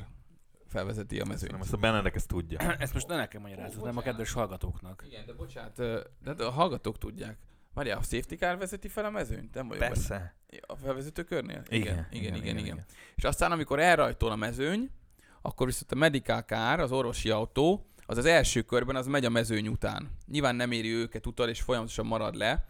felvezeti 0.67 1.19
a 1.19 1.23
ez. 1.23 1.29
mezőnyt. 1.29 1.53
Nem, 1.53 1.61
ezt 1.61 1.73
a 1.73 1.77
Benedek 1.77 2.15
ezt 2.15 2.29
tudja. 2.29 2.59
Ezt 2.79 2.93
most 2.95 3.07
ne 3.07 3.17
nekem 3.17 3.41
magyarázod, 3.43 3.85
nem 3.85 3.97
a 3.97 4.01
kedves 4.03 4.33
hallgatóknak. 4.33 5.05
Igen, 5.07 5.27
de 5.27 5.33
bocsánat, 5.33 5.77
de 6.23 6.45
a 6.45 6.51
hallgatók 6.51 6.99
tudják. 6.99 7.39
Várjál, 7.75 7.99
a 7.99 8.03
safety 8.03 8.35
car 8.35 8.59
vezeti 8.59 8.89
fel 8.89 9.05
a 9.05 9.11
mezőnyt? 9.11 9.55
Nem 9.55 9.69
vagyok 9.69 9.83
Persze. 9.87 10.35
benne. 10.49 10.63
A 10.67 10.77
felvezető 10.77 11.23
körnél? 11.23 11.63
Igen, 11.69 12.07
igen, 12.11 12.35
igen, 12.35 12.35
igen, 12.35 12.59
igen. 12.59 12.85
És 13.15 13.25
aztán, 13.25 13.53
amikor 13.53 13.79
elrajtol 13.81 14.31
a 14.31 14.37
mezőny, 14.37 14.91
akkor 15.43 15.67
viszont 15.67 15.93
a 15.93 15.95
medical 15.95 16.41
car, 16.43 16.81
az 16.81 16.93
orvosi 16.93 17.31
autó, 17.31 17.87
az 18.07 18.19
az 18.19 18.25
első 18.25 18.63
körben 18.63 18.97
az 18.97 19.07
megy 19.07 19.25
a 19.25 19.31
mezőny 19.31 19.69
után. 19.69 20.11
Nyilván 20.27 20.57
nem 20.57 20.73
éri 20.73 20.93
őket 20.93 21.27
utal, 21.27 21.49
és 21.49 21.61
folyamatosan 21.61 22.07
marad 22.07 22.35
le, 22.35 22.67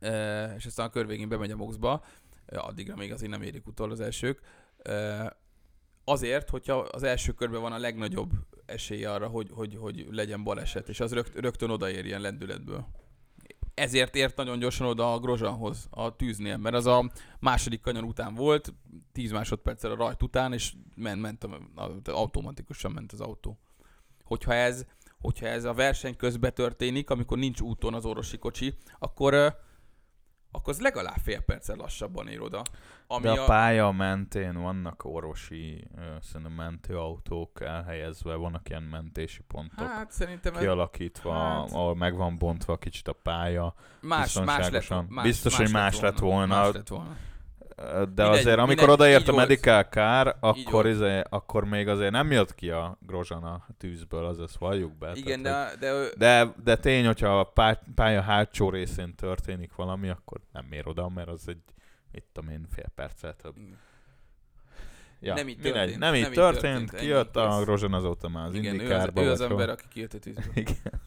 Ö, 0.00 0.44
és 0.56 0.66
aztán 0.66 0.86
a 0.86 0.90
kör 0.90 1.06
végén 1.06 1.28
bemegy 1.28 1.50
a 1.50 1.56
boxba, 1.56 2.04
Ö, 2.46 2.56
addigra 2.56 2.96
még 2.96 3.12
azért 3.12 3.30
nem 3.30 3.42
érik 3.42 3.66
utol 3.66 3.90
az 3.90 4.00
elsők. 4.00 4.40
Ö, 4.82 5.24
Azért, 6.08 6.50
hogyha 6.50 6.78
az 6.78 7.02
első 7.02 7.32
körben 7.32 7.60
van 7.60 7.72
a 7.72 7.78
legnagyobb 7.78 8.30
esély 8.66 9.04
arra, 9.04 9.26
hogy, 9.26 9.50
hogy, 9.52 9.76
hogy 9.80 10.06
legyen 10.10 10.42
baleset, 10.44 10.88
és 10.88 11.00
az 11.00 11.12
rögt, 11.12 11.34
rögtön 11.34 11.70
odaér 11.70 12.04
ilyen 12.04 12.20
lendületből. 12.20 12.88
Ezért 13.76 14.16
ért 14.16 14.36
nagyon 14.36 14.58
gyorsan 14.58 14.86
oda 14.86 15.12
a 15.12 15.18
Grozsanhoz, 15.18 15.86
a 15.90 16.16
tűznél, 16.16 16.56
mert 16.56 16.74
az 16.74 16.86
a 16.86 17.10
második 17.40 17.80
kanyar 17.80 18.04
után 18.04 18.34
volt, 18.34 18.74
10 19.12 19.32
másodperccel 19.32 19.90
a 19.90 19.96
rajt 19.96 20.22
után, 20.22 20.52
és 20.52 20.72
ment, 20.94 21.20
ment 21.20 22.08
automatikusan 22.08 22.92
ment 22.92 23.12
az 23.12 23.20
autó. 23.20 23.58
Hogyha 24.24 24.54
ez, 24.54 24.86
hogyha 25.20 25.46
ez 25.46 25.64
a 25.64 25.72
verseny 25.72 26.16
közben 26.16 26.54
történik, 26.54 27.10
amikor 27.10 27.38
nincs 27.38 27.60
úton 27.60 27.94
az 27.94 28.04
orvosi 28.04 28.38
kocsi, 28.38 28.74
akkor, 28.98 29.56
akkor 30.56 30.72
az 30.72 30.80
legalább 30.80 31.16
fél 31.22 31.40
perccel 31.40 31.76
lassabban 31.76 32.28
ér 32.28 32.40
oda. 32.40 32.62
Ami 33.06 33.22
De 33.22 33.30
a 33.30 33.44
pálya 33.44 33.90
mentén 33.90 34.60
vannak 34.62 35.04
orvosi, 35.04 35.88
szerintem 36.20 36.52
mentőautók 36.52 37.60
elhelyezve, 37.60 38.34
vannak 38.34 38.68
ilyen 38.68 38.82
mentési 38.82 39.42
pontok. 39.46 39.86
Hát 39.86 40.10
szerintem 40.10 40.52
kialakítva, 40.54 41.32
hát- 41.32 41.72
ahol 41.72 41.96
meg 41.96 42.16
van 42.16 42.38
bontva 42.38 42.76
kicsit 42.76 43.08
a 43.08 43.12
pálya. 43.12 43.74
más, 44.00 44.40
más 44.40 44.70
lett, 44.70 45.08
más, 45.08 45.24
Biztos, 45.24 45.56
hogy 45.56 45.70
más 45.70 46.00
lett 46.00 46.18
volna. 46.18 46.56
Más 46.56 46.72
lett 46.74 46.88
volna. 46.88 47.16
De 47.76 47.84
Mindegy, 48.04 48.26
azért, 48.26 48.58
amikor 48.58 48.66
mindegy, 48.66 48.88
odaért 48.88 49.28
a 49.28 49.34
medical 49.34 49.86
Így 49.86 50.34
akkor, 50.40 50.86
izé, 50.86 51.22
akkor 51.28 51.64
még 51.64 51.88
azért 51.88 52.10
nem 52.10 52.30
jött 52.30 52.54
ki 52.54 52.70
a 52.70 52.98
Grozsan 53.06 53.42
a 53.44 53.66
tűzből, 53.78 54.24
az 54.24 54.40
ezt 54.40 54.56
valljuk 54.56 54.98
be. 54.98 55.12
Igen, 55.14 55.42
tehát, 55.42 55.70
hogy- 55.70 55.78
de, 55.78 56.08
de, 56.16 56.44
de, 56.44 56.52
de 56.64 56.76
tény, 56.76 57.06
hogyha 57.06 57.38
a 57.38 57.44
pá- 57.44 57.82
pálya 57.94 58.20
hátsó 58.20 58.70
részén 58.70 59.14
történik 59.14 59.74
valami, 59.74 60.08
akkor 60.08 60.40
nem 60.52 60.72
ér 60.72 60.88
oda, 60.88 61.08
mert 61.08 61.28
az 61.28 61.48
egy, 61.48 61.62
mit 62.12 62.24
tudom 62.32 62.50
én, 62.50 62.66
fél 62.70 62.90
perccel 62.94 63.36
több. 63.36 63.54
Ja, 65.20 65.34
Nem 65.34 65.48
így 65.48 65.54
mindegy, 65.54 65.72
történt, 65.72 65.98
Nem 65.98 66.14
így 66.14 66.20
nem 66.22 66.30
így 66.30 66.36
történt, 66.36 66.62
történt, 66.78 67.00
kijött 67.00 67.36
a. 67.36 67.60
Grozsan 67.64 67.92
azóta 67.92 68.28
már 68.28 68.46
az 68.46 68.54
igen, 68.54 68.64
ő 68.64 68.68
az, 68.76 68.80
indikárba. 68.80 69.22
ő 69.22 69.30
az 69.30 69.40
ember, 69.40 69.68
aki 69.68 69.84
kijött 69.88 70.14
a 70.14 70.18
tűzből. 70.18 70.44
Igen. 70.64 71.00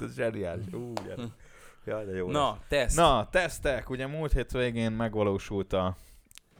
Ez 0.00 0.14
zseniális. 0.14 0.72
Ú, 0.72 0.92
gyere. 1.06 1.22
Jaj, 1.88 2.04
de 2.04 2.12
jó 2.12 2.26
lesz. 2.26 2.34
Na, 2.34 2.58
teszt. 2.68 2.96
Na, 2.96 3.28
tesztek. 3.30 3.90
Ugye 3.90 4.06
múlt 4.06 4.32
hét 4.32 4.50
végén 4.50 4.92
megvalósult 4.92 5.72
a 5.72 5.96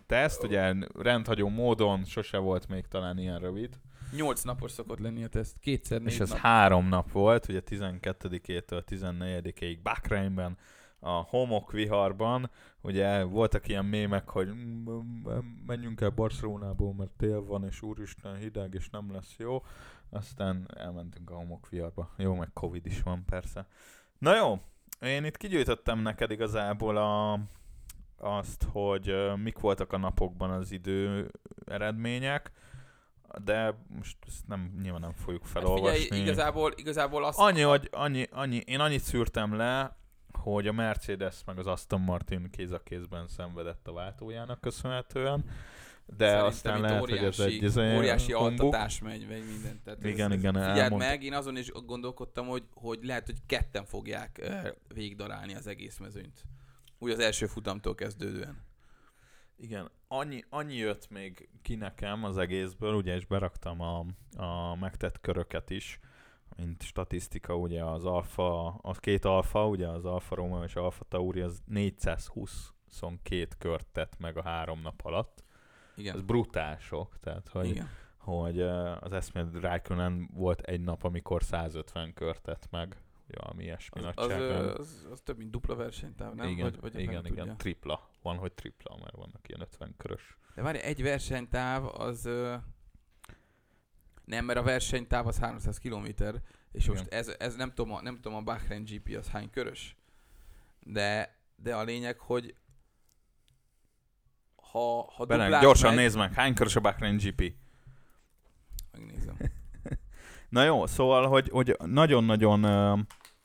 teszt, 0.06 0.42
ugye 0.42 0.74
rendhagyó 0.98 1.48
módon, 1.48 2.04
sose 2.04 2.38
volt 2.38 2.68
még 2.68 2.86
talán 2.86 3.18
ilyen 3.18 3.38
rövid. 3.38 3.78
8 4.12 4.42
napos 4.42 4.70
szokott 4.70 4.98
lenni 4.98 5.24
a 5.24 5.28
teszt. 5.28 5.58
Kétszer 5.58 6.00
négy 6.00 6.12
És 6.12 6.20
ez 6.20 6.28
nap. 6.28 6.38
három 6.38 6.88
nap 6.88 7.12
volt, 7.12 7.48
ugye 7.48 7.62
12-től 7.70 8.82
14-ig 8.90 9.78
Bakreinben, 9.82 10.56
a 11.00 11.10
homok 11.10 11.72
viharban, 11.72 12.50
ugye 12.80 13.22
voltak 13.22 13.68
ilyen 13.68 13.84
mémek, 13.84 14.28
hogy 14.28 14.46
mm, 14.46 14.90
mm, 14.90 15.38
menjünk 15.66 16.00
el 16.00 16.10
Barcelonából, 16.10 16.94
mert 16.94 17.10
tél 17.10 17.44
van, 17.44 17.64
és 17.64 17.82
úristen 17.82 18.36
hideg, 18.36 18.74
és 18.74 18.90
nem 18.90 19.12
lesz 19.12 19.34
jó. 19.38 19.62
Aztán 20.10 20.68
elmentünk 20.76 21.30
a 21.30 21.34
homok 21.34 21.68
viharba. 21.68 22.10
Jó, 22.16 22.34
meg 22.34 22.50
Covid 22.52 22.86
is 22.86 23.02
van 23.02 23.24
persze. 23.24 23.66
Na 24.18 24.36
jó, 24.36 24.60
én 25.00 25.24
itt 25.24 25.36
kigyűjtöttem 25.36 25.98
neked 25.98 26.30
igazából 26.30 26.96
a, 26.96 27.40
azt, 28.16 28.66
hogy 28.72 29.14
mik 29.36 29.58
voltak 29.58 29.92
a 29.92 29.98
napokban 29.98 30.50
az 30.50 30.72
idő 30.72 31.30
eredmények, 31.66 32.52
de 33.44 33.74
most 33.96 34.16
ezt 34.26 34.46
nem, 34.46 34.78
nyilván 34.82 35.00
nem 35.00 35.12
fogjuk 35.12 35.42
Hát 35.42 35.50
felolvasni. 35.52 35.98
figyelj, 35.98 36.20
igazából, 36.22 36.72
igazából 36.76 37.24
azt... 37.24 37.38
Annyi, 37.38 37.60
hogy 37.60 37.88
annyi, 37.92 38.26
annyi, 38.30 38.56
én 38.56 38.80
annyit 38.80 39.00
szűrtem 39.02 39.56
le, 39.56 39.96
hogy 40.32 40.66
a 40.66 40.72
Mercedes 40.72 41.36
meg 41.46 41.58
az 41.58 41.66
Aston 41.66 42.00
Martin 42.00 42.50
kéz 42.50 42.72
a 42.72 42.82
kézben 42.82 43.28
szenvedett 43.28 43.88
a 43.88 43.92
váltójának 43.92 44.60
köszönhetően, 44.60 45.44
de 46.16 46.24
Szerintem 46.26 46.46
aztán 46.46 46.80
lehet, 46.80 46.98
hogy 46.98 47.16
ez 47.16 47.40
egy 47.40 47.64
ez 47.64 47.76
óriási 47.76 48.32
humbug. 48.32 48.60
altatás 48.60 49.00
megy, 49.00 49.26
meg 49.28 49.44
minden. 49.46 49.80
Tehát 49.84 50.04
Igen, 50.04 50.32
ez, 50.32 50.38
igen, 50.38 50.56
ez, 50.56 50.62
Figyeld 50.62 50.78
elmond- 50.78 51.02
meg, 51.02 51.22
én 51.22 51.32
azon 51.34 51.56
is 51.56 51.70
gondolkodtam, 51.70 52.46
hogy, 52.46 52.64
hogy 52.74 52.98
lehet, 53.02 53.26
hogy 53.26 53.38
ketten 53.46 53.84
fogják 53.84 54.38
uh, 54.42 54.68
végigdarálni 54.94 55.54
az 55.54 55.66
egész 55.66 55.98
mezőnyt. 55.98 56.42
Úgy 56.98 57.10
az 57.10 57.18
első 57.18 57.46
futamtól 57.46 57.94
kezdődően. 57.94 58.66
Igen, 59.56 59.90
annyi, 60.08 60.44
annyi 60.48 60.74
jött 60.76 61.10
még 61.10 61.48
ki 61.62 61.74
nekem 61.74 62.24
az 62.24 62.38
egészből, 62.38 62.94
ugye, 62.94 63.14
és 63.14 63.26
beraktam 63.26 63.80
a, 63.80 64.04
a 64.36 64.76
megtett 64.76 65.20
köröket 65.20 65.70
is, 65.70 66.00
mint 66.56 66.82
statisztika, 66.82 67.56
ugye 67.56 67.84
az 67.84 68.04
alfa, 68.04 68.66
a 68.66 68.92
két 68.92 69.24
alfa, 69.24 69.66
ugye 69.66 69.86
az 69.88 70.04
Alfa 70.04 70.34
Romeo 70.34 70.62
és 70.62 70.74
Alfa 70.76 71.04
Tauri, 71.04 71.40
az 71.40 71.62
422 71.66 73.48
kört 73.58 73.86
tett 73.86 74.18
meg 74.18 74.36
a 74.36 74.42
három 74.42 74.80
nap 74.80 75.00
alatt. 75.04 75.44
Igen. 75.98 76.14
Ez 76.14 76.22
brutál 76.22 76.78
sok, 76.78 77.18
tehát 77.20 77.48
hogy, 77.48 77.68
Igen. 77.68 77.88
hogy 78.16 78.60
az 79.00 79.12
eszmélet 79.12 79.60
Raikkonen 79.60 80.30
volt 80.32 80.60
egy 80.60 80.80
nap, 80.80 81.04
amikor 81.04 81.42
150 81.42 82.14
kört 82.14 82.42
tett 82.42 82.68
meg, 82.70 82.96
ugye, 83.28 83.38
ami 83.38 83.64
ilyesmi 83.64 84.00
Az, 84.04 84.12
az, 84.14 84.30
az, 84.78 85.06
az, 85.10 85.20
több, 85.20 85.38
mint 85.38 85.50
dupla 85.50 85.74
versenytáv, 85.74 86.34
nem? 86.34 86.48
igen, 86.48 86.64
vagy, 86.70 86.80
vagy 86.80 87.00
igen, 87.00 87.26
igen, 87.26 87.36
tudja. 87.36 87.54
tripla. 87.56 88.08
Van, 88.22 88.36
hogy 88.36 88.52
tripla, 88.52 88.96
mert 89.00 89.16
vannak 89.16 89.48
ilyen 89.48 89.60
50 89.60 89.94
körös. 89.96 90.36
De 90.54 90.62
várj, 90.62 90.78
egy 90.78 91.02
versenytáv 91.02 92.00
az... 92.00 92.24
Ö... 92.24 92.54
Nem, 94.24 94.44
mert 94.44 94.58
a 94.58 94.62
versenytáv 94.62 95.26
az 95.26 95.38
300 95.38 95.78
km, 95.78 96.06
és 96.72 96.84
Igen. 96.84 96.96
most 96.96 97.06
ez, 97.12 97.34
ez 97.38 97.56
nem, 97.56 97.72
tudom, 97.72 97.92
a, 97.92 98.02
nem 98.02 98.14
tudom 98.14 98.34
a 98.34 98.42
Bahrain 98.42 98.84
GP 98.84 99.16
az 99.16 99.28
hány 99.28 99.50
körös, 99.50 99.96
de, 100.80 101.36
de 101.56 101.74
a 101.76 101.82
lényeg, 101.82 102.18
hogy 102.18 102.54
ha, 104.70 105.12
ha 105.16 105.24
duplát 105.26 105.62
gyorsan 105.62 105.94
megy, 105.94 105.98
nézd 105.98 106.16
meg, 106.16 106.32
hány 106.32 106.54
körös 106.54 106.76
a 106.76 106.80
Bahrain 106.80 107.16
GP? 107.16 107.52
Megnézem. 108.92 109.36
Na 110.48 110.64
jó, 110.64 110.86
szóval, 110.86 111.26
hogy, 111.26 111.48
hogy 111.50 111.76
nagyon-nagyon, 111.84 112.60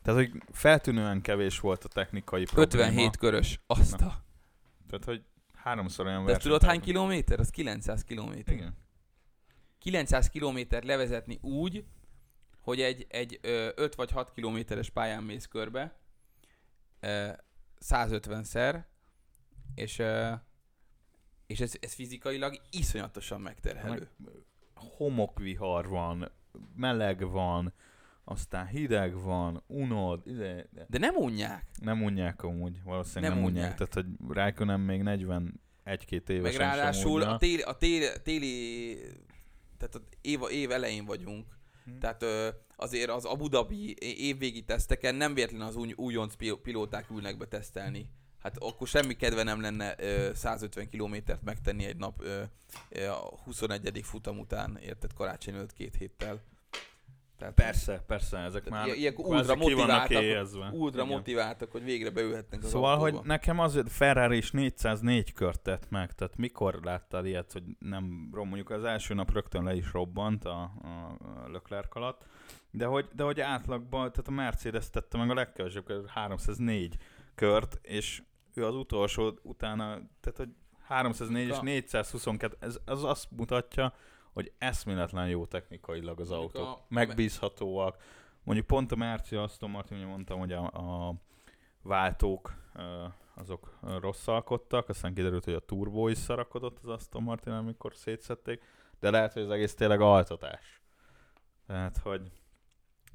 tehát 0.01 0.19
hogy 0.19 0.31
feltűnően 0.51 1.21
kevés 1.21 1.59
volt 1.59 1.83
a 1.83 1.87
technikai 1.87 2.43
probléma. 2.43 2.85
57 2.85 3.17
körös. 3.17 3.59
Azt 3.67 3.93
a... 3.93 4.23
Tehát, 4.87 5.05
hogy 5.05 5.23
háromszor 5.53 6.05
olyan 6.05 6.25
De 6.25 6.37
tudod 6.37 6.63
hány 6.63 6.81
kilométer? 6.81 7.39
Az 7.39 7.49
900 7.49 8.03
kilométer. 8.03 8.53
Igen. 8.53 8.77
900 9.79 10.29
kilométer 10.29 10.83
levezetni 10.83 11.39
úgy, 11.41 11.85
hogy 12.61 12.81
egy, 12.81 13.05
egy 13.09 13.39
ö, 13.41 13.69
5 13.75 13.95
vagy 13.95 14.11
6 14.11 14.31
kilométeres 14.31 14.89
pályán 14.89 15.23
mész 15.23 15.45
körbe, 15.45 15.95
ö, 16.99 17.29
150-szer, 17.85 18.83
és, 19.75 20.01
és 21.53 21.59
ez, 21.59 21.73
ez 21.79 21.93
fizikailag 21.93 22.61
iszonyatosan 22.71 23.41
megterhelő. 23.41 24.09
Meg, 24.17 24.31
homokvihar 24.73 25.87
van, 25.87 26.31
meleg 26.75 27.29
van, 27.29 27.73
aztán 28.23 28.67
hideg 28.67 29.21
van, 29.21 29.63
unod, 29.67 30.27
ide, 30.27 30.67
de 30.71 30.85
De 30.89 30.97
nem 30.97 31.15
unják. 31.15 31.65
nem 31.81 32.03
unják 32.03 32.43
amúgy, 32.43 32.83
valószínűleg 32.83 33.31
Nem 33.33 33.39
nem, 33.41 33.49
unják. 33.49 33.63
unják. 33.71 33.77
Tehát, 33.77 33.93
hogy 33.93 34.35
Rijkönen 34.35 34.79
még 34.79 35.01
40 35.01 35.59
egy-két 35.83 36.27
Meg 36.27 36.37
évesen 36.37 36.59
ráadásul 36.59 37.21
a 37.21 37.37
téli, 37.37 37.61
a 37.61 37.73
téli, 37.73 38.07
téli 38.23 38.95
tehát 39.77 39.95
az 39.95 40.01
év, 40.21 40.39
év 40.51 40.71
elején 40.71 41.05
vagyunk. 41.05 41.45
Hm. 41.85 41.97
Tehát 41.99 42.25
azért 42.75 43.09
az 43.09 43.25
Abu 43.25 43.47
Dhabi 43.47 43.95
évvégi 44.27 44.63
teszteken 44.63 45.15
nem 45.15 45.33
véletlen 45.33 45.61
az 45.61 45.75
új, 45.75 45.93
újonc 45.95 46.35
pil- 46.35 46.61
pilóták 46.61 47.09
ülnek 47.09 47.37
be 47.37 47.45
tesztelni. 47.45 48.09
Hát 48.43 48.57
akkor 48.57 48.87
semmi 48.87 49.13
kedve 49.15 49.43
nem 49.43 49.61
lenne 49.61 49.95
ö, 49.97 50.29
150 50.33 50.89
kilométert 50.89 51.43
megtenni 51.43 51.85
egy 51.85 51.97
nap 51.97 52.23
a 53.09 53.37
21. 53.43 53.99
futam 54.03 54.39
után, 54.39 54.77
érted, 54.81 55.13
karácsony 55.13 55.53
előtt 55.53 55.73
két 55.73 55.95
héttel. 55.95 56.41
Tehát 57.37 57.53
Persze, 57.53 58.03
persze, 58.07 58.37
ezek 58.37 58.69
már 58.69 58.87
ilyen- 58.87 59.13
ultra 59.17 59.55
motiváltak, 59.55 60.71
ultra 60.71 61.05
motiváltak, 61.05 61.71
hogy 61.71 61.83
végre 61.83 62.09
beülhetnek 62.09 62.63
az 62.63 62.69
Szóval, 62.69 62.93
autóba. 62.93 63.17
hogy 63.17 63.27
nekem 63.27 63.59
azért 63.59 63.91
Ferrari 63.91 64.37
is 64.37 64.51
404 64.51 65.33
kört 65.33 65.59
tett 65.61 65.89
meg, 65.89 66.11
tehát 66.13 66.37
mikor 66.37 66.79
láttál 66.83 67.25
ilyet, 67.25 67.51
hogy 67.51 67.63
nem, 67.79 68.03
mondjuk 68.31 68.69
az 68.69 68.83
első 68.83 69.13
nap 69.13 69.33
rögtön 69.33 69.63
le 69.63 69.75
is 69.75 69.91
robbant 69.91 70.45
a, 70.45 70.61
a, 70.81 70.87
a 71.45 71.49
Leclerc 71.51 71.95
alatt, 71.95 72.25
de 72.71 72.85
hogy, 72.85 73.09
de 73.15 73.23
hogy 73.23 73.41
átlagban, 73.41 74.11
tehát 74.11 74.27
a 74.27 74.31
Mercedes 74.31 74.89
tette 74.89 75.17
meg 75.17 75.29
a 75.29 75.33
legkevesebb, 75.33 76.07
304 76.07 76.97
kört, 77.35 77.79
és 77.81 78.21
ő 78.57 78.65
az 78.65 78.75
utolsó 78.75 79.39
utána, 79.41 79.85
tehát 80.21 80.37
hogy 80.37 80.49
304 80.83 81.47
és 81.47 81.57
A- 81.57 81.61
422, 81.61 82.57
ez 82.59 82.79
az 82.85 83.03
azt 83.03 83.31
mutatja, 83.31 83.93
hogy 84.33 84.51
eszméletlen 84.57 85.27
jó 85.27 85.45
technikailag 85.45 86.19
az 86.19 86.31
autók. 86.31 86.79
Megbízhatóak. 86.89 87.97
Mondjuk 88.43 88.67
pont 88.67 88.91
a 88.91 88.95
Merci 88.95 89.35
Aston 89.35 89.69
Martin, 89.69 89.97
ugye 89.97 90.05
mondtam, 90.05 90.39
hogy 90.39 90.51
a, 90.51 90.63
a 90.63 91.13
váltók 91.81 92.53
azok 93.35 93.79
rosszalkodtak, 93.99 94.89
aztán 94.89 95.13
kiderült, 95.13 95.43
hogy 95.43 95.53
a 95.53 95.59
turbó 95.59 96.07
is 96.07 96.17
szarakodott 96.17 96.77
az 96.81 96.89
Aston 96.89 97.23
Martin, 97.23 97.53
amikor 97.53 97.95
szétszették, 97.95 98.61
de 98.99 99.09
lehet, 99.09 99.33
hogy 99.33 99.41
az 99.41 99.49
egész 99.49 99.75
tényleg 99.75 100.01
altatás. 100.01 100.81
Tehát, 101.67 101.97
hogy 101.97 102.31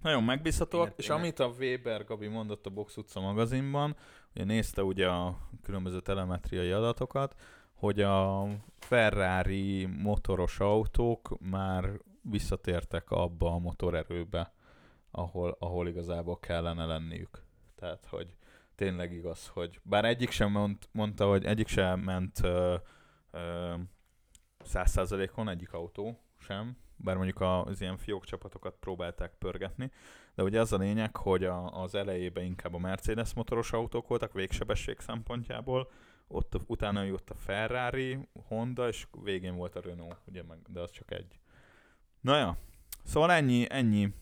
nagyon 0.03 0.25
megbízhatóak, 0.25 0.93
és 0.97 1.09
amit 1.09 1.39
a 1.39 1.47
Weber 1.59 2.05
Gabi 2.05 2.27
mondott 2.27 2.67
a 2.67 2.71
Box 2.71 2.97
utca 2.97 3.21
magazinban, 3.21 3.97
ugye 4.35 4.45
nézte 4.45 4.83
ugye 4.83 5.09
a 5.09 5.39
különböző 5.63 6.01
telemetriai 6.01 6.71
adatokat, 6.71 7.35
hogy 7.75 8.01
a 8.01 8.49
Ferrari 8.79 9.85
motoros 9.87 10.61
autók 10.61 11.37
már 11.41 12.01
visszatértek 12.23 13.11
abba 13.11 13.55
a 13.55 13.59
motorerőbe, 13.59 14.53
ahol, 15.11 15.57
ahol 15.59 15.89
igazából 15.89 16.39
kellene 16.39 16.85
lenniük. 16.85 17.43
Tehát, 17.75 18.07
hogy 18.07 18.37
tényleg 18.75 19.13
igaz, 19.13 19.49
hogy 19.49 19.81
bár 19.83 20.05
egyik 20.05 20.31
sem 20.31 20.51
mond, 20.51 20.77
mondta, 20.93 21.29
hogy 21.29 21.45
egyik 21.45 21.69
sem 21.69 22.01
ment 22.01 22.41
ö, 22.43 22.77
ö, 23.31 23.75
100%-on 24.65 25.49
egyik 25.49 25.73
autó 25.73 26.19
sem, 26.39 26.77
bár 26.99 27.17
mondjuk 27.17 27.41
az 27.41 27.81
ilyen 27.81 27.97
fiók 27.97 28.25
csapatokat 28.25 28.77
próbálták 28.81 29.33
pörgetni, 29.39 29.91
de 30.35 30.43
ugye 30.43 30.61
az 30.61 30.73
a 30.73 30.77
lényeg, 30.77 31.17
hogy 31.17 31.45
a, 31.45 31.83
az 31.83 31.95
elejében 31.95 32.45
inkább 32.45 32.75
a 32.75 32.79
Mercedes 32.79 33.35
motoros 33.35 33.73
autók 33.73 34.09
voltak 34.09 34.33
végsebesség 34.33 34.99
szempontjából, 34.99 35.91
ott 36.29 36.61
utána 36.67 37.03
jött 37.03 37.31
a 37.31 37.35
Ferrari, 37.35 38.19
Honda, 38.47 38.89
és 38.89 39.07
végén 39.23 39.57
volt 39.57 39.77
a 39.77 39.81
Renault, 39.81 40.19
ugye 40.27 40.43
meg, 40.43 40.59
de 40.69 40.81
az 40.81 40.91
csak 40.91 41.13
egy. 41.13 41.41
Na 42.21 42.37
ja, 42.37 42.57
szóval 43.05 43.33
ennyi, 43.33 43.67
ennyi. 43.71 44.15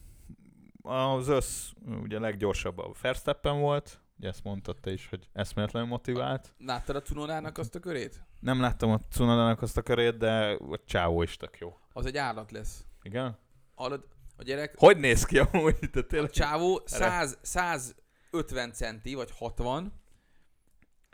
Az 0.83 1.29
össz, 1.29 1.70
ugye 2.03 2.18
leggyorsabb 2.18 2.79
a 2.79 2.93
Verstappen 3.01 3.61
volt, 3.61 4.01
ugye 4.18 4.29
ezt 4.29 4.45
mondtad 4.45 4.77
te 4.81 4.93
is, 4.93 5.09
hogy 5.09 5.29
eszméletlenül 5.33 5.89
motivált. 5.89 6.55
Láttad 6.59 6.97
a 6.97 7.03
Cunodának 7.03 7.59
azt 7.59 7.74
a 7.74 7.81
körét? 7.81 8.24
Nem 8.41 8.61
láttam 8.61 8.91
a 8.91 8.99
Cunodának 8.99 9.62
azt 9.62 9.77
a 9.77 9.83
körét, 9.83 10.16
de 10.16 10.57
a 10.70 10.81
csávó 10.85 11.22
is 11.22 11.37
tök 11.37 11.59
jó. 11.59 11.79
Az 11.97 12.07
egy 12.07 12.17
állat 12.17 12.51
lesz. 12.51 12.85
Igen? 13.03 13.39
Hallod, 13.75 14.07
a 14.37 14.43
gyerek, 14.43 14.75
Hogy 14.79 14.99
néz 14.99 15.25
ki 15.25 15.39
amúgy? 15.39 15.79
A 15.93 16.01
tényleg... 16.01 16.31
csávó 16.31 16.83
100, 16.85 17.39
150 17.43 18.73
centi, 18.73 19.15
vagy 19.15 19.31
60, 19.31 19.93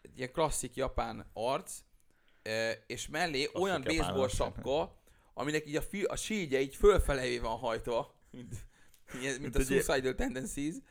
egy 0.03 0.19
ilyen 0.19 0.33
klasszik 0.33 0.75
japán 0.75 1.27
arc, 1.33 1.73
eh, 2.43 2.77
és 2.87 3.09
mellé 3.09 3.45
Klasszik 3.45 3.63
olyan 3.63 3.83
baseball 3.83 4.29
sapka, 4.29 5.03
aminek 5.35 5.67
így 5.67 5.77
a, 5.77 5.83
fű, 5.83 6.05
a 6.05 6.17
sígye 6.17 6.61
így 6.61 6.77
fölfelé 6.77 7.39
van 7.39 7.59
hajtva, 7.59 8.15
mint, 8.31 8.55
mint, 9.21 9.39
mint 9.39 9.57
a 9.57 9.61
Suicidal 9.61 10.15
Tendencies, 10.15 10.75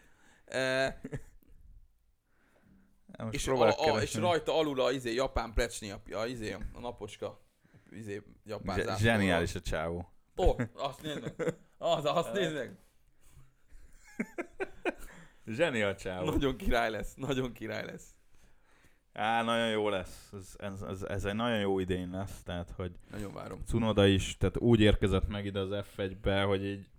Most 3.18 3.34
és, 3.34 3.48
a, 3.48 3.94
a, 3.94 4.02
és 4.02 4.14
rajta 4.14 4.58
alul 4.58 4.82
a 4.82 4.92
izé, 4.92 5.14
japán 5.14 5.54
plecsni, 5.54 5.92
a, 5.92 6.02
a, 6.12 6.26
izé, 6.26 6.52
a 6.52 6.80
napocska, 6.80 7.51
izé, 7.92 8.22
japán 8.46 8.80
Zse-. 8.80 8.98
Zseniális 8.98 9.56
a 9.56 9.62
csávó. 9.62 10.12
Ó, 10.38 10.56
azt 10.74 11.02
nézd 11.02 11.22
meg. 11.22 11.56
Az, 11.78 12.06
azt 12.06 12.34
nézd 12.34 12.54
meg. 12.54 12.78
Zseni 15.46 15.82
a 15.82 15.96
csávó. 15.96 16.26
Nagyon 16.26 16.56
király 16.56 16.89
lesz, 16.89 17.14
nagyon 17.16 17.54
király 17.54 17.86
lesz. 17.86 18.16
Á, 19.14 19.44
nagyon 19.44 19.70
jó 19.70 19.89
lesz. 19.89 20.30
Ez, 20.34 20.56
ez, 20.58 20.82
ez, 20.82 21.02
ez 21.02 21.26
egy 21.26 21.36
nagyon 21.36 21.60
jó 21.60 21.80
idén 21.80 22.10
lesz, 22.10 22.44
tehát 22.44 22.72
hogy 22.76 22.92
Nagyon 23.12 23.34
várom. 23.34 23.60
Cunoda 23.66 24.06
is, 24.06 24.38
tehát 24.38 24.58
úgy 24.58 24.80
érkezett 24.80 25.28
meg 25.28 25.46
ide 25.46 25.60
az 25.60 25.86
F1-be, 25.96 26.44
hogy 26.44 26.66
így 26.66 26.89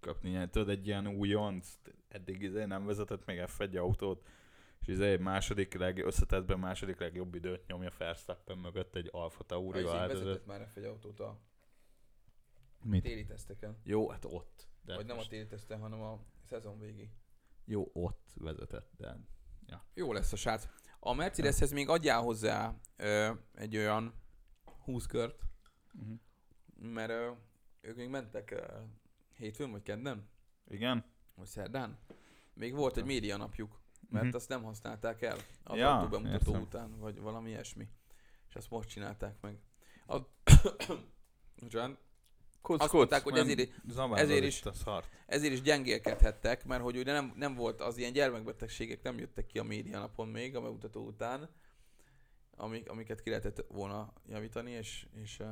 kapni 0.00 0.48
tudod, 0.50 0.68
egy 0.68 0.86
ilyen 0.86 1.06
újonc, 1.06 1.68
eddig 2.08 2.42
izé 2.42 2.64
nem 2.64 2.86
vezetett 2.86 3.24
még 3.24 3.42
F1 3.46 3.78
autót, 3.78 4.26
és 4.82 4.88
izé 4.88 5.10
egy 5.12 5.20
második 5.20 5.74
leg, 5.74 5.98
összetettben 5.98 6.58
második 6.58 6.98
legjobb 6.98 7.34
időt 7.34 7.66
nyomja 7.66 7.90
Verstappen 7.98 8.58
mögött 8.58 8.94
egy 8.96 9.08
Alfa 9.12 9.44
Hát 9.48 10.10
ez- 10.10 10.20
vezetett 10.22 10.46
már 10.46 10.70
F1 10.74 10.88
autót 10.88 11.20
a 11.20 11.40
Mit? 12.82 13.02
téli 13.02 13.24
teszteken. 13.24 13.80
Jó, 13.84 14.08
hát 14.08 14.24
ott. 14.24 14.68
De 14.84 14.94
Vagy 14.94 15.04
nem 15.06 15.14
a 15.14 15.18
most- 15.18 15.30
téli 15.30 15.46
teszten, 15.46 15.80
hanem 15.80 16.00
a 16.00 16.20
szezon 16.48 16.78
végi. 16.78 17.10
Jó, 17.64 17.90
ott 17.92 18.30
vezetett, 18.34 18.90
de... 18.96 19.16
Jó 19.94 20.12
lesz 20.12 20.32
a 20.32 20.36
srác. 20.36 20.68
A 21.00 21.12
Mercedeshez 21.12 21.72
még 21.72 21.88
adjál 21.88 22.20
hozzá 22.20 22.74
ö, 22.96 23.32
egy 23.54 23.76
olyan 23.76 24.14
20 24.84 25.06
kört, 25.06 25.40
Uh-huh. 25.94 26.18
mert 26.92 27.10
ö, 27.10 27.30
ők 27.80 27.96
még 27.96 28.08
mentek 28.08 28.50
ö, 28.50 28.66
hétfőn 29.36 29.70
vagy 29.70 29.82
kedden, 29.82 30.28
Igen? 30.68 31.04
vagy 31.34 31.46
szerdán. 31.46 31.98
Még 32.54 32.74
volt 32.74 32.96
egy 32.96 33.04
média 33.04 33.36
napjuk, 33.36 33.81
mert 34.08 34.24
Mhm. 34.24 34.34
azt 34.34 34.48
nem 34.48 34.62
használták 34.62 35.22
el 35.22 35.36
az 35.64 35.76
Ja, 35.78 35.98
autó 35.98 36.08
bemutató 36.08 36.50
értem. 36.50 36.62
után, 36.62 36.98
vagy 36.98 37.20
valami 37.20 37.48
ilyesmi. 37.50 37.88
És 38.48 38.54
azt 38.54 38.70
most 38.70 38.88
csinálták 38.88 39.36
meg. 39.40 39.58
A... 40.06 40.18
Bocsánat. 41.62 41.98
Kuc, 42.62 42.82
Azt 42.82 42.92
mondták, 42.92 43.22
hogy 43.22 43.38
ezért- 43.38 43.58
ezért 44.14 44.44
is- 44.44 44.62
ezért 45.26 45.52
is 45.52 45.60
gyengélkedhettek, 45.62 46.64
mert 46.64 46.82
hogy 46.82 46.96
ugye 46.96 47.12
nem, 47.12 47.32
nem 47.36 47.54
volt 47.54 47.80
az 47.80 47.96
ilyen 47.98 48.12
gyermekbetegségek, 48.12 49.02
nem 49.02 49.18
jöttek 49.18 49.46
ki 49.46 49.58
a 49.58 49.62
média 49.62 49.98
napon 49.98 50.28
még 50.28 50.56
a 50.56 50.60
bemutató 50.60 51.06
után, 51.06 51.48
amik, 52.56 52.90
amiket 52.90 53.22
ki 53.22 53.28
lehetett 53.30 53.64
volna 53.68 54.12
javítani, 54.26 54.70
és, 54.70 55.06
és 55.22 55.42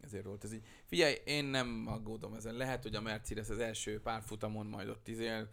ezért 0.00 0.24
volt 0.24 0.44
ez 0.44 0.52
így. 0.52 0.66
Figyelj, 0.86 1.14
én 1.24 1.44
nem 1.44 1.84
aggódom 1.88 2.34
ezen. 2.34 2.54
Lehet, 2.54 2.82
hogy 2.82 2.94
a 2.94 3.00
Mercedes 3.00 3.48
az 3.48 3.58
első 3.58 4.00
pár 4.00 4.22
futamon 4.22 4.66
majd 4.66 4.88
ott 4.88 5.08
izél, 5.08 5.50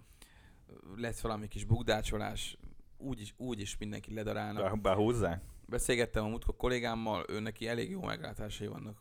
lesz 0.95 1.21
valami 1.21 1.47
kis 1.47 1.63
bugdácsolás, 1.63 2.57
úgyis, 2.97 3.33
úgyis 3.37 3.77
mindenki 3.77 4.13
ledarálnak. 4.13 4.63
Be, 4.81 4.89
behúzzák? 4.89 5.43
Beszélgettem 5.65 6.23
a 6.23 6.27
múltkor 6.27 6.55
kollégámmal, 6.55 7.25
ő 7.27 7.39
neki 7.39 7.67
elég 7.67 7.89
jó 7.89 8.01
meglátásai 8.01 8.67
vannak. 8.67 8.99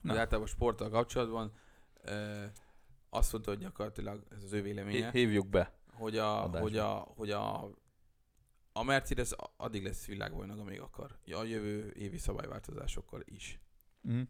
Na. 0.00 0.12
Na. 0.12 0.18
Általában 0.18 0.46
sporttal 0.46 0.90
kapcsolatban. 0.90 1.52
Ö, 2.02 2.44
azt 3.10 3.32
mondta, 3.32 3.50
hogy 3.50 3.60
gyakorlatilag 3.60 4.24
ez 4.30 4.42
az 4.42 4.52
ő 4.52 4.62
véleménye, 4.62 5.04
Hí- 5.04 5.10
Hívjuk 5.12 5.48
be. 5.48 5.72
hogy 5.92 6.16
a, 6.18 6.32
hogy 6.60 6.76
a, 6.76 6.92
hogy 6.94 7.30
a, 7.30 7.70
a 8.72 8.82
Mercedes 8.82 9.30
addig 9.56 9.84
lesz 9.84 10.06
világbajnok, 10.06 10.58
amíg 10.58 10.80
akar. 10.80 11.18
A 11.32 11.42
jövő 11.42 11.90
évi 11.90 12.18
szabályváltozásokkal 12.18 13.22
is. 13.24 13.60
Mm. 14.08 14.22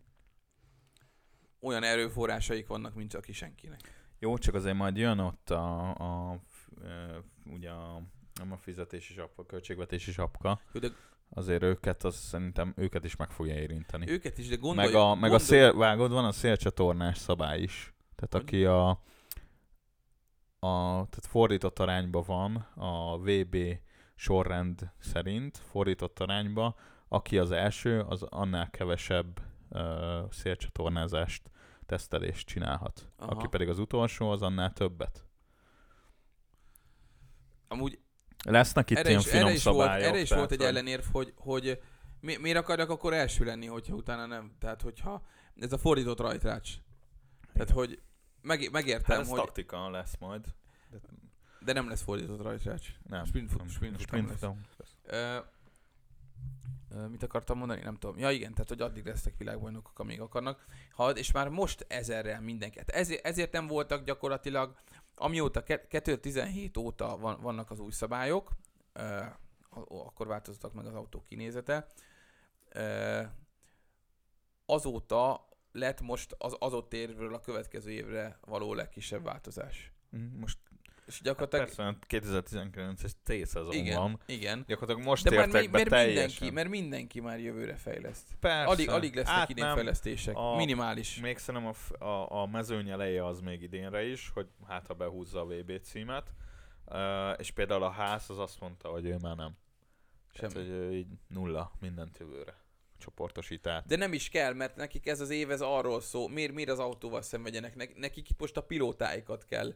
Olyan 1.61 1.83
erőforrásaik 1.83 2.67
vannak, 2.67 2.95
mint 2.95 3.15
aki 3.15 3.33
senkinek. 3.33 4.04
Jó, 4.25 4.39
csak 4.39 4.55
azért 4.55 4.77
majd 4.77 4.97
jön 4.97 5.19
ott 5.19 5.51
a, 5.51 5.91
a, 5.91 6.39
e, 6.85 7.23
ugye 7.53 7.71
a, 7.71 8.03
nem 8.35 8.53
a 8.53 8.57
fizetési 8.57 9.13
sapka, 9.13 9.43
a 9.43 9.47
költségvetési 9.47 10.13
sapka. 10.13 10.61
Jó, 10.73 10.81
de 10.81 10.89
Azért 11.31 11.63
őket, 11.63 12.05
az 12.05 12.17
szerintem 12.17 12.73
őket 12.77 13.05
is 13.05 13.17
meg 13.17 13.31
fogja 13.31 13.55
érinteni. 13.55 14.11
őket 14.11 14.39
is, 14.39 14.49
de 14.49 14.57
gondolj, 14.57 14.87
meg 14.87 14.97
a, 14.97 15.07
meg 15.07 15.15
a 15.15 15.19
gondolj- 15.37 15.43
szél, 15.43 15.77
vágod, 15.77 16.11
van 16.11 16.25
a 16.25 16.33
szélcsatornás 16.33 17.19
szabály 17.19 17.61
is. 17.61 17.95
Tehát 18.15 18.33
Hogy? 18.33 18.43
aki 18.43 18.65
a, 18.65 18.89
a 20.59 21.07
tehát 21.09 21.27
fordított 21.27 21.79
arányba 21.79 22.23
van 22.23 22.57
a 22.75 23.19
VB 23.19 23.57
sorrend 24.15 24.91
szerint, 24.99 25.57
fordított 25.57 26.19
arányba, 26.21 26.75
aki 27.09 27.39
az 27.39 27.51
első, 27.51 28.01
az 28.01 28.23
annál 28.23 28.71
kevesebb 28.71 29.41
ö, 29.71 30.21
szélcsatornázást, 30.31 31.51
tesztelést 31.87 32.47
csinálhat. 32.47 33.09
Aha. 33.17 33.31
Aki 33.31 33.47
pedig 33.47 33.69
az 33.69 33.79
utolsó, 33.79 34.31
az 34.31 34.43
annál 34.43 34.73
többet. 34.73 35.25
Amúgy 37.69 37.99
Lesznek 38.45 38.91
itt 38.91 38.97
erre 38.97 39.09
ilyen 39.09 39.21
is, 39.21 39.27
finom 39.27 39.47
erre 39.47 39.55
is, 39.55 39.63
volt, 39.65 39.77
szabályok. 39.77 40.07
erre 40.09 40.21
is 40.21 40.29
tehát, 40.29 40.49
volt 40.49 40.61
egy 40.61 40.67
ellenérv, 40.67 41.05
hogy, 41.13 41.33
hogy 41.37 41.81
mi, 42.21 42.37
miért 42.37 42.59
akarjak 42.59 42.91
akkor 42.91 43.13
első 43.13 43.45
lenni, 43.45 43.67
hogyha 43.67 43.95
utána 43.95 44.27
nem. 44.27 44.53
Tehát, 44.59 44.83
hogyha 44.83 45.23
ez 45.61 45.73
a 45.73 45.79
fordított 45.79 46.21
rajtrács. 46.21 46.75
Tehát, 47.53 47.71
hogy 47.71 48.03
meg, 48.41 48.61
Hát 48.63 48.71
megértem, 48.71 49.21
ez 49.21 49.29
hogy... 49.29 49.39
taktika 49.39 49.91
lesz 49.91 50.17
majd. 50.19 50.45
De 51.61 51.73
nem 51.73 51.89
lesz 51.89 52.03
fordított 52.03 52.43
rajtrács. 52.43 52.89
Nem. 53.09 53.25
Sprint 53.25 53.51
fut- 53.51 53.61
nem. 53.61 53.69
sprint 53.69 54.01
futam 54.01 54.07
sprint 54.07 54.29
lesz. 54.29 54.39
futam. 54.39 54.61
Ö, 55.03 55.17
ö, 55.17 55.39
mit 57.09 57.23
akartam 57.23 57.59
mondani? 57.59 57.81
Nem 57.83 57.97
tudom. 57.97 58.19
Ja 58.19 58.31
igen, 58.31 58.53
tehát 58.53 58.69
hogy 58.69 58.81
addig 58.81 59.07
lesznek 59.07 59.37
világbajnokok, 59.37 59.99
amíg 59.99 60.21
akarnak. 60.21 60.65
Ha, 60.91 61.11
és 61.11 61.33
már 61.33 61.49
most 61.49 61.85
ezerrel 61.89 62.41
mindenki. 62.41 62.79
Hát 62.79 62.91
ezért, 62.91 63.27
ezért 63.27 63.53
nem 63.53 63.67
voltak 63.67 64.05
gyakorlatilag, 64.05 64.77
amióta 65.15 65.63
ke- 65.63 65.87
2017 65.87 66.77
óta 66.77 67.17
van, 67.19 67.41
vannak 67.41 67.71
az 67.71 67.79
új 67.79 67.91
szabályok, 67.91 68.51
ö, 68.93 69.21
akkor 69.89 70.27
változtak 70.27 70.73
meg 70.73 70.87
az 70.87 70.95
autó 70.95 71.23
kinézete. 71.23 71.87
Ö, 72.69 73.23
azóta 74.67 75.49
lett 75.73 76.01
most 76.01 76.35
az 76.39 76.53
adott 76.53 76.93
évről 76.93 77.35
a 77.35 77.41
következő 77.41 77.91
évre 77.91 78.39
való 78.41 78.75
legkisebb 78.75 79.23
változás. 79.25 79.93
Mhm, 80.11 80.39
Most 80.39 80.59
És 81.07 81.15
hát 81.15 81.23
gyakorlatilag... 81.23 81.67
persze 81.67 81.97
2019-es 82.09 83.11
C-szezon 83.25 83.73
igen, 83.73 83.99
van. 83.99 84.21
igen. 84.27 84.65
Gyakorlatilag 84.67 85.09
most 85.09 85.25
De 85.29 85.37
már 85.37 85.47
mi, 85.49 85.67
mert 85.67 85.89
teljesen. 85.89 86.15
mindenki, 86.15 86.51
mert 86.51 86.69
mindenki 86.69 87.21
már 87.21 87.41
jövőre 87.41 87.77
fejleszt. 87.77 88.29
Persze. 88.41 88.71
Alig, 88.71 88.89
alig 88.89 89.15
lesznek 89.15 89.35
Hát 89.35 89.49
idén 89.51 89.65
nem. 89.65 89.75
fejlesztések. 89.75 90.37
A- 90.37 90.57
Minimális. 90.57 91.21
Még 91.21 91.39
szerintem 91.39 91.75
a, 91.99 92.05
a, 92.05 92.43
a 92.43 92.47
mezőny 92.47 92.91
eleje 92.91 93.27
az 93.27 93.41
még 93.41 93.63
idénre 93.63 94.05
is, 94.05 94.31
hogy 94.35 94.47
hát 94.67 94.87
ha 94.87 94.95
behúzza 94.95 95.41
a 95.41 95.47
VB 95.47 95.81
címet. 95.83 96.33
Uh, 96.87 97.35
és 97.39 97.51
például 97.51 97.83
a 97.83 97.91
ház 97.91 98.31
az 98.31 98.39
azt 98.39 98.61
mondta, 98.61 98.89
hogy 98.89 99.05
ő 99.07 99.17
már 99.23 99.37
nem. 99.37 99.57
Semmi. 100.33 100.53
Tehát, 100.53 100.69
hogy 100.69 100.77
ő 100.77 100.93
így 100.93 101.07
nulla 101.29 101.73
mindent 101.81 102.19
jövőre. 102.19 102.55
Csoportosítát. 102.99 103.87
De 103.87 103.97
nem 103.97 104.13
is 104.13 104.29
kell, 104.29 104.53
mert 104.55 104.77
nekik 104.77 105.07
ez 105.07 105.21
az 105.21 105.31
év 105.31 105.51
ez 105.51 105.61
arról 105.61 106.01
szól, 106.01 106.29
miért, 106.31 106.53
miért 106.53 106.71
az 106.71 106.79
autóval 106.79 107.23
szenvedjenek, 107.23 107.75
Nek- 107.75 107.97
nekik 107.97 108.29
most 108.39 108.57
a 108.57 108.63
pilótáikat 108.63 109.47
kell 109.47 109.75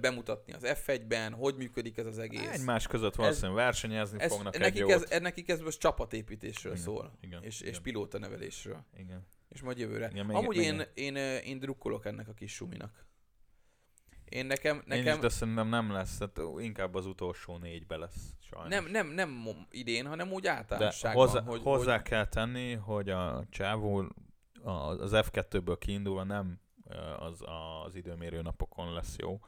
bemutatni 0.00 0.52
az 0.52 0.62
F1-ben, 0.64 1.32
hogy 1.32 1.56
működik 1.56 1.96
ez 1.96 2.06
az 2.06 2.18
egész. 2.18 2.48
Egymás 2.52 2.86
között 2.86 3.14
valószínűleg 3.14 3.56
versenyezni 3.56 4.20
ez, 4.20 4.32
fognak 4.32 4.54
egy 4.54 4.60
nekik, 4.60 4.80
jót. 4.80 4.90
ez, 4.90 5.20
nekik 5.20 5.48
ez 5.48 5.60
most 5.60 5.80
csapatépítésről 5.80 6.72
Igen, 6.72 6.84
szól, 6.84 7.12
igen, 7.20 7.42
és, 7.42 7.60
és 7.60 7.68
igen. 7.68 7.82
pilóta 7.82 8.18
nevelésről, 8.18 8.84
Igen. 8.96 9.26
és 9.48 9.60
majd 9.62 9.78
jövőre. 9.78 10.08
Igen, 10.10 10.26
még- 10.26 10.36
Amúgy 10.36 10.56
még- 10.56 10.66
én, 10.66 10.82
én, 10.94 11.16
ö, 11.16 11.36
én 11.36 11.58
drukkolok 11.58 12.04
ennek 12.06 12.28
a 12.28 12.32
kis 12.34 12.52
suminak. 12.54 13.06
Én 14.28 14.46
nekem, 14.46 14.82
Nekem... 14.86 15.06
Én 15.06 15.12
is, 15.14 15.18
de 15.20 15.28
szerintem 15.28 15.68
nem 15.68 15.92
lesz, 15.92 16.16
tehát 16.18 16.40
inkább 16.58 16.94
az 16.94 17.06
utolsó 17.06 17.56
négybe 17.56 17.96
lesz. 17.96 18.34
Sajnos. 18.40 18.68
nem, 18.68 18.86
nem, 18.86 19.06
nem 19.08 19.48
idén, 19.70 20.06
hanem 20.06 20.32
úgy 20.32 20.42
De 20.42 20.50
általánosságban. 20.50 21.26
hozzá, 21.26 21.40
hogy, 21.42 21.60
hozzá 21.62 21.94
hogy, 21.94 22.02
kell 22.02 22.26
tenni, 22.28 22.74
hogy 22.74 23.08
a 23.10 23.44
csávó 23.50 24.04
az 24.62 25.10
F2-ből 25.14 25.76
kiindulva 25.78 26.22
nem 26.24 26.60
az, 27.18 27.42
az 27.86 27.94
időmérő 27.94 28.42
napokon 28.42 28.92
lesz 28.92 29.16
jó, 29.18 29.40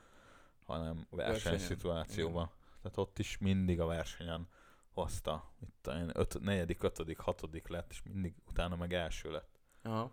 hanem 0.65 1.07
versenyszituációban. 1.11 2.51
Tehát 2.83 2.99
ott 2.99 3.19
is 3.19 3.39
mindig 3.39 3.81
a 3.81 3.87
versenyen 3.87 4.49
hozta. 4.93 5.55
Itt 5.61 5.87
olyan 5.89 6.11
öt, 6.15 6.41
negyedik, 6.41 6.83
ötödik, 6.83 7.19
hatodik 7.19 7.69
lett, 7.69 7.91
és 7.91 8.03
mindig 8.03 8.35
utána 8.49 8.77
meg 8.77 8.93
első 8.93 9.31
lett. 9.31 9.61
Aha. 9.83 10.13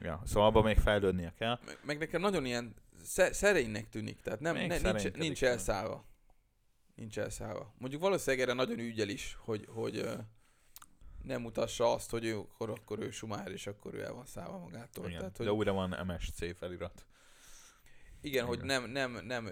Ja, 0.00 0.20
szóval 0.24 0.48
abban 0.48 0.62
még 0.62 0.78
fejlődnie 0.78 1.32
kell. 1.32 1.58
Meg, 1.66 1.78
meg 1.84 1.98
nekem 1.98 2.20
nagyon 2.20 2.44
ilyen 2.44 2.74
sze- 3.02 3.32
szerénynek 3.32 3.88
tűnik, 3.88 4.20
tehát 4.20 4.40
nem, 4.40 4.56
Még 4.56 4.68
ne, 4.68 4.92
nincs, 4.92 5.12
nincs 5.12 5.44
elszállva. 5.44 6.04
Nincs 6.94 7.18
elszállva. 7.18 7.74
Mondjuk 7.78 8.00
valószínűleg 8.00 8.46
erre 8.46 8.56
nagyon 8.56 8.78
ügyel 8.78 9.08
is, 9.08 9.36
hogy, 9.40 9.66
hogy 9.68 10.08
nem 11.22 11.40
mutassa 11.40 11.92
azt, 11.92 12.10
hogy 12.10 12.24
ő, 12.24 12.38
akkor, 12.38 12.70
akkor 12.70 12.98
ő 12.98 13.10
sumár, 13.10 13.50
és 13.50 13.66
akkor 13.66 13.94
ő 13.94 14.04
el 14.04 14.12
van 14.12 14.26
szállva 14.26 14.58
magától. 14.58 15.06
Igen. 15.06 15.18
Tehát, 15.18 15.36
hogy, 15.36 15.46
De 15.46 15.52
újra 15.52 15.72
van 15.72 16.06
MSC 16.06 16.56
felirat. 16.56 17.06
Igen, 18.26 18.46
hogy 18.46 18.60
nem, 18.60 18.90
nem, 18.90 19.26
nem 19.26 19.50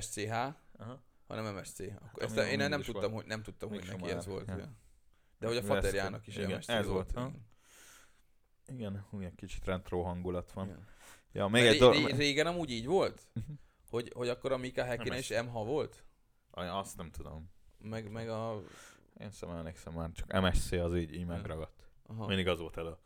SCH, 0.00 0.30
Aha. 0.32 1.02
hanem 1.26 1.54
MSC. 1.54 1.78
Hát, 1.90 2.18
ezt 2.18 2.36
én 2.36 2.68
nem 2.68 2.82
tudtam, 2.82 3.12
hogy, 3.12 3.26
nem 3.26 3.42
tudtam, 3.42 3.68
hogy 3.68 3.84
neki 3.86 4.10
ez 4.10 4.26
volt. 4.26 4.48
ja. 4.48 4.72
De 5.38 5.46
hogy 5.46 5.56
a 5.56 5.62
faterjának 5.62 6.26
is 6.26 6.36
igen, 6.36 6.56
MSC 6.58 6.68
ez 6.68 6.86
volt. 6.86 7.10
igen. 8.66 9.06
Egy 9.20 9.34
kicsit 9.34 9.64
retro 9.64 10.02
hangulat 10.02 10.52
van. 10.52 10.66
Igen. 10.66 10.86
Ja, 11.32 11.48
még 11.48 11.64
egy 11.64 11.78
dolog. 11.78 11.94
ré- 11.94 12.16
Régen 12.16 12.46
amúgy 12.46 12.70
így 12.70 12.86
volt? 12.86 13.26
Mhm. 13.32 13.52
Hogy, 13.90 14.12
hogy 14.14 14.28
akkor 14.28 14.52
a 14.52 14.56
Mika 14.56 14.84
Häkkinen 14.84 15.18
is. 15.18 15.28
MH 15.28 15.52
volt? 15.52 16.04
Azt 16.50 16.96
nem 16.96 17.10
tudom. 17.10 17.50
Meg, 17.78 18.10
meg 18.10 18.28
a... 18.28 18.62
Én 19.18 19.30
szem 19.30 19.50
emlékszem 19.50 19.92
már, 19.92 20.10
csak 20.12 20.40
MSC 20.40 20.72
az 20.72 20.96
így, 20.96 21.14
így 21.14 21.26
megragadt. 21.26 21.90
Aha. 22.06 22.26
Mindig 22.26 22.48
az 22.48 22.58
volt 22.58 22.76
elő. 22.76 22.96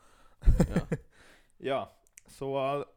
Ja. 0.59 0.87
Ja, 1.57 1.99
szóval 2.27 2.97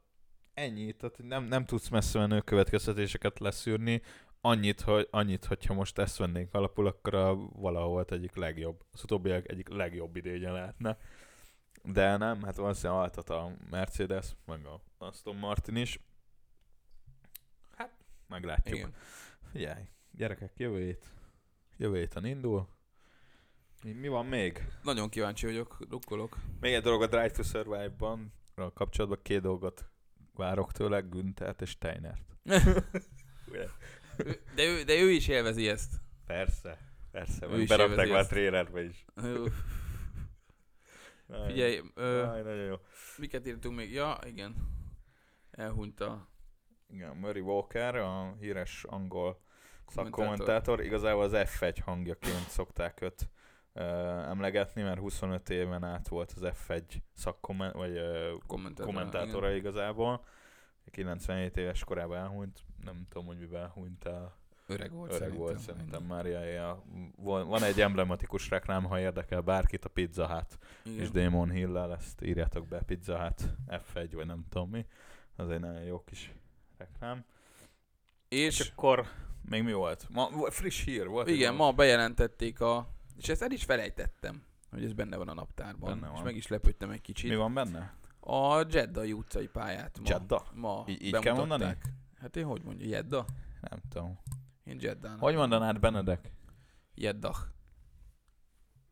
ennyi, 0.58 0.94
tehát 0.94 1.18
nem, 1.18 1.44
nem 1.44 1.66
tudsz 1.66 1.90
messze 1.90 2.20
menő 2.20 2.42
következtetéseket 2.42 3.40
leszűrni. 3.40 4.02
Annyit, 4.42 4.82
hogy, 4.82 5.08
annyit, 5.12 5.46
hogyha 5.46 5.74
most 5.74 5.98
ezt 5.98 6.18
vennénk 6.18 6.54
alapul, 6.54 6.88
akkor 6.88 7.16
a 7.16 7.36
valahol 7.36 8.06
egyik 8.10 8.36
legjobb, 8.36 8.86
az 8.92 9.04
utóbbiak 9.04 9.50
egyik 9.50 9.70
legjobb 9.70 10.16
idénye 10.16 10.52
lehetne. 10.52 10.98
De 11.84 12.18
nem, 12.18 12.44
hát 12.44 12.56
valószínűleg 12.56 13.02
altat 13.02 13.30
a 13.30 13.52
Mercedes, 13.70 14.36
meg 14.46 14.66
a 14.66 14.82
Aston 14.98 15.36
Martin 15.36 15.76
is. 15.76 16.00
Hát, 17.76 17.92
meglátjuk. 18.28 18.76
Igen. 18.78 18.94
Figyelj, 19.52 19.84
gyerekek, 20.12 20.52
jövő 20.56 20.84
hét. 20.84 21.06
Jövő 21.78 21.98
héten 21.98 22.26
indul. 22.26 22.68
Mi, 23.84 24.08
van 24.08 24.26
még? 24.26 24.68
Nagyon 24.84 25.10
kíváncsi 25.10 25.46
vagyok, 25.46 25.78
rukkolok. 25.90 26.38
Még 26.60 26.74
egy 26.74 26.82
dolog 26.82 27.02
a 27.02 27.08
Drive 27.08 27.32
to 27.32 27.44
Survive-ban, 27.44 28.34
a 28.56 28.74
kapcsolatban 28.74 29.20
két 29.22 29.42
dolgot 29.42 29.90
várok 30.38 30.72
tőle, 30.72 31.00
Günthert 31.00 31.62
és 31.62 31.70
Steinert. 31.70 32.22
De 34.56 34.64
ő, 34.64 34.84
de 34.84 34.94
ő 34.94 35.10
is 35.10 35.28
élvezi 35.28 35.68
ezt. 35.68 35.94
Persze, 36.26 36.78
persze, 37.12 37.46
Ő 37.48 37.62
is 37.62 37.68
berakták 37.68 38.10
már 38.10 38.28
trailerbe 38.28 38.84
is. 38.84 39.06
Aj, 41.30 41.48
Figyelj, 41.48 41.82
ö, 41.96 42.24
aj, 42.26 42.42
nagyon 42.42 42.64
jó. 42.66 42.76
miket 43.18 43.48
írtunk 43.48 43.76
még? 43.76 43.92
Ja, 43.94 44.18
igen. 44.26 44.56
Elhunyt 45.52 46.00
a 46.00 46.28
Igen, 46.90 47.16
Murray 47.16 47.42
Walker, 47.42 47.96
a 47.96 48.36
híres 48.40 48.84
angol 48.84 49.42
kommentátor. 49.86 50.26
szakkommentátor, 50.26 50.82
igazából 50.84 51.24
az 51.24 51.32
F1 51.36 51.78
hangjaként 51.86 52.50
szokták 52.50 53.02
őt 53.02 53.30
emlegetni, 54.30 54.82
mert 54.82 55.00
25 55.00 55.50
éven 55.50 55.84
át 55.84 56.08
volt 56.08 56.34
az 56.36 56.42
F1 56.68 56.84
szakkomment, 57.14 57.74
vagy 57.74 57.98
uh, 57.98 58.42
kommentátor. 58.48 58.94
kommentátora 58.94 59.52
igazából. 59.52 60.26
97 60.92 61.58
éves 61.58 61.84
korában 61.84 62.18
elhunyt, 62.18 62.64
nem 62.84 63.06
tudom, 63.10 63.28
hogy 63.28 63.38
mivel 63.38 63.62
elhunyt 63.62 64.06
el. 64.06 64.36
Öreg 64.70 64.92
volt 64.92 65.10
Öreg 65.10 65.22
szerintem. 65.22 65.44
volt 65.44 65.60
szerintem 65.60 66.04
már 66.04 66.26
ilyen. 66.26 66.78
Van, 67.16 67.64
egy 67.64 67.82
emblematikus 67.82 68.50
reklám, 68.50 68.84
ha 68.84 69.00
érdekel 69.00 69.42
bárkit, 69.42 69.86
a 69.86 69.90
Pizza 69.90 70.28
Hut. 70.28 70.58
Igen. 70.84 71.00
És 71.00 71.12
Damon 71.12 71.50
Hill-lel 71.52 71.94
ezt 71.94 72.22
írjátok 72.22 72.68
be, 72.68 72.82
Pizza 72.82 73.24
Hut 73.24 73.56
F1, 73.68 74.10
vagy 74.14 74.26
nem 74.26 74.46
tudom 74.50 74.70
mi. 74.70 74.86
Az 75.36 75.50
egy 75.50 75.60
nagyon 75.60 75.82
jó 75.82 76.04
kis 76.04 76.34
reklám. 76.78 77.26
És 78.28 78.60
És 78.60 78.70
akkor 78.70 79.08
még 79.50 79.64
mi 79.64 79.74
volt? 79.74 80.08
Ma, 80.10 80.30
friss 80.50 80.84
hír 80.84 81.08
volt. 81.08 81.28
igen, 81.28 81.56
ma 81.56 81.72
bejelentették 81.72 82.62
a... 82.62 82.96
És 83.18 83.30
ezt 83.30 83.42
el 83.42 83.52
is 83.52 83.64
felejtettem, 83.64 84.44
hogy 84.70 84.84
ez 84.84 84.94
benne 84.94 85.18
van 85.18 85.28
a 85.28 85.34
naptárban. 85.34 85.94
Benne 86.00 86.08
És 86.12 86.14
van. 86.14 86.24
meg 86.24 86.36
is 86.36 86.48
lepődtem 86.48 86.90
egy 86.90 87.02
kicsit. 87.02 87.30
Mi 87.30 87.36
van 87.36 87.54
benne? 87.54 87.96
A 88.20 88.66
Jeddai 88.70 89.14
utcai 89.14 89.48
pályát 89.48 90.00
ma, 90.00 90.06
Jeddah? 90.10 90.54
ma 90.54 90.84
Így- 90.88 91.02
így 91.02 91.20
kell 91.20 91.36
mondani? 91.36 91.78
Hát 92.20 92.36
én 92.36 92.46
hogy 92.46 92.64
mondja? 92.64 92.88
Jeddah? 92.88 93.26
Nem 93.62 93.80
tudom. 93.90 94.20
Én 94.64 94.78
Jeddának. 94.80 95.20
Hogy 95.20 95.36
mondanád 95.36 95.80
Benedek? 95.80 96.32
Jeddah. 96.96 97.36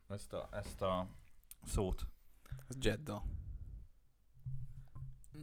Ezt 0.07 0.33
a, 0.33 0.49
ezt 0.51 0.81
a 0.81 1.07
szót. 1.65 2.07
Ez 2.69 2.75
Jeddah. 2.79 3.21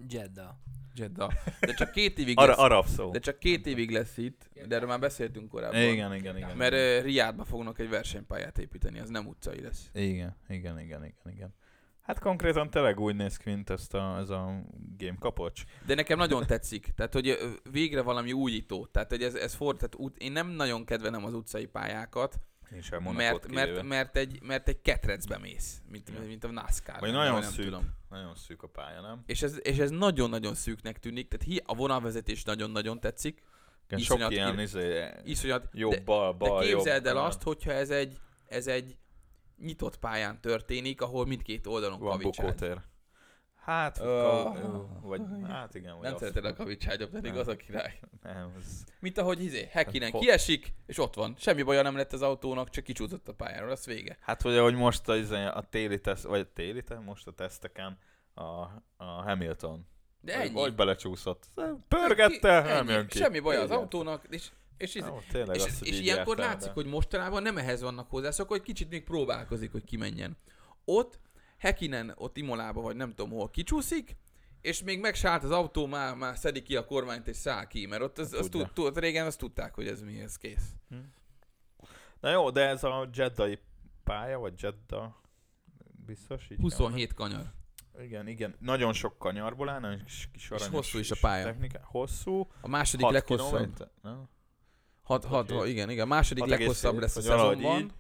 Jeddah. 0.09 0.51
Jeddah. 0.95 1.33
De 1.61 1.75
csak 1.75 1.91
két 1.91 2.19
évig 2.19 2.39
Ara, 2.39 2.49
lesz. 2.49 2.59
arab 2.59 2.87
szó. 2.87 3.11
De 3.11 3.19
csak 3.19 3.39
két 3.39 3.67
évig 3.67 3.91
lesz 3.91 4.17
itt, 4.17 4.51
de 4.67 4.75
erről 4.75 4.89
már 4.89 5.01
beszéltünk 5.01 5.49
korábban. 5.49 5.81
Igen, 5.81 6.15
igen, 6.15 6.37
igen. 6.37 6.57
Mert 6.57 6.73
uh, 6.73 7.05
Riádba 7.05 7.45
fognak 7.45 7.79
egy 7.79 7.89
versenypályát 7.89 8.59
építeni, 8.59 8.99
az 8.99 9.09
nem 9.09 9.27
utcai 9.27 9.61
lesz. 9.61 9.91
Igen, 9.95 10.37
igen, 10.49 10.81
igen, 10.81 11.05
igen, 11.05 11.33
igen. 11.35 11.55
Hát 12.03 12.19
konkrétan 12.19 12.71
tényleg 12.71 13.01
úgy 13.01 13.17
néz 13.17 13.37
ki, 13.37 13.51
mint 13.51 13.71
ezt 13.71 13.95
a, 13.95 14.17
ez 14.19 14.31
a 14.31 14.63
game 14.99 15.17
kapocs. 15.19 15.63
De 15.87 15.95
nekem 15.95 16.19
nagyon 16.19 16.47
tetszik, 16.47 16.93
tehát 16.97 17.13
hogy 17.13 17.39
végre 17.71 18.03
valami 18.03 18.33
újító. 18.33 18.87
Tehát 18.87 19.11
hogy 19.11 19.23
ez, 19.23 19.35
ez 19.35 19.55
for, 19.55 19.77
tehát 19.77 19.95
út, 19.95 20.17
én 20.19 20.33
nem 20.33 20.49
nagyon 20.49 20.85
kedvelem 20.85 21.25
az 21.25 21.35
utcai 21.35 21.67
pályákat, 21.67 22.41
Én 22.75 22.81
sem 22.81 23.03
mert, 23.03 23.49
mert, 23.49 23.83
mert, 23.83 24.17
egy, 24.17 24.43
mert 24.43 24.69
egy 24.69 24.81
ketrecbe 24.81 25.39
mész, 25.39 25.83
mint, 25.91 26.11
Ja. 26.15 26.27
mint 26.27 26.45
a 26.45 26.51
NASCAR. 26.51 27.01
Vagy 27.01 27.13
nagyon 27.13 27.43
szűk. 27.43 27.77
Nagyon 28.09 28.35
szűk 28.35 28.63
a 28.63 28.67
pálya, 28.67 29.01
nem? 29.01 29.23
És 29.27 29.43
ez, 29.43 29.59
és 29.63 29.79
ez 29.79 29.91
nagyon-nagyon 29.91 30.55
szűknek 30.55 30.99
tűnik, 30.99 31.29
tehát 31.29 31.47
hi, 31.47 31.63
a 31.67 31.75
vonalvezetés 31.75 32.45
nagyon-nagyon 32.45 33.01
tetszik, 33.01 33.43
Igen, 33.87 33.99
Iszonyat 33.99 34.23
sok 34.23 34.33
ilyen 34.33 34.61
izé, 34.61 35.09
iszonyat, 35.25 35.69
jobb, 35.73 35.93
de, 35.93 36.01
bal, 36.01 36.33
de 36.33 36.49
bal, 36.49 36.61
képzeld 36.63 37.05
jobb, 37.05 37.17
el 37.17 37.25
azt, 37.25 37.43
hogyha 37.43 37.73
ez 37.73 37.91
egy, 37.91 38.21
ez 38.47 38.67
egy 38.67 38.97
nyitott 39.59 39.99
pályán 39.99 40.41
történik, 40.41 41.01
ahol 41.01 41.27
mindkét 41.27 41.67
oldalon 41.67 41.99
van. 41.99 42.21
Hát, 43.65 43.99
Ö, 44.01 44.23
ka- 44.23 44.89
vagy, 45.01 45.21
hát 45.49 45.75
igen, 45.75 45.95
vagy 45.95 46.03
Nem 46.09 46.17
szereted 46.19 46.45
a 46.45 46.55
kavicságyat, 46.55 47.09
pedig 47.11 47.31
Nem. 47.31 47.41
az 47.41 47.49
a 47.49 47.57
király. 47.57 47.99
Nem, 48.23 48.53
ez, 48.59 48.85
Mint 49.01 49.19
ahogy 49.19 49.43
izé, 49.45 49.69
Hekinen 49.71 50.11
Ho- 50.11 50.21
kiesik, 50.21 50.73
és 50.87 50.99
ott 50.99 51.15
van. 51.15 51.35
Semmi 51.39 51.63
baja 51.63 51.83
nem 51.83 51.97
lett 51.97 52.13
az 52.13 52.23
autónak, 52.23 52.71
csak 52.71 52.85
kicsúszott 52.85 53.29
a 53.29 53.35
pályáról, 53.35 53.71
az 53.71 53.87
vége. 53.87 54.17
hát 54.21 54.43
vagy 54.43 54.57
ahogy 54.57 54.75
most 54.75 55.09
a, 55.09 55.17
izé, 55.17 55.45
a 55.45 55.67
téli 55.71 56.01
teszt, 56.01 56.25
vagy 56.25 56.49
téli 56.49 56.83
teszt, 56.83 57.05
most 57.05 57.27
a 57.27 57.31
teszteken 57.33 57.99
a, 58.35 58.43
a 58.97 59.05
Hamilton. 59.05 59.87
De 60.21 60.37
Hogy- 60.37 60.47
ennyi. 60.47 60.61
Hogy 60.61 60.75
belecsúszott. 60.75 61.47
Pörgette, 61.89 62.63
Ki- 62.63 62.69
nem 62.69 62.89
jön 62.89 63.07
ki. 63.07 63.19
Semmi 63.19 63.41
baj 63.41 63.57
az 63.57 63.71
autónak, 63.71 64.25
és, 64.31 64.49
és, 64.77 64.95
és, 64.95 65.03
Ó, 65.03 65.19
tényleg 65.33 65.57
és, 65.57 65.63
hogy 65.63 65.89
és 65.89 65.97
így 65.99 66.05
ilyenkor 66.05 66.37
látszik, 66.37 66.67
de- 66.67 66.73
hogy 66.75 66.87
mostanában 66.87 67.43
nem 67.43 67.59
ehhez 67.59 67.81
vannak 67.83 68.11
hozzászokva, 68.11 68.55
hogy 68.55 68.63
kicsit 68.63 68.91
még 68.91 69.05
próbálkozik, 69.05 69.73
hogy 69.73 69.85
kimenjen. 69.85 70.37
Ott, 70.85 71.19
Hekinen, 71.63 72.13
ott 72.17 72.37
Imolába, 72.37 72.81
vagy 72.81 72.97
nem 72.97 73.09
tudom 73.15 73.31
hol, 73.31 73.51
kicsúszik, 73.51 74.17
és 74.61 74.83
még 74.83 75.01
megsált 75.01 75.43
az 75.43 75.51
autó, 75.51 75.87
már, 75.87 76.15
már 76.17 76.37
szedi 76.37 76.63
ki 76.63 76.77
a 76.77 76.85
kormányt 76.85 77.29
és 77.29 77.37
száll 77.37 77.67
ki, 77.67 77.87
mert 77.87 78.03
ott 78.03 78.19
az, 78.19 78.33
az 78.33 78.49
Tudja. 78.49 78.67
tud, 78.67 78.73
tud, 78.73 78.99
régen 78.99 79.27
azt 79.27 79.39
tudták, 79.39 79.75
hogy 79.75 79.87
ez 79.87 80.03
mi, 80.03 80.21
ez 80.21 80.37
kész. 80.37 80.75
Na 82.21 82.31
jó, 82.31 82.51
de 82.51 82.69
ez 82.69 82.85
a 82.85 83.09
Jeddai 83.13 83.59
pálya, 84.05 84.39
vagy 84.39 84.63
Jedda, 84.63 85.21
biztos 86.07 86.43
így 86.43 86.49
kell 86.49 86.59
27 86.61 87.15
kanyar. 87.15 87.37
mondani? 87.37 87.57
Igen, 88.07 88.27
igen. 88.29 88.55
Nagyon 88.59 88.93
sok 88.93 89.19
kanyarból 89.19 89.69
áll, 89.69 89.81
nagyon 89.81 90.05
kis, 90.05 90.29
kis 90.33 90.51
aranyos 90.51 90.69
hosszú 90.75 90.99
is 90.99 91.11
a 91.11 91.17
pálya. 91.21 91.45
Technika. 91.45 91.81
Hosszú. 91.85 92.49
A 92.61 92.69
második 92.69 93.09
leghosszabb. 93.09 93.49
kilométer? 93.49 93.91
Hat, 95.03 95.25
hat, 95.25 95.51
Hat- 95.51 95.67
igen, 95.67 95.91
igen. 95.91 96.05
A 96.05 96.09
második 96.09 96.45
6,7, 96.45 96.49
leghosszabb 96.49 96.99
lesz 96.99 97.17
a 97.17 97.21
szezonban. 97.21 97.81
így. 97.81 97.93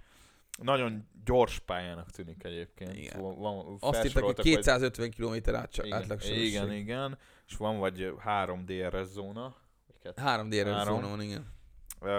Nagyon 0.58 1.08
gyors 1.24 1.58
pályának 1.58 2.10
tűnik 2.10 2.44
egyébként. 2.44 2.94
Igen. 2.96 3.20
Van, 3.20 3.38
van, 3.38 3.56
Azt 3.80 3.84
írták, 3.84 4.00
hogy 4.02 4.10
felsoroltak, 4.12 4.44
250 4.44 5.10
km 5.10 5.54
átlagsebesség. 5.54 6.42
igen, 6.44 6.72
igen, 6.72 7.18
és 7.48 7.56
van 7.56 7.78
vagy 7.78 8.14
3 8.18 8.64
DRS 8.64 9.06
zóna, 9.06 9.56
vagy 9.86 9.98
kettő. 10.02 10.22
3 10.22 10.48
DRS 10.48 10.62
Három. 10.62 10.94
zóna 10.94 11.08
van, 11.08 11.20
igen. 11.20 11.52
Ö, 12.00 12.10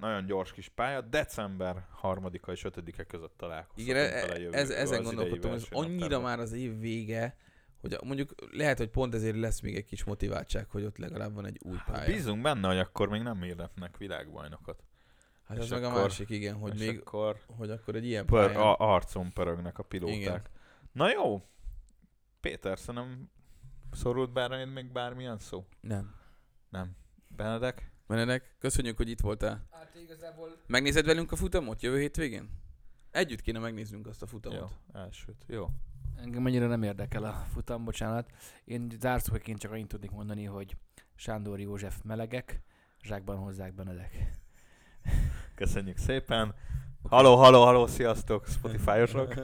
nagyon 0.00 0.26
gyors 0.26 0.52
kis 0.52 0.68
pálya, 0.68 1.00
december 1.00 1.86
3-a 2.02 2.50
és 2.50 2.64
5-e 2.64 3.04
között 3.04 3.34
találkozhatunk 3.36 3.88
Igen, 3.88 3.96
e- 3.96 4.38
jövő- 4.38 4.54
ez, 4.54 4.70
ezen 4.70 5.02
gondolkodtam, 5.02 5.52
ez 5.52 5.64
annyira 5.70 6.20
már 6.20 6.38
az 6.38 6.52
év 6.52 6.78
vége, 6.78 7.36
hogy 7.80 7.96
mondjuk 8.04 8.34
lehet, 8.50 8.78
hogy 8.78 8.88
pont 8.88 9.14
ezért 9.14 9.36
lesz 9.36 9.60
még 9.60 9.76
egy 9.76 9.84
kis 9.84 10.04
motiváltság, 10.04 10.70
hogy 10.70 10.84
ott 10.84 10.98
legalább 10.98 11.34
van 11.34 11.46
egy 11.46 11.58
új 11.62 11.76
pálya. 11.86 12.06
Bízunk 12.14 12.42
benne, 12.42 12.68
hogy 12.68 12.78
akkor 12.78 13.08
még 13.08 13.22
nem 13.22 13.42
hirdetnek 13.42 13.96
világbajnokot. 13.96 14.82
Hát 15.46 15.56
és 15.56 15.62
ez 15.62 15.70
meg 15.70 15.84
a 15.84 15.90
másik, 15.90 16.30
igen, 16.30 16.54
hogy 16.54 16.78
még, 16.78 16.98
akkor 16.98 17.40
hogy 17.46 17.70
akkor 17.70 17.94
egy 17.94 18.06
ilyen 18.06 18.26
pör, 18.26 18.46
pályán. 18.46 18.60
a, 18.60 18.76
arcon 18.78 19.32
pörögnek 19.32 19.78
a 19.78 19.82
pilóták. 19.82 20.16
Igen. 20.16 20.42
Na 20.92 21.10
jó, 21.12 21.42
Péter, 22.40 22.78
szerintem 22.78 23.30
szorult 23.92 24.32
bár 24.32 24.64
még 24.64 24.92
bármilyen 24.92 25.38
szó? 25.38 25.66
Nem. 25.80 26.14
Nem. 26.68 26.96
Benedek? 27.28 27.92
Menedek, 28.06 28.56
köszönjük, 28.58 28.96
hogy 28.96 29.08
itt 29.08 29.20
voltál. 29.20 29.66
Hát 29.70 29.94
igazából... 29.94 30.62
Megnézed 30.66 31.06
velünk 31.06 31.32
a 31.32 31.36
futamot 31.36 31.82
jövő 31.82 31.98
hétvégén? 31.98 32.50
Együtt 33.10 33.40
kéne 33.40 33.58
megnéznünk 33.58 34.06
azt 34.06 34.22
a 34.22 34.26
Jó, 34.30 34.38
futamot. 34.38 34.72
elsőt. 34.92 35.44
Jó. 35.46 35.66
Engem 36.16 36.44
annyira 36.44 36.66
nem 36.66 36.82
érdekel 36.82 37.24
a 37.24 37.32
futam, 37.32 37.84
bocsánat. 37.84 38.30
Én 38.64 38.92
zárszóként 39.00 39.58
csak 39.58 39.72
annyit 39.72 39.88
tudnék 39.88 40.10
mondani, 40.10 40.44
hogy 40.44 40.76
Sándor 41.14 41.60
József 41.60 42.02
melegek, 42.02 42.62
zsákban 43.02 43.36
hozzák 43.36 43.74
Benedek. 43.74 44.44
Köszönjük 45.54 45.96
szépen. 45.96 46.54
Haló, 47.08 47.36
haló, 47.36 47.62
haló, 47.64 47.86
sziasztok, 47.86 48.46
Spotify-osok. 48.48 49.34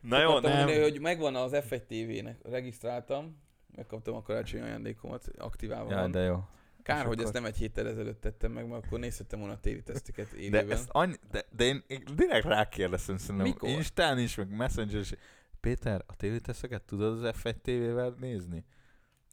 Na 0.00 0.20
jó, 0.20 0.28
Akartam 0.28 0.50
nem. 0.50 0.58
mondani, 0.64 0.82
hogy 0.82 1.00
megvan 1.00 1.34
az 1.36 1.52
F1 1.54 1.80
TV-nek, 1.86 2.38
regisztráltam, 2.42 3.42
megkaptam 3.76 4.14
a 4.14 4.22
karácsonyi 4.22 4.62
ajándékomat, 4.62 5.28
aktiválva 5.38 5.90
Ja, 5.90 5.96
van. 5.96 6.10
de 6.10 6.20
jó. 6.20 6.44
Kár, 6.82 6.96
És 6.98 7.02
hogy 7.02 7.12
akkor- 7.12 7.24
ezt 7.24 7.32
nem 7.34 7.44
egy 7.44 7.56
héttel 7.56 7.88
ezelőtt 7.88 8.20
tettem 8.20 8.52
meg, 8.52 8.68
mert 8.68 8.84
akkor 8.86 8.98
nézhettem 8.98 9.38
volna 9.38 9.54
a 9.54 9.58
téli 9.60 9.82
teszteket 9.82 10.30
De, 10.30 10.36
élőben. 10.38 10.70
ezt 10.70 10.88
annyi, 10.92 11.14
de, 11.30 11.44
de 11.50 11.64
én, 11.64 11.82
én 11.86 12.02
direkt 12.14 12.44
rákérdeztem 12.46 13.16
szerintem. 13.16 13.46
Mikor? 13.46 13.68
Instán 13.68 14.18
is, 14.18 14.34
meg 14.34 14.56
Messenger 14.56 15.00
is. 15.00 15.14
Péter, 15.60 16.04
a 16.06 16.16
téli 16.16 16.40
teszeket 16.40 16.82
tudod 16.82 17.24
az 17.24 17.34
F1 17.42 17.54
TV-vel 17.62 18.14
nézni? 18.20 18.64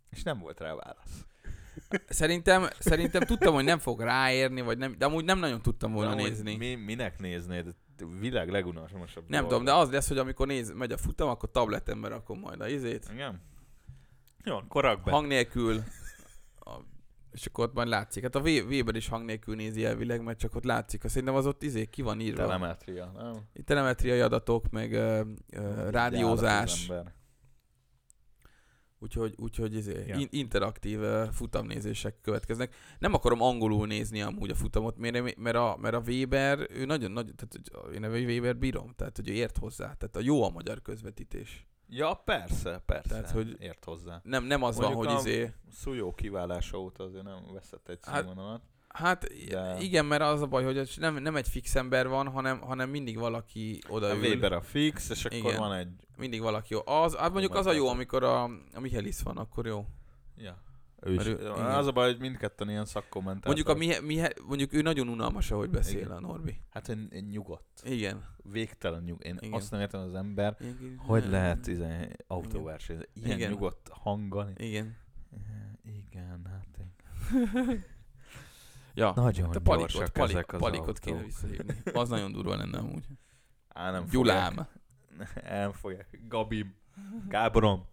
És 0.10 0.24
nem 0.24 0.40
volt 0.40 0.60
rá 0.60 0.74
válasz. 0.74 1.26
Szerintem, 2.08 2.68
szerintem 2.80 3.22
tudtam, 3.22 3.54
hogy 3.54 3.64
nem 3.64 3.80
fog 3.80 4.02
ráérni, 4.02 4.62
vagy 4.62 4.78
nem, 4.78 4.96
de 4.98 5.06
amúgy 5.06 5.26
nem 5.26 5.40
nagyon 5.40 5.62
tudtam 5.62 5.94
volna 5.94 6.16
De 6.16 6.22
nézni. 6.22 6.56
Mi, 6.56 6.76
minek 6.76 7.20
néznéd? 7.20 7.76
Világ 8.20 8.50
legunalmasabb 8.50 9.24
Nem 9.28 9.44
tudom, 9.44 9.64
de 9.64 9.74
az 9.74 9.92
lesz, 9.92 10.08
hogy 10.08 10.18
amikor 10.18 10.48
néz, 10.48 10.74
megy 10.74 10.92
a 10.92 10.98
futam, 10.98 11.30
akkor 11.30 11.52
tabletembe 11.52 12.08
rakom 12.08 12.40
majd 12.40 12.62
a 12.62 12.68
izét. 12.68 13.10
Igen? 13.14 13.42
Jó, 14.44 14.56
akkor 14.56 14.84
rak 14.84 15.04
be. 15.04 15.12
Hang 15.12 15.28
nélkül. 15.28 15.84
A, 16.60 16.72
és 17.32 17.46
akkor 17.46 17.66
ott 17.66 17.74
majd 17.74 17.88
látszik. 17.88 18.24
Hát 18.24 18.36
a 18.36 18.40
Weber 18.40 18.96
is 18.96 19.08
hang 19.08 19.26
nélkül 19.26 19.56
nézi 19.56 19.86
elvileg, 19.86 20.24
mert 20.24 20.40
csak 20.40 20.56
ott 20.56 20.64
látszik. 20.64 21.02
Szerintem 21.06 21.36
az 21.36 21.46
ott 21.46 21.64
izé 21.64 21.86
ki 21.86 22.02
van 22.02 22.20
írva. 22.20 22.42
Telemetria, 22.42 23.12
nem? 23.16 23.34
Telemetriai 23.66 24.20
adatok, 24.20 24.70
meg 24.70 24.94
ö, 24.94 25.22
Jár 25.50 25.86
az 25.86 25.92
rádiózás. 25.92 26.90
ember. 26.90 27.14
Úgyhogy, 29.04 29.34
úgyhogy 29.38 29.76
izé, 29.76 30.02
Igen. 30.02 30.20
in- 30.20 30.28
interaktív 30.32 31.02
uh, 31.02 31.28
futamnézések 31.30 32.22
következnek. 32.22 32.76
Nem 33.00 33.14
akarom 33.14 33.42
angolul 33.42 33.88
nézni 33.88 34.22
amúgy 34.22 34.50
a 34.50 34.56
futamot, 34.56 34.98
mert, 34.98 35.36
mert, 35.36 35.56
a, 35.56 35.78
mert 35.82 35.96
a 35.96 36.02
Weber, 36.08 36.68
ő 36.70 36.86
nagyon, 36.86 37.12
nagyon 37.12 37.36
tehát 37.36 37.60
hogy 37.72 37.96
én 37.96 38.04
a 38.04 38.10
Weber 38.10 38.58
bírom, 38.58 38.94
tehát 38.96 39.16
hogy 39.16 39.30
ő 39.30 39.34
ért 39.34 39.58
hozzá. 39.58 39.84
Tehát 39.94 40.16
a 40.16 40.20
jó 40.20 40.44
a 40.44 40.50
magyar 40.50 40.82
közvetítés. 40.82 41.66
Ja, 41.90 42.14
persze, 42.14 42.82
persze. 42.86 43.10
Tehát, 43.10 43.32
hogy- 43.32 43.56
ért 43.60 43.86
hozzá. 43.86 44.22
Nem, 44.24 44.44
nem 44.44 44.64
az 44.64 44.78
van, 44.78 44.92
Mondjuk 44.94 45.06
hogy 45.08 45.16
a- 45.16 45.20
izé... 45.30 45.54
Szújó 45.72 46.14
kiválása 46.14 46.78
óta 46.80 47.04
azért 47.04 47.24
nem 47.24 47.44
veszett 47.54 47.90
egy 47.90 48.00
Hát, 48.02 48.16
színvonalat. 48.26 48.62
Hát 48.94 49.24
De- 49.50 49.78
igen, 49.80 50.06
mert 50.06 50.22
az 50.22 50.42
a 50.42 50.48
baj, 50.48 50.64
hogy 50.64 50.90
nem, 51.00 51.18
nem 51.18 51.36
egy 51.36 51.48
fix 51.48 51.76
ember 51.76 52.08
van, 52.08 52.28
hanem, 52.28 52.60
hanem 52.60 52.90
mindig 52.90 53.18
valaki 53.18 53.80
A 53.88 53.92
odaül. 53.92 54.22
Weber 54.22 54.52
a 54.52 54.62
fix, 54.62 55.10
és 55.10 55.26
akkor 55.26 55.38
Igen. 55.38 55.58
van 55.60 55.74
egy... 55.74 55.88
Mindig 56.18 56.42
valaki 56.42 56.74
jó. 56.74 56.80
Az, 56.86 57.16
hát 57.16 57.32
mondjuk 57.32 57.56
az 57.56 57.66
a 57.66 57.72
jó, 57.72 57.88
amikor 57.88 58.24
a, 58.24 58.44
a 58.74 58.80
Michelis 58.80 59.22
van, 59.22 59.38
akkor 59.38 59.66
jó. 59.66 59.86
Ja. 60.38 60.64
Ő 61.04 61.14
is, 61.14 61.26
ő- 61.26 61.40
igen. 61.40 61.52
az 61.52 61.88
a 61.88 61.92
baj, 61.92 62.12
hogy 62.12 62.20
mindketten 62.20 62.70
ilyen 62.70 62.86
szakkommentátor. 62.86 63.46
Mondjuk, 63.46 63.68
a 63.70 63.74
Mihe, 63.74 64.02
Mihe, 64.02 64.32
mondjuk 64.48 64.74
ő 64.74 64.82
nagyon 64.82 65.08
unalmas, 65.08 65.52
ahogy 65.52 65.70
beszél 65.70 65.98
Igen. 66.00 66.12
a 66.12 66.20
Norbi. 66.20 66.62
Hát 66.70 66.88
én, 66.90 67.08
én 67.12 67.24
nyugodt. 67.32 67.82
Igen. 67.84 68.26
Végtelen 68.44 69.04
nyugodt. 69.04 69.24
Én 69.26 69.38
Igen. 69.40 69.54
azt 69.54 69.72
nem 69.72 69.80
értem 69.80 70.02
az 70.02 70.14
ember, 70.14 70.56
Igen. 70.60 70.98
hogy 70.98 71.26
lehet 71.30 71.68
izé, 71.68 72.08
autóversenyzni. 72.28 73.06
Ilyen 73.14 73.38
Igen. 73.38 73.52
nyugodt 73.52 73.90
hanggal. 73.92 74.52
Igen. 74.58 74.98
Igen, 75.86 76.46
hát 76.46 76.68
én... 76.80 76.94
Ja. 78.94 79.12
Nagyon 79.16 79.46
Hát 79.46 79.56
a 79.56 79.60
palikot, 79.60 80.10
palik, 80.10 80.32
ezek 80.36 80.54
az 80.54 80.60
palikot 80.60 81.00
kéne 81.00 81.16
autók. 81.16 81.30
visszahívni. 81.32 81.76
Az 81.94 82.10
nagyon 82.10 82.32
durva 82.32 82.56
lenne 82.56 82.78
amúgy. 82.78 83.06
Á, 83.68 83.92
nem 83.92 84.06
Gyulám. 84.12 84.54
Fogják. 84.54 84.70
Nem 85.50 85.72
fogják. 85.72 86.20
Gabim. 86.28 86.76
Gáborom. 87.28 87.86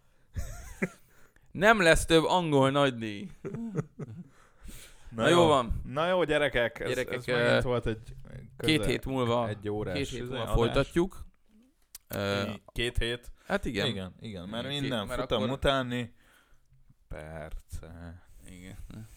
Nem 1.51 1.83
lesz 1.83 2.05
több 2.05 2.25
angol 2.25 2.71
nagydíj. 2.71 3.29
Na, 5.17 5.29
jó 5.29 5.47
van. 5.47 5.81
Na 5.85 6.09
jó, 6.09 6.25
gyerekek. 6.25 6.81
Ez, 6.81 6.89
Gyerekek, 6.89 7.15
ez 7.15 7.27
megint 7.27 7.63
volt 7.63 7.87
egy 7.87 8.17
Két 8.57 8.85
hét 8.85 9.05
múlva, 9.05 9.49
egy 9.49 9.69
órás 9.69 9.95
két 9.97 10.09
hét 10.09 10.21
múlva 10.21 10.43
adás. 10.43 10.55
folytatjuk. 10.55 11.27
Két 12.73 12.99
hét. 12.99 13.33
hát 13.47 13.65
igen. 13.65 13.87
Igen, 13.87 14.15
igen, 14.21 14.49
mert 14.49 14.69
minden 14.69 14.99
két- 14.99 15.09
mert 15.09 15.21
futam 15.21 15.43
akkor- 15.43 15.55
utáni 15.57 16.15
perce. 17.09 18.23
Igen. 18.45 19.09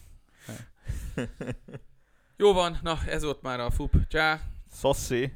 Jó 2.36 2.52
van, 2.52 2.78
na 2.82 2.98
ez 3.06 3.24
volt 3.24 3.42
már 3.42 3.60
a 3.60 3.70
FUP. 3.70 4.06
Csá! 4.08 4.40
Szoszi. 4.70 5.32